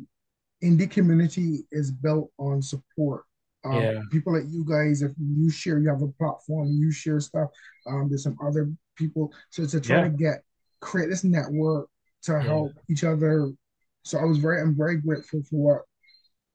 indie 0.64 0.90
community 0.90 1.66
is 1.72 1.92
built 1.92 2.32
on 2.38 2.62
support 2.62 3.24
um, 3.66 3.82
yeah. 3.82 4.00
People 4.12 4.34
like 4.34 4.50
you 4.50 4.64
guys, 4.64 5.02
if 5.02 5.12
you 5.20 5.50
share, 5.50 5.80
you 5.80 5.90
have 5.90 6.02
a 6.02 6.08
platform, 6.08 6.72
you 6.72 6.92
share 6.92 7.20
stuff. 7.20 7.50
Um, 7.88 8.08
there's 8.10 8.24
some 8.24 8.38
other 8.46 8.72
people. 8.96 9.34
So 9.50 9.66
to 9.66 9.82
try 9.82 9.98
yeah. 9.98 10.04
to 10.04 10.10
get 10.10 10.44
create 10.80 11.10
this 11.10 11.24
network 11.24 11.90
to 12.24 12.40
help 12.40 12.72
each 12.90 13.04
other. 13.04 13.52
So 14.04 14.18
I 14.18 14.24
was 14.24 14.38
very, 14.38 14.62
I'm 14.62 14.76
very 14.76 14.98
grateful 14.98 15.44
for 15.50 15.56
what 15.76 15.82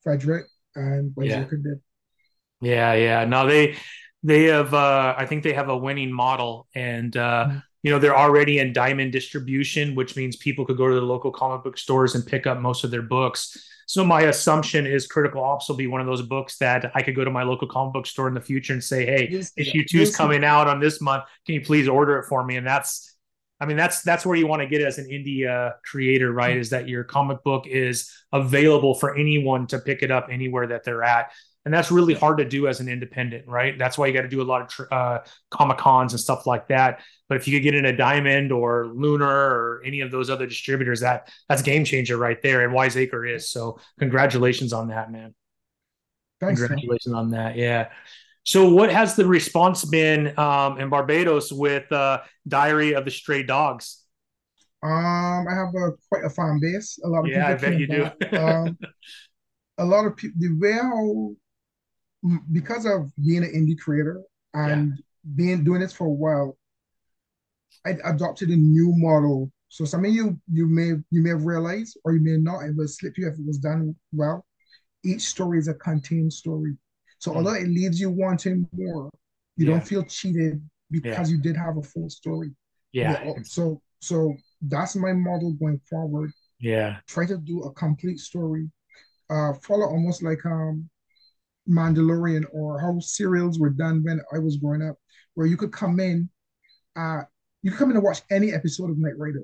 Frederick 0.05 0.47
and 0.77 1.11
what 1.15 1.27
yeah. 1.27 1.45
Yeah, 2.61 2.95
yeah. 2.95 3.25
No, 3.25 3.47
they 3.47 3.77
they 4.23 4.45
have 4.45 4.73
uh 4.73 5.15
I 5.17 5.27
think 5.27 5.43
they 5.43 5.53
have 5.53 5.69
a 5.69 5.77
winning 5.77 6.13
model 6.13 6.69
and 6.75 7.17
uh 7.17 7.47
mm-hmm. 7.49 7.59
you 7.83 7.91
know 7.91 7.99
they're 7.99 8.17
already 8.17 8.59
in 8.59 8.73
diamond 8.73 9.13
distribution, 9.13 9.95
which 9.95 10.17
means 10.17 10.37
people 10.37 10.65
could 10.65 10.77
go 10.77 10.89
to 10.89 10.95
the 10.95 11.03
local 11.03 11.33
comic 11.33 11.65
book 11.65 11.77
stores 11.77 12.15
and 12.15 12.25
pick 12.25 12.47
up 12.47 12.61
most 12.61 12.85
of 12.85 12.91
their 12.91 13.03
books. 13.03 13.71
So 13.87 14.05
my 14.05 14.23
assumption 14.23 14.87
is 14.87 15.07
Critical 15.07 15.43
Ops 15.45 15.69
will 15.69 15.77
be 15.77 15.87
one 15.87 16.01
of 16.01 16.07
those 16.07 16.23
books 16.23 16.57
that 16.59 16.91
I 16.95 17.03
could 17.03 17.15
go 17.15 17.25
to 17.25 17.31
my 17.31 17.43
local 17.43 17.69
comic 17.69 17.93
book 17.93 18.07
store 18.07 18.29
in 18.29 18.35
the 18.35 18.41
future 18.41 18.73
and 18.73 18.83
say, 18.83 19.05
"Hey, 19.05 19.29
yes, 19.31 19.53
issue 19.57 19.85
two 19.89 20.01
is 20.01 20.17
coming 20.17 20.45
out 20.45 20.69
on 20.69 20.81
this 20.81 21.01
month. 21.01 21.25
Can 21.45 21.55
you 21.57 21.61
please 21.61 21.87
order 21.87 22.19
it 22.19 22.25
for 22.25 22.45
me?" 22.45 22.57
And 22.57 22.67
that's, 22.67 23.14
I 23.61 23.67
mean, 23.67 23.77
that's 23.77 24.03
that's 24.03 24.27
where 24.27 24.37
you 24.37 24.47
want 24.47 24.63
to 24.63 24.69
get 24.69 24.83
as 24.83 24.99
an 24.99 25.07
indie 25.07 25.49
uh, 25.49 25.75
creator, 25.85 26.33
right? 26.33 26.57
Is 26.57 26.71
that 26.71 26.89
your 26.89 27.05
comic 27.05 27.43
book 27.45 27.67
is 27.67 28.11
available 28.33 28.95
for 28.95 29.17
anyone 29.17 29.67
to 29.69 29.79
pick 29.79 30.03
it 30.03 30.11
up 30.11 30.29
anywhere 30.31 30.67
that 30.67 30.85
they're 30.85 31.03
at. 31.03 31.33
And 31.65 31.73
that's 31.73 31.91
really 31.91 32.13
hard 32.13 32.39
to 32.39 32.45
do 32.45 32.69
as 32.69 32.81
an 32.81 32.91
independent 32.91 33.47
right? 33.47 33.79
That's 33.79 33.97
why 33.97 34.07
you 34.07 34.13
got 34.13 34.23
to 34.23 34.29
do 34.29 34.43
a 34.43 34.45
lot 34.45 34.79
of 34.79 34.87
uh, 34.93 35.19
comic 35.51 35.79
cons 35.79 36.13
and 36.13 36.21
stuff 36.21 36.47
like 36.47 36.69
that. 36.69 37.01
But 37.29 37.37
if 37.37 37.49
you 37.49 37.57
could 37.57 37.63
get 37.63 37.75
in 37.75 37.87
a 37.87 37.97
diamond 37.97 38.53
or 38.53 38.89
lunar 38.89 39.27
or 39.27 39.83
any 39.83 40.03
of 40.03 40.11
those 40.11 40.29
other 40.29 40.47
distributors 40.47 41.01
that 41.01 41.31
that's 41.49 41.63
game 41.63 41.85
changer 41.85 42.19
right 42.19 42.41
there 42.43 42.65
and 42.65 42.75
wiseacre 42.75 43.25
is. 43.25 43.49
So 43.49 43.79
congratulations 43.99 44.73
on 44.73 44.89
that 44.89 45.11
man. 45.11 45.35
Thanks, 46.41 46.61
congratulations 46.61 47.15
man. 47.15 47.19
on 47.19 47.31
that 47.31 47.57
yeah 47.57 47.89
so 48.45 48.69
what 48.69 48.91
has 48.91 49.17
the 49.17 49.27
response 49.27 49.85
been 49.85 50.39
um, 50.39 50.79
in 50.79 50.89
barbados 50.89 51.53
with 51.53 51.91
uh, 51.93 52.21
diary 52.47 52.95
of 52.95 53.05
the 53.05 53.11
stray 53.11 53.43
dogs 53.43 54.05
um, 54.85 55.47
I 55.49 55.55
have 55.55 55.75
a 55.75 55.93
quite 56.11 56.25
a 56.27 56.31
fan 56.31 56.61
base. 56.61 56.99
A 57.03 57.09
lot 57.09 57.21
of 57.21 57.29
yeah, 57.29 57.55
people. 57.55 57.69
I 57.69 57.71
bet 57.71 57.81
you 57.81 57.87
do. 57.87 58.37
um, 58.39 58.79
a 59.79 59.85
lot 59.85 60.05
of 60.05 60.15
people. 60.15 60.37
The 60.39 60.59
way 60.59 60.73
how 60.73 61.35
because 62.53 62.85
of 62.85 63.11
being 63.17 63.45
an 63.45 63.53
indie 63.53 63.79
creator 63.79 64.21
and 64.53 64.93
yeah. 64.95 65.03
being 65.37 65.65
doing 65.65 65.81
this 65.81 65.93
for 65.93 66.07
a 66.07 66.11
while, 66.11 66.59
I 67.87 67.97
adopted 68.05 68.51
a 68.51 68.57
new 68.57 68.93
model 68.97 69.51
So 69.69 69.85
some 69.85 70.05
of 70.05 70.13
you 70.13 70.39
you 70.53 70.67
may 70.67 70.93
you 71.11 71.23
may 71.23 71.31
have 71.31 71.45
realized 71.45 71.99
or 72.05 72.13
you 72.13 72.21
may 72.21 72.37
not, 72.37 72.61
it 72.61 72.77
will 72.77 72.89
slip 72.89 73.17
you 73.17 73.27
if 73.27 73.39
it 73.39 73.47
was 73.47 73.59
done 73.59 73.97
well. 74.13 74.45
Each 75.03 75.23
story 75.23 75.59
is 75.59 75.69
a 75.69 75.75
contained 75.75 76.33
story. 76.33 76.77
So 77.19 77.33
mm. 77.33 77.37
although 77.37 77.55
it 77.55 77.69
leaves 77.69 78.01
you 78.01 78.11
wanting 78.11 78.69
more, 78.73 79.11
you 79.57 79.67
yeah. 79.67 79.73
don't 79.73 79.87
feel 79.87 80.05
cheated 80.05 80.61
because 80.91 81.31
yeah. 81.31 81.37
you 81.37 81.43
did 81.43 81.57
have 81.57 81.77
a 81.77 81.83
full 81.83 82.09
story. 82.09 82.51
Yeah. 82.93 83.23
yeah. 83.25 83.33
So 83.45 83.81
so 84.01 84.35
that's 84.63 84.97
my 84.97 85.13
model 85.13 85.53
going 85.55 85.81
forward. 85.89 86.31
Yeah. 86.61 86.99
Try 87.09 87.27
to 87.27 87.39
do 87.39 87.63
a 87.63 87.73
complete 87.73 88.19
story. 88.19 88.71
Uh 89.31 89.53
follow 89.63 89.87
almost 89.87 90.23
like 90.23 90.45
um 90.47 90.89
Mandalorian 91.69 92.45
or 92.53 92.81
how 92.81 92.99
serials 93.01 93.59
were 93.59 93.71
done 93.71 94.03
when 94.05 94.21
I 94.35 94.39
was 94.39 94.57
growing 94.57 94.83
up, 94.83 94.97
where 95.35 95.47
you 95.47 95.57
could 95.57 95.73
come 95.73 95.99
in, 96.01 96.29
uh, 96.97 97.23
you 97.63 97.71
could 97.71 97.79
come 97.79 97.91
in 97.91 97.97
and 97.97 98.05
watch 98.05 98.23
any 98.31 98.53
episode 98.53 98.91
of 98.91 98.99
Knight 98.99 99.19
Rider. 99.19 99.43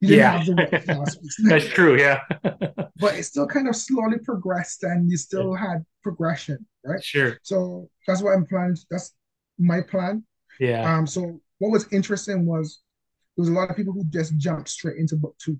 Yeah, 0.00 0.42
that's 1.44 1.68
true. 1.68 1.98
Yeah, 1.98 2.20
but 2.42 3.14
it 3.14 3.24
still 3.24 3.46
kind 3.46 3.68
of 3.68 3.76
slowly 3.76 4.18
progressed, 4.18 4.82
and 4.82 5.10
you 5.10 5.16
still 5.16 5.54
yeah. 5.54 5.72
had 5.72 5.84
progression, 6.02 6.66
right? 6.84 7.02
Sure. 7.02 7.38
So 7.42 7.88
that's 8.06 8.22
what 8.22 8.32
I'm 8.32 8.46
planning. 8.46 8.76
That's 8.90 9.14
my 9.58 9.82
plan. 9.82 10.24
Yeah. 10.58 10.90
Um. 10.90 11.06
So 11.06 11.40
what 11.58 11.70
was 11.70 11.86
interesting 11.92 12.46
was 12.46 12.80
there 13.36 13.42
was 13.42 13.50
a 13.50 13.52
lot 13.52 13.70
of 13.70 13.76
people 13.76 13.92
who 13.92 14.04
just 14.04 14.36
jumped 14.38 14.70
straight 14.70 14.96
into 14.96 15.16
book 15.16 15.36
two. 15.38 15.58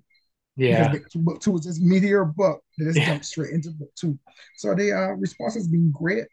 Yeah. 0.57 0.93
book 1.15 1.39
two 1.39 1.51
was 1.51 1.65
this 1.65 1.79
meteor 1.79 2.25
book. 2.25 2.61
They 2.77 2.85
just 2.85 2.97
yeah. 2.97 3.05
jumped 3.05 3.25
straight 3.25 3.51
into 3.51 3.71
book 3.71 3.91
two. 3.95 4.17
So 4.57 4.73
the 4.75 4.91
uh, 4.91 5.11
response 5.13 5.53
has 5.53 5.67
been 5.67 5.91
great. 5.91 6.25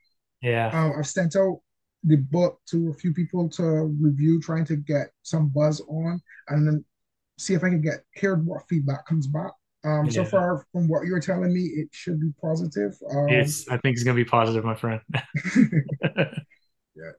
Yeah. 0.42 0.68
Um, 0.68 0.94
I've 0.98 1.06
sent 1.06 1.36
out 1.36 1.60
the 2.04 2.16
book 2.16 2.60
to 2.70 2.90
a 2.90 2.94
few 2.94 3.12
people 3.12 3.48
to 3.50 3.94
review, 4.00 4.40
trying 4.40 4.64
to 4.66 4.76
get 4.76 5.08
some 5.22 5.48
buzz 5.48 5.80
on, 5.88 6.20
and 6.48 6.66
then 6.66 6.84
see 7.38 7.54
if 7.54 7.64
I 7.64 7.68
can 7.68 7.80
get 7.80 8.04
hear 8.12 8.36
what 8.36 8.68
feedback 8.68 9.06
comes 9.06 9.26
back. 9.26 9.52
Um, 9.84 10.06
yeah. 10.06 10.10
so 10.10 10.24
far 10.24 10.66
from 10.72 10.88
what 10.88 11.06
you're 11.06 11.20
telling 11.20 11.54
me, 11.54 11.60
it 11.60 11.88
should 11.92 12.20
be 12.20 12.32
positive. 12.42 12.92
Um, 13.10 13.28
it's, 13.28 13.68
I 13.68 13.78
think 13.78 13.94
it's 13.94 14.02
gonna 14.02 14.16
be 14.16 14.24
positive, 14.24 14.64
my 14.64 14.74
friend. 14.74 15.00
yeah. 15.56 17.12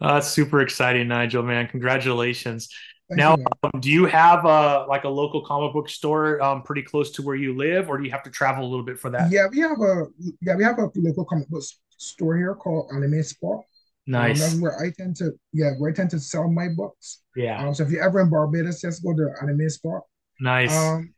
Uh, 0.00 0.14
that's 0.14 0.28
super 0.28 0.60
exciting, 0.60 1.08
Nigel. 1.08 1.42
Man, 1.42 1.68
congratulations. 1.68 2.68
Thank 3.08 3.18
now, 3.18 3.36
you, 3.36 3.44
um, 3.62 3.80
do 3.80 3.90
you 3.90 4.06
have 4.06 4.44
a 4.44 4.86
like 4.88 5.04
a 5.04 5.08
local 5.08 5.44
comic 5.44 5.72
book 5.72 5.88
store 5.88 6.42
um, 6.42 6.62
pretty 6.62 6.82
close 6.82 7.10
to 7.12 7.22
where 7.22 7.36
you 7.36 7.56
live, 7.56 7.88
or 7.88 7.98
do 7.98 8.04
you 8.04 8.10
have 8.10 8.22
to 8.24 8.30
travel 8.30 8.64
a 8.64 8.68
little 8.68 8.84
bit 8.84 8.98
for 8.98 9.10
that? 9.10 9.30
Yeah, 9.30 9.46
we 9.50 9.60
have 9.60 9.80
a 9.80 10.06
yeah 10.40 10.56
we 10.56 10.64
have 10.64 10.78
a 10.78 10.90
local 10.96 11.24
comic 11.24 11.48
book 11.48 11.62
store 11.96 12.36
here 12.36 12.54
called 12.54 12.90
Anime 12.94 13.22
Spot. 13.22 13.60
Nice. 14.06 14.42
Um, 14.42 14.48
that's 14.48 14.60
where 14.60 14.82
I 14.82 14.90
tend 14.96 15.16
to 15.16 15.32
yeah 15.52 15.70
where 15.78 15.90
I 15.90 15.94
tend 15.94 16.10
to 16.10 16.18
sell 16.18 16.50
my 16.50 16.68
books. 16.76 17.22
Yeah. 17.36 17.64
Um, 17.64 17.74
so 17.74 17.84
if 17.84 17.90
you're 17.90 18.02
ever 18.02 18.20
in 18.20 18.30
Barbados, 18.30 18.80
just 18.80 19.02
go 19.02 19.14
to 19.14 19.30
Anime 19.42 19.68
Spot. 19.68 20.02
Nice. 20.40 20.76
Um, 20.76 21.14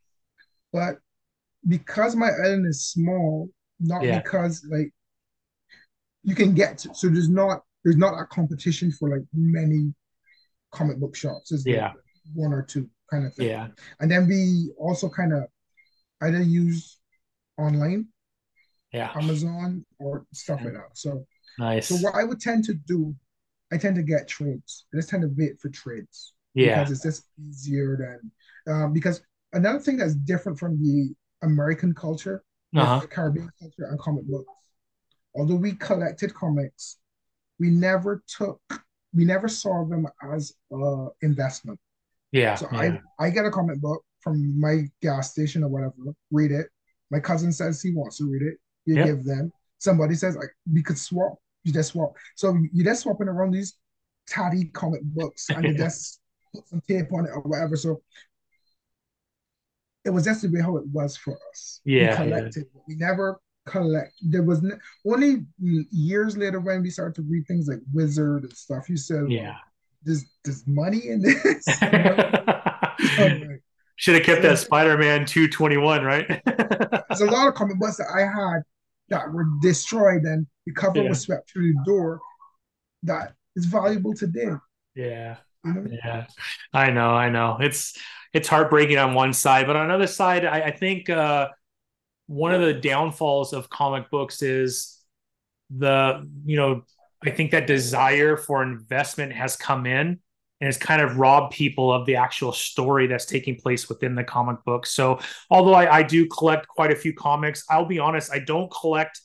but 0.72 0.96
because 1.66 2.14
my 2.14 2.30
island 2.44 2.66
is 2.66 2.86
small, 2.86 3.48
not 3.80 4.02
yeah. 4.02 4.20
because 4.20 4.66
like 4.70 4.92
you 6.22 6.34
can 6.34 6.54
get 6.54 6.78
to, 6.78 6.94
so 6.94 7.08
there's 7.08 7.28
not 7.28 7.62
there's 7.84 7.96
not 7.96 8.18
a 8.18 8.26
competition 8.26 8.92
for 8.92 9.08
like 9.08 9.24
many 9.32 9.94
comic 10.72 10.98
book 10.98 11.16
shops. 11.16 11.50
There's 11.50 11.64
yeah. 11.66 11.88
Like 11.88 11.96
one 12.34 12.52
or 12.52 12.62
two 12.62 12.88
kind 13.10 13.26
of 13.26 13.34
thing. 13.34 13.48
Yeah. 13.48 13.68
And 14.00 14.10
then 14.10 14.26
we 14.26 14.70
also 14.78 15.08
kind 15.08 15.32
of 15.32 15.44
either 16.22 16.42
use 16.42 16.98
online, 17.58 18.08
yeah, 18.92 19.10
Amazon 19.14 19.84
or 19.98 20.26
stuff 20.32 20.60
like 20.64 20.72
that. 20.74 20.90
So 20.94 21.26
nice. 21.58 21.88
So 21.88 21.96
what 21.96 22.14
I 22.14 22.24
would 22.24 22.40
tend 22.40 22.64
to 22.64 22.74
do, 22.74 23.14
I 23.72 23.78
tend 23.78 23.96
to 23.96 24.02
get 24.02 24.28
trades. 24.28 24.86
I 24.92 24.96
just 24.96 25.08
tend 25.08 25.22
to 25.22 25.30
wait 25.36 25.60
for 25.60 25.68
trades. 25.68 26.32
Yeah. 26.54 26.80
Because 26.80 26.92
it's 26.92 27.02
just 27.02 27.28
easier 27.48 27.96
than 27.96 28.30
um, 28.66 28.92
because 28.92 29.20
another 29.52 29.78
thing 29.78 29.96
that's 29.96 30.14
different 30.14 30.58
from 30.58 30.80
the 30.82 31.14
American 31.42 31.94
culture, 31.94 32.42
uh-huh. 32.76 33.00
the 33.00 33.06
Caribbean 33.06 33.50
culture 33.58 33.84
and 33.90 33.98
comic 33.98 34.24
books. 34.26 34.48
Although 35.36 35.56
we 35.56 35.72
collected 35.72 36.32
comics, 36.34 36.98
we 37.58 37.70
never 37.70 38.22
took 38.26 38.60
we 39.12 39.24
never 39.24 39.48
saw 39.48 39.84
them 39.84 40.06
as 40.32 40.52
a 40.72 41.06
investment. 41.22 41.78
Yeah. 42.32 42.54
So 42.56 42.68
yeah. 42.72 42.98
I 43.18 43.26
I 43.26 43.30
get 43.30 43.44
a 43.44 43.50
comic 43.50 43.80
book 43.80 44.04
from 44.20 44.58
my 44.58 44.84
gas 45.02 45.32
station 45.32 45.62
or 45.62 45.68
whatever, 45.68 46.14
read 46.30 46.50
it. 46.50 46.66
My 47.10 47.20
cousin 47.20 47.52
says 47.52 47.82
he 47.82 47.92
wants 47.92 48.16
to 48.18 48.24
read 48.24 48.42
it. 48.42 48.54
You 48.86 48.96
yep. 48.96 49.06
give 49.06 49.24
them. 49.24 49.52
Somebody 49.78 50.14
says 50.14 50.36
like 50.36 50.50
we 50.72 50.82
could 50.82 50.98
swap. 50.98 51.34
You 51.64 51.72
just 51.72 51.92
swap. 51.92 52.12
So 52.36 52.56
you're 52.72 52.84
just 52.84 53.02
swapping 53.02 53.28
around 53.28 53.52
these 53.52 53.74
tatty 54.26 54.66
comic 54.66 55.02
books 55.02 55.48
and 55.50 55.64
you 55.64 55.74
just 55.76 56.20
put 56.54 56.68
some 56.68 56.82
tape 56.88 57.12
on 57.12 57.26
it 57.26 57.30
or 57.34 57.40
whatever. 57.40 57.76
So 57.76 58.00
it 60.04 60.10
was 60.10 60.24
just 60.24 60.42
the 60.42 60.48
way 60.48 60.60
how 60.60 60.76
it 60.76 60.86
was 60.92 61.16
for 61.16 61.36
us. 61.50 61.80
Yeah. 61.84 62.10
We 62.10 62.30
collected. 62.30 62.66
Yeah. 62.74 62.80
We 62.86 62.96
never 62.96 63.40
collect. 63.66 64.12
There 64.22 64.42
was 64.42 64.64
only 65.06 65.46
years 65.58 66.36
later 66.36 66.60
when 66.60 66.82
we 66.82 66.90
started 66.90 67.14
to 67.16 67.22
read 67.22 67.46
things 67.46 67.68
like 67.68 67.80
Wizard 67.92 68.44
and 68.44 68.52
stuff. 68.52 68.88
You 68.88 68.96
said, 68.96 69.30
"Yeah, 69.30 69.56
there's 70.02 70.24
there's 70.44 70.66
money 70.66 71.08
in 71.08 71.22
this." 71.22 71.64
Should 73.96 74.16
have 74.16 74.24
kept 74.24 74.42
that 74.42 74.58
Spider-Man 74.58 75.24
two 75.24 75.48
twenty 75.48 75.76
one, 75.76 76.04
right? 76.04 76.26
there's 76.28 77.20
a 77.20 77.26
lot 77.26 77.48
of 77.48 77.54
comic 77.54 77.78
books 77.78 77.96
that 77.96 78.08
I 78.14 78.20
had 78.20 78.62
that 79.08 79.32
were 79.32 79.46
destroyed 79.60 80.22
and 80.22 80.46
the 80.66 80.72
cover 80.72 81.02
yeah. 81.02 81.08
was 81.08 81.20
swept 81.20 81.50
through 81.50 81.72
the 81.72 81.82
door. 81.84 82.20
That 83.02 83.34
is 83.56 83.66
valuable 83.66 84.14
today. 84.14 84.52
Yeah. 84.94 85.36
Yeah, 85.90 86.26
I 86.74 86.90
know, 86.90 87.12
I 87.12 87.30
know. 87.30 87.56
It's 87.58 87.98
it's 88.34 88.48
heartbreaking 88.48 88.98
on 88.98 89.14
one 89.14 89.32
side, 89.32 89.66
but 89.66 89.76
on 89.76 89.86
another 89.86 90.06
side, 90.06 90.44
I, 90.44 90.60
I 90.60 90.70
think 90.72 91.08
uh, 91.08 91.48
one 92.26 92.52
of 92.54 92.60
the 92.60 92.74
downfalls 92.74 93.52
of 93.52 93.68
comic 93.68 94.10
books 94.10 94.42
is 94.42 94.98
the 95.70 96.28
you 96.44 96.56
know 96.56 96.82
i 97.24 97.30
think 97.30 97.50
that 97.50 97.66
desire 97.66 98.36
for 98.36 98.62
investment 98.62 99.32
has 99.32 99.56
come 99.56 99.86
in 99.86 100.18
and 100.60 100.68
it's 100.68 100.78
kind 100.78 101.02
of 101.02 101.18
robbed 101.18 101.52
people 101.52 101.92
of 101.92 102.06
the 102.06 102.16
actual 102.16 102.52
story 102.52 103.06
that's 103.06 103.24
taking 103.24 103.56
place 103.56 103.88
within 103.88 104.14
the 104.14 104.24
comic 104.24 104.62
book 104.64 104.86
so 104.86 105.18
although 105.50 105.74
I, 105.74 105.98
I 105.98 106.02
do 106.02 106.26
collect 106.26 106.68
quite 106.68 106.92
a 106.92 106.96
few 106.96 107.14
comics 107.14 107.64
i'll 107.70 107.86
be 107.86 107.98
honest 107.98 108.30
i 108.32 108.38
don't 108.38 108.70
collect 108.70 109.20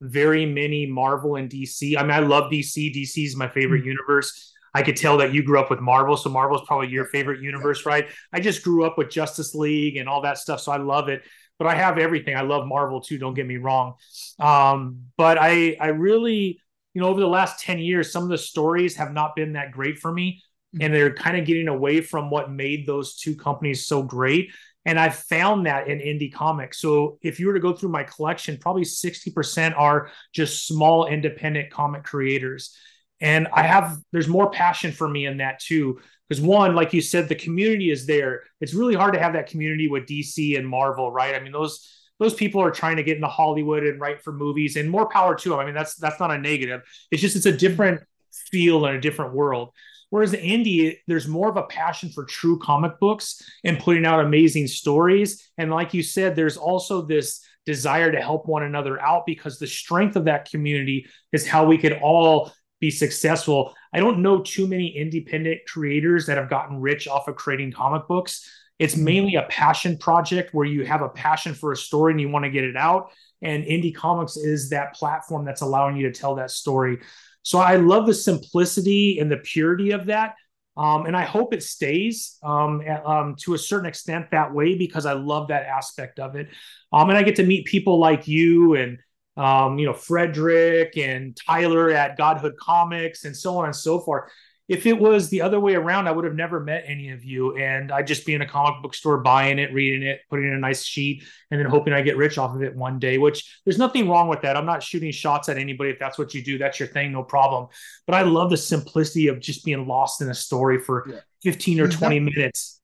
very 0.00 0.44
many 0.44 0.86
marvel 0.86 1.36
and 1.36 1.50
dc 1.50 1.96
i 1.96 2.02
mean 2.02 2.10
i 2.10 2.18
love 2.18 2.50
dc 2.50 2.94
dc 2.94 3.24
is 3.24 3.36
my 3.36 3.48
favorite 3.48 3.80
mm-hmm. 3.80 3.88
universe 3.88 4.50
I 4.76 4.82
could 4.82 4.96
tell 4.96 5.18
that 5.18 5.32
you 5.32 5.44
grew 5.44 5.60
up 5.60 5.70
with 5.70 5.78
Marvel, 5.78 6.16
so 6.16 6.28
Marvel's 6.30 6.66
probably 6.66 6.88
your 6.88 7.04
favorite 7.04 7.40
universe, 7.40 7.86
right? 7.86 8.08
I 8.32 8.40
just 8.40 8.64
grew 8.64 8.84
up 8.84 8.98
with 8.98 9.08
Justice 9.08 9.54
League 9.54 9.96
and 9.96 10.08
all 10.08 10.22
that 10.22 10.36
stuff, 10.36 10.58
so 10.58 10.72
I 10.72 10.78
love 10.78 11.08
it 11.08 11.22
but 11.58 11.68
I 11.68 11.74
have 11.74 11.98
everything. 11.98 12.36
I 12.36 12.42
love 12.42 12.66
Marvel 12.66 13.00
too. 13.00 13.18
Don't 13.18 13.34
get 13.34 13.46
me 13.46 13.56
wrong. 13.56 13.94
Um, 14.38 15.04
but 15.16 15.38
I, 15.38 15.76
I 15.80 15.88
really, 15.88 16.60
you 16.94 17.00
know, 17.00 17.08
over 17.08 17.20
the 17.20 17.28
last 17.28 17.60
10 17.60 17.78
years, 17.78 18.12
some 18.12 18.24
of 18.24 18.28
the 18.28 18.38
stories 18.38 18.96
have 18.96 19.12
not 19.12 19.36
been 19.36 19.52
that 19.52 19.72
great 19.72 19.98
for 19.98 20.12
me. 20.12 20.42
And 20.80 20.92
they're 20.92 21.14
kind 21.14 21.36
of 21.36 21.46
getting 21.46 21.68
away 21.68 22.00
from 22.00 22.30
what 22.30 22.50
made 22.50 22.84
those 22.84 23.16
two 23.16 23.36
companies 23.36 23.86
so 23.86 24.02
great. 24.02 24.50
And 24.86 25.00
I've 25.00 25.16
found 25.16 25.66
that 25.66 25.88
in 25.88 25.98
indie 25.98 26.32
comics. 26.32 26.78
So 26.78 27.18
if 27.22 27.40
you 27.40 27.46
were 27.46 27.54
to 27.54 27.60
go 27.60 27.72
through 27.72 27.88
my 27.88 28.04
collection, 28.04 28.58
probably 28.58 28.82
60% 28.82 29.78
are 29.78 30.10
just 30.32 30.66
small 30.66 31.06
independent 31.06 31.70
comic 31.70 32.04
creators. 32.04 32.76
And 33.20 33.48
I 33.52 33.62
have, 33.62 33.98
there's 34.12 34.28
more 34.28 34.50
passion 34.50 34.92
for 34.92 35.08
me 35.08 35.26
in 35.26 35.38
that 35.38 35.58
too 35.58 36.00
because 36.28 36.42
one 36.42 36.74
like 36.74 36.92
you 36.92 37.00
said 37.00 37.28
the 37.28 37.34
community 37.34 37.90
is 37.90 38.06
there. 38.06 38.42
It's 38.60 38.74
really 38.74 38.94
hard 38.94 39.14
to 39.14 39.20
have 39.20 39.34
that 39.34 39.48
community 39.48 39.88
with 39.88 40.06
dc 40.06 40.58
and 40.58 40.68
marvel 40.68 41.10
right? 41.10 41.34
I 41.34 41.40
mean 41.40 41.52
those 41.52 41.90
those 42.18 42.34
people 42.34 42.62
are 42.62 42.70
trying 42.70 42.96
to 42.96 43.02
get 43.02 43.16
into 43.16 43.28
hollywood 43.28 43.84
and 43.84 44.00
write 44.00 44.22
for 44.22 44.32
movies 44.32 44.76
and 44.76 44.88
more 44.88 45.08
power 45.08 45.34
to 45.34 45.48
them 45.48 45.58
i 45.58 45.64
mean 45.64 45.74
that's 45.74 45.96
that's 45.96 46.20
not 46.20 46.30
a 46.30 46.38
negative. 46.38 46.82
It's 47.10 47.22
just 47.22 47.36
it's 47.36 47.46
a 47.46 47.56
different 47.56 48.02
feel 48.50 48.86
and 48.86 48.96
a 48.96 49.00
different 49.00 49.34
world 49.34 49.70
whereas 50.14 50.30
the 50.30 50.38
indie 50.38 50.96
there's 51.08 51.26
more 51.26 51.48
of 51.50 51.56
a 51.56 51.64
passion 51.64 52.08
for 52.08 52.24
true 52.24 52.56
comic 52.60 52.92
books 53.00 53.42
and 53.64 53.80
putting 53.80 54.06
out 54.06 54.24
amazing 54.24 54.68
stories 54.68 55.50
and 55.58 55.72
like 55.72 55.92
you 55.92 56.04
said 56.04 56.36
there's 56.36 56.56
also 56.56 57.02
this 57.02 57.44
desire 57.66 58.12
to 58.12 58.20
help 58.20 58.46
one 58.46 58.62
another 58.62 59.00
out 59.00 59.26
because 59.26 59.58
the 59.58 59.66
strength 59.66 60.14
of 60.14 60.26
that 60.26 60.48
community 60.48 61.04
is 61.32 61.46
how 61.46 61.64
we 61.64 61.76
could 61.76 61.94
all 61.94 62.52
be 62.80 62.90
successful. 62.90 63.74
I 63.92 64.00
don't 64.00 64.20
know 64.20 64.42
too 64.42 64.66
many 64.66 64.88
independent 64.88 65.62
creators 65.66 66.26
that 66.26 66.36
have 66.36 66.50
gotten 66.50 66.80
rich 66.80 67.08
off 67.08 67.28
of 67.28 67.36
creating 67.36 67.72
comic 67.72 68.06
books. 68.06 68.48
It's 68.78 68.94
hmm. 68.94 69.04
mainly 69.04 69.34
a 69.36 69.44
passion 69.44 69.96
project 69.98 70.52
where 70.52 70.66
you 70.66 70.84
have 70.84 71.02
a 71.02 71.08
passion 71.08 71.54
for 71.54 71.72
a 71.72 71.76
story 71.76 72.12
and 72.12 72.20
you 72.20 72.28
want 72.28 72.44
to 72.44 72.50
get 72.50 72.64
it 72.64 72.76
out. 72.76 73.10
And 73.42 73.64
indie 73.64 73.94
comics 73.94 74.36
is 74.36 74.70
that 74.70 74.94
platform 74.94 75.44
that's 75.44 75.60
allowing 75.60 75.96
you 75.96 76.10
to 76.10 76.18
tell 76.18 76.34
that 76.36 76.50
story. 76.50 76.98
So 77.44 77.58
I 77.58 77.76
love 77.76 78.06
the 78.06 78.14
simplicity 78.14 79.20
and 79.20 79.30
the 79.30 79.36
purity 79.36 79.92
of 79.92 80.06
that. 80.06 80.34
Um, 80.76 81.06
and 81.06 81.16
I 81.16 81.22
hope 81.22 81.54
it 81.54 81.62
stays 81.62 82.36
um, 82.42 82.82
um, 83.06 83.36
to 83.42 83.54
a 83.54 83.58
certain 83.58 83.86
extent 83.86 84.32
that 84.32 84.52
way 84.52 84.74
because 84.74 85.06
I 85.06 85.12
love 85.12 85.48
that 85.48 85.66
aspect 85.66 86.18
of 86.18 86.34
it. 86.34 86.48
Um, 86.92 87.10
and 87.10 87.16
I 87.16 87.22
get 87.22 87.36
to 87.36 87.44
meet 87.44 87.66
people 87.66 88.00
like 88.00 88.26
you 88.26 88.74
and 88.74 88.98
um, 89.36 89.78
you 89.78 89.86
know, 89.86 89.92
Frederick 89.92 90.96
and 90.96 91.36
Tyler 91.36 91.90
at 91.90 92.16
Godhood 92.16 92.56
Comics 92.56 93.24
and 93.24 93.36
so 93.36 93.58
on 93.58 93.66
and 93.66 93.76
so 93.76 94.00
forth. 94.00 94.30
If 94.66 94.86
it 94.86 94.98
was 94.98 95.28
the 95.28 95.42
other 95.42 95.60
way 95.60 95.74
around, 95.74 96.08
I 96.08 96.12
would 96.12 96.24
have 96.24 96.34
never 96.34 96.58
met 96.58 96.84
any 96.86 97.10
of 97.10 97.22
you. 97.22 97.56
And 97.56 97.92
I'd 97.92 98.06
just 98.06 98.24
be 98.24 98.32
in 98.34 98.40
a 98.40 98.48
comic 98.48 98.82
book 98.82 98.94
store 98.94 99.18
buying 99.18 99.58
it, 99.58 99.72
reading 99.74 100.02
it, 100.02 100.20
putting 100.30 100.46
in 100.46 100.54
a 100.54 100.58
nice 100.58 100.82
sheet, 100.82 101.22
and 101.50 101.60
then 101.60 101.66
hoping 101.68 101.92
I 101.92 102.00
get 102.00 102.16
rich 102.16 102.38
off 102.38 102.54
of 102.54 102.62
it 102.62 102.74
one 102.74 102.98
day, 102.98 103.18
which 103.18 103.60
there's 103.64 103.76
nothing 103.76 104.08
wrong 104.08 104.28
with 104.28 104.40
that. 104.40 104.56
I'm 104.56 104.64
not 104.64 104.82
shooting 104.82 105.12
shots 105.12 105.50
at 105.50 105.58
anybody. 105.58 105.90
If 105.90 105.98
that's 105.98 106.18
what 106.18 106.32
you 106.32 106.42
do, 106.42 106.56
that's 106.56 106.80
your 106.80 106.88
thing, 106.88 107.12
no 107.12 107.22
problem. 107.22 107.68
But 108.06 108.14
I 108.14 108.22
love 108.22 108.48
the 108.48 108.56
simplicity 108.56 109.28
of 109.28 109.38
just 109.38 109.64
being 109.66 109.86
lost 109.86 110.22
in 110.22 110.30
a 110.30 110.34
story 110.34 110.78
for 110.78 111.04
yeah. 111.08 111.20
15 111.42 111.80
or 111.80 111.82
there's 111.84 111.98
20 111.98 112.20
nothing, 112.20 112.34
minutes. 112.34 112.80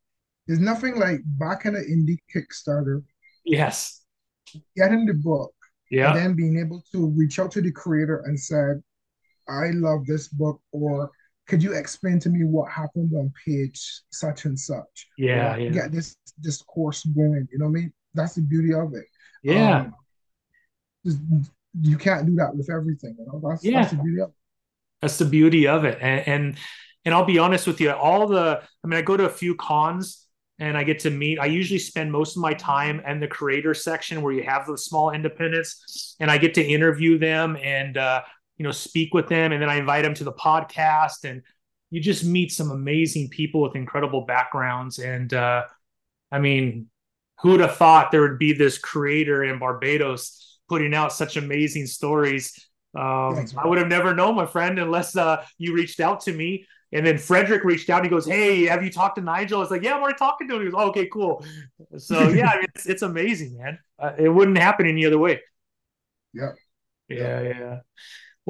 There's 0.47 0.61
nothing 0.61 0.97
like 0.97 1.21
back 1.25 1.65
in 1.65 1.75
the 1.75 1.81
indie 1.81 2.19
Kickstarter. 2.35 3.03
Yes. 3.45 4.03
Getting 4.77 5.07
the 5.07 5.15
book. 5.15 5.55
Yeah. 5.91 6.11
And 6.11 6.19
then 6.19 6.35
being 6.35 6.59
able 6.59 6.85
to 6.93 7.07
reach 7.07 7.39
out 7.39 7.51
to 7.53 7.63
the 7.63 7.73
creator 7.73 8.23
and 8.27 8.39
said, 8.39 8.83
I 9.49 9.71
love 9.71 10.07
this 10.07 10.29
book, 10.29 10.61
or 10.71 11.11
could 11.51 11.63
you 11.63 11.73
explain 11.73 12.21
to 12.21 12.31
me 12.31 12.45
what 12.45 12.71
happened 12.71 13.13
on 13.15 13.33
page 13.45 14.03
such 14.11 14.45
and 14.45 14.59
such? 14.59 15.09
Yeah, 15.19 15.57
yeah. 15.57 15.71
Get 15.71 15.93
this 15.93 16.17
this 16.39 16.63
course 16.63 17.05
going. 17.05 17.49
You 17.51 17.59
know 17.59 17.67
what 17.67 17.79
I 17.79 17.81
mean? 17.83 17.93
That's 18.15 18.37
the 18.37 18.43
beauty 18.43 18.73
of 18.73 18.95
it. 18.95 19.05
Yeah. 19.43 19.91
Um, 21.05 21.45
you 21.83 21.99
can't 21.99 22.25
do 22.27 22.37
that 22.37 22.55
with 22.55 22.71
everything. 22.71 23.17
You 23.19 23.27
know, 23.27 23.41
that's, 23.49 23.65
yeah. 23.65 23.81
that's 23.81 23.93
the 23.93 24.03
beauty 24.03 24.21
of 24.21 24.29
it. 24.29 24.35
That's 25.03 25.19
the 25.19 25.25
beauty 25.25 25.67
of 25.67 25.85
it. 25.85 25.99
And, 26.01 26.29
and 26.29 26.57
and 27.05 27.15
I'll 27.15 27.25
be 27.25 27.39
honest 27.39 27.67
with 27.67 27.81
you, 27.81 27.91
all 27.91 28.29
the 28.29 28.63
I 28.85 28.87
mean, 28.87 28.99
I 28.99 29.03
go 29.03 29.17
to 29.17 29.25
a 29.25 29.31
few 29.31 29.57
cons 29.57 30.27
and 30.61 30.77
I 30.77 30.85
get 30.85 31.01
to 31.01 31.11
meet. 31.11 31.41
I 31.41 31.47
usually 31.47 31.81
spend 31.81 32.13
most 32.13 32.37
of 32.37 32.43
my 32.43 32.55
time 32.55 33.01
in 33.01 33.19
the 33.19 33.27
creator 33.27 33.75
section 33.75 34.23
where 34.23 34.33
you 34.33 34.45
have 34.45 34.67
the 34.67 34.79
small 34.79 35.11
independents, 35.11 36.15
and 36.21 36.31
I 36.31 36.39
get 36.39 36.55
to 36.55 36.63
interview 36.65 37.19
them 37.19 37.57
and 37.57 37.97
uh, 37.97 38.23
you 38.61 38.65
know 38.65 38.71
speak 38.73 39.15
with 39.15 39.27
them 39.27 39.53
and 39.53 39.63
then 39.63 39.71
i 39.71 39.77
invite 39.77 40.05
them 40.05 40.13
to 40.13 40.23
the 40.23 40.35
podcast 40.35 41.25
and 41.25 41.41
you 41.89 41.99
just 41.99 42.27
meet 42.27 42.53
some 42.53 42.71
amazing 42.71 43.27
people 43.31 43.63
with 43.63 43.75
incredible 43.75 44.27
backgrounds 44.27 44.99
and 44.99 45.33
uh, 45.33 45.65
i 46.31 46.39
mean 46.39 46.87
who 47.39 47.53
would 47.53 47.61
have 47.61 47.77
thought 47.77 48.11
there 48.11 48.21
would 48.21 48.39
be 48.39 48.53
this 48.53 48.77
creator 48.77 49.45
in 49.45 49.59
barbados 49.59 50.59
putting 50.69 50.93
out 50.93 51.11
such 51.11 51.39
amazing 51.39 51.87
stories 51.87 52.69
um, 52.95 53.35
Thanks, 53.35 53.55
i 53.57 53.67
would 53.67 53.79
have 53.79 53.89
never 53.89 54.15
known 54.15 54.35
my 54.35 54.45
friend 54.45 54.79
unless 54.79 55.17
uh, 55.17 55.43
you 55.57 55.75
reached 55.75 55.99
out 55.99 56.21
to 56.21 56.33
me 56.35 56.67
and 56.93 57.07
then 57.07 57.19
Frederick 57.19 57.63
reached 57.63 57.89
out 57.89 57.99
and 57.99 58.07
he 58.07 58.11
goes, 58.11 58.27
Hey, 58.27 58.65
have 58.65 58.83
you 58.83 58.91
talked 58.91 59.15
to 59.15 59.23
Nigel? 59.23 59.63
It's 59.63 59.71
like, 59.71 59.85
Yeah, 59.85 59.95
I'm 59.95 60.03
already 60.03 60.19
talking 60.19 60.49
to 60.49 60.57
him. 60.57 60.63
He 60.63 60.71
goes, 60.73 60.75
oh, 60.77 60.89
Okay, 60.89 61.07
cool. 61.07 61.45
So, 61.99 62.29
yeah, 62.31 62.51
it's, 62.63 62.87
it's 62.87 63.03
amazing, 63.03 63.57
man. 63.59 63.79
Uh, 63.97 64.11
it 64.19 64.29
wouldn't 64.29 64.59
happen 64.59 64.89
any 64.89 65.07
other 65.07 65.17
way. 65.17 65.41
Yeah. 66.35 66.51
Yeah. 67.09 67.43
Yeah. 67.43 67.79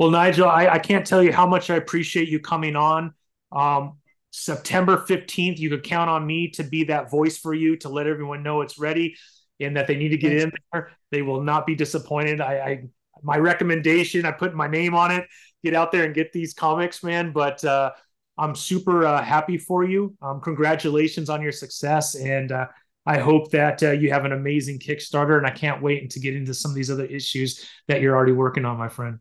Well, 0.01 0.11
Nigel, 0.11 0.49
I, 0.49 0.67
I 0.67 0.79
can't 0.79 1.07
tell 1.07 1.23
you 1.23 1.31
how 1.31 1.47
much 1.47 1.69
I 1.69 1.77
appreciate 1.77 2.31
you 2.31 2.41
coming 2.41 2.75
on. 2.75 3.13
Um, 3.53 3.99
September 4.31 4.97
15th, 4.97 5.59
you 5.59 5.69
could 5.69 5.83
count 5.83 6.09
on 6.09 6.27
me 6.27 6.49
to 6.53 6.65
be 6.65 6.85
that 6.85 7.11
voice 7.11 7.37
for 7.37 7.53
you 7.53 7.77
to 7.77 7.91
let 7.91 8.07
everyone 8.07 8.43
know 8.43 8.63
it's 8.63 8.79
ready 8.79 9.15
and 9.61 9.77
that 9.77 9.87
they 9.87 9.97
need 9.97 10.09
to 10.09 10.17
get 10.17 10.33
in 10.33 10.53
there. 10.73 10.93
They 11.11 11.21
will 11.21 11.43
not 11.43 11.67
be 11.67 11.75
disappointed. 11.75 12.41
I, 12.41 12.55
I 12.55 12.85
my 13.23 13.37
recommendation, 13.37 14.25
I 14.25 14.31
put 14.33 14.55
my 14.55 14.67
name 14.67 14.95
on 14.95 15.11
it. 15.11 15.27
Get 15.63 15.75
out 15.75 15.93
there 15.93 16.05
and 16.05 16.15
get 16.15 16.33
these 16.33 16.55
comics, 16.55 17.03
man. 17.03 17.33
But 17.33 17.63
uh, 17.63 17.91
I'm 18.39 18.55
super 18.55 19.05
uh, 19.05 19.23
happy 19.23 19.59
for 19.59 19.85
you. 19.85 20.17
Um, 20.23 20.41
congratulations 20.41 21.29
on 21.29 21.43
your 21.43 21.53
success, 21.53 22.15
and 22.15 22.53
uh, 22.53 22.69
I 23.05 23.19
hope 23.19 23.51
that 23.51 23.83
uh, 23.83 23.91
you 23.91 24.11
have 24.13 24.25
an 24.25 24.33
amazing 24.33 24.79
Kickstarter. 24.79 25.37
And 25.37 25.47
I 25.47 25.51
can't 25.51 25.83
wait 25.83 26.09
to 26.09 26.21
get 26.21 26.35
into 26.35 26.55
some 26.55 26.71
of 26.71 26.75
these 26.75 26.91
other 26.91 27.05
issues 27.05 27.69
that 27.87 28.01
you're 28.01 28.17
already 28.17 28.33
working 28.33 28.65
on, 28.65 28.79
my 28.79 28.89
friend. 28.89 29.19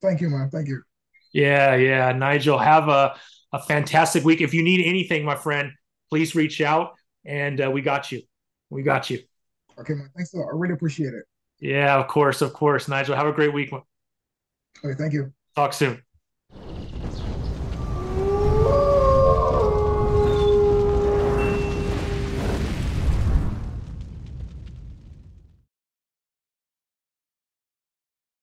Thank 0.00 0.20
you, 0.20 0.30
man. 0.30 0.50
Thank 0.50 0.68
you. 0.68 0.82
Yeah, 1.32 1.74
yeah. 1.74 2.12
Nigel, 2.12 2.58
have 2.58 2.88
a, 2.88 3.16
a 3.52 3.62
fantastic 3.62 4.24
week. 4.24 4.40
If 4.40 4.54
you 4.54 4.62
need 4.62 4.84
anything, 4.84 5.24
my 5.24 5.34
friend, 5.36 5.72
please 6.10 6.34
reach 6.34 6.60
out 6.60 6.94
and 7.24 7.60
uh, 7.60 7.70
we 7.70 7.82
got 7.82 8.10
you. 8.12 8.22
We 8.70 8.82
got 8.82 9.10
you. 9.10 9.20
Okay, 9.78 9.94
man. 9.94 10.10
Thanks 10.16 10.34
a 10.34 10.38
lot. 10.38 10.46
I 10.46 10.56
really 10.56 10.74
appreciate 10.74 11.14
it. 11.14 11.24
Yeah, 11.60 11.98
of 11.98 12.08
course, 12.08 12.40
of 12.40 12.52
course. 12.52 12.88
Nigel, 12.88 13.16
have 13.16 13.26
a 13.26 13.32
great 13.32 13.52
week. 13.52 13.72
Okay, 13.72 14.94
thank 14.96 15.12
you. 15.12 15.32
Talk 15.54 15.72
soon. 15.72 16.02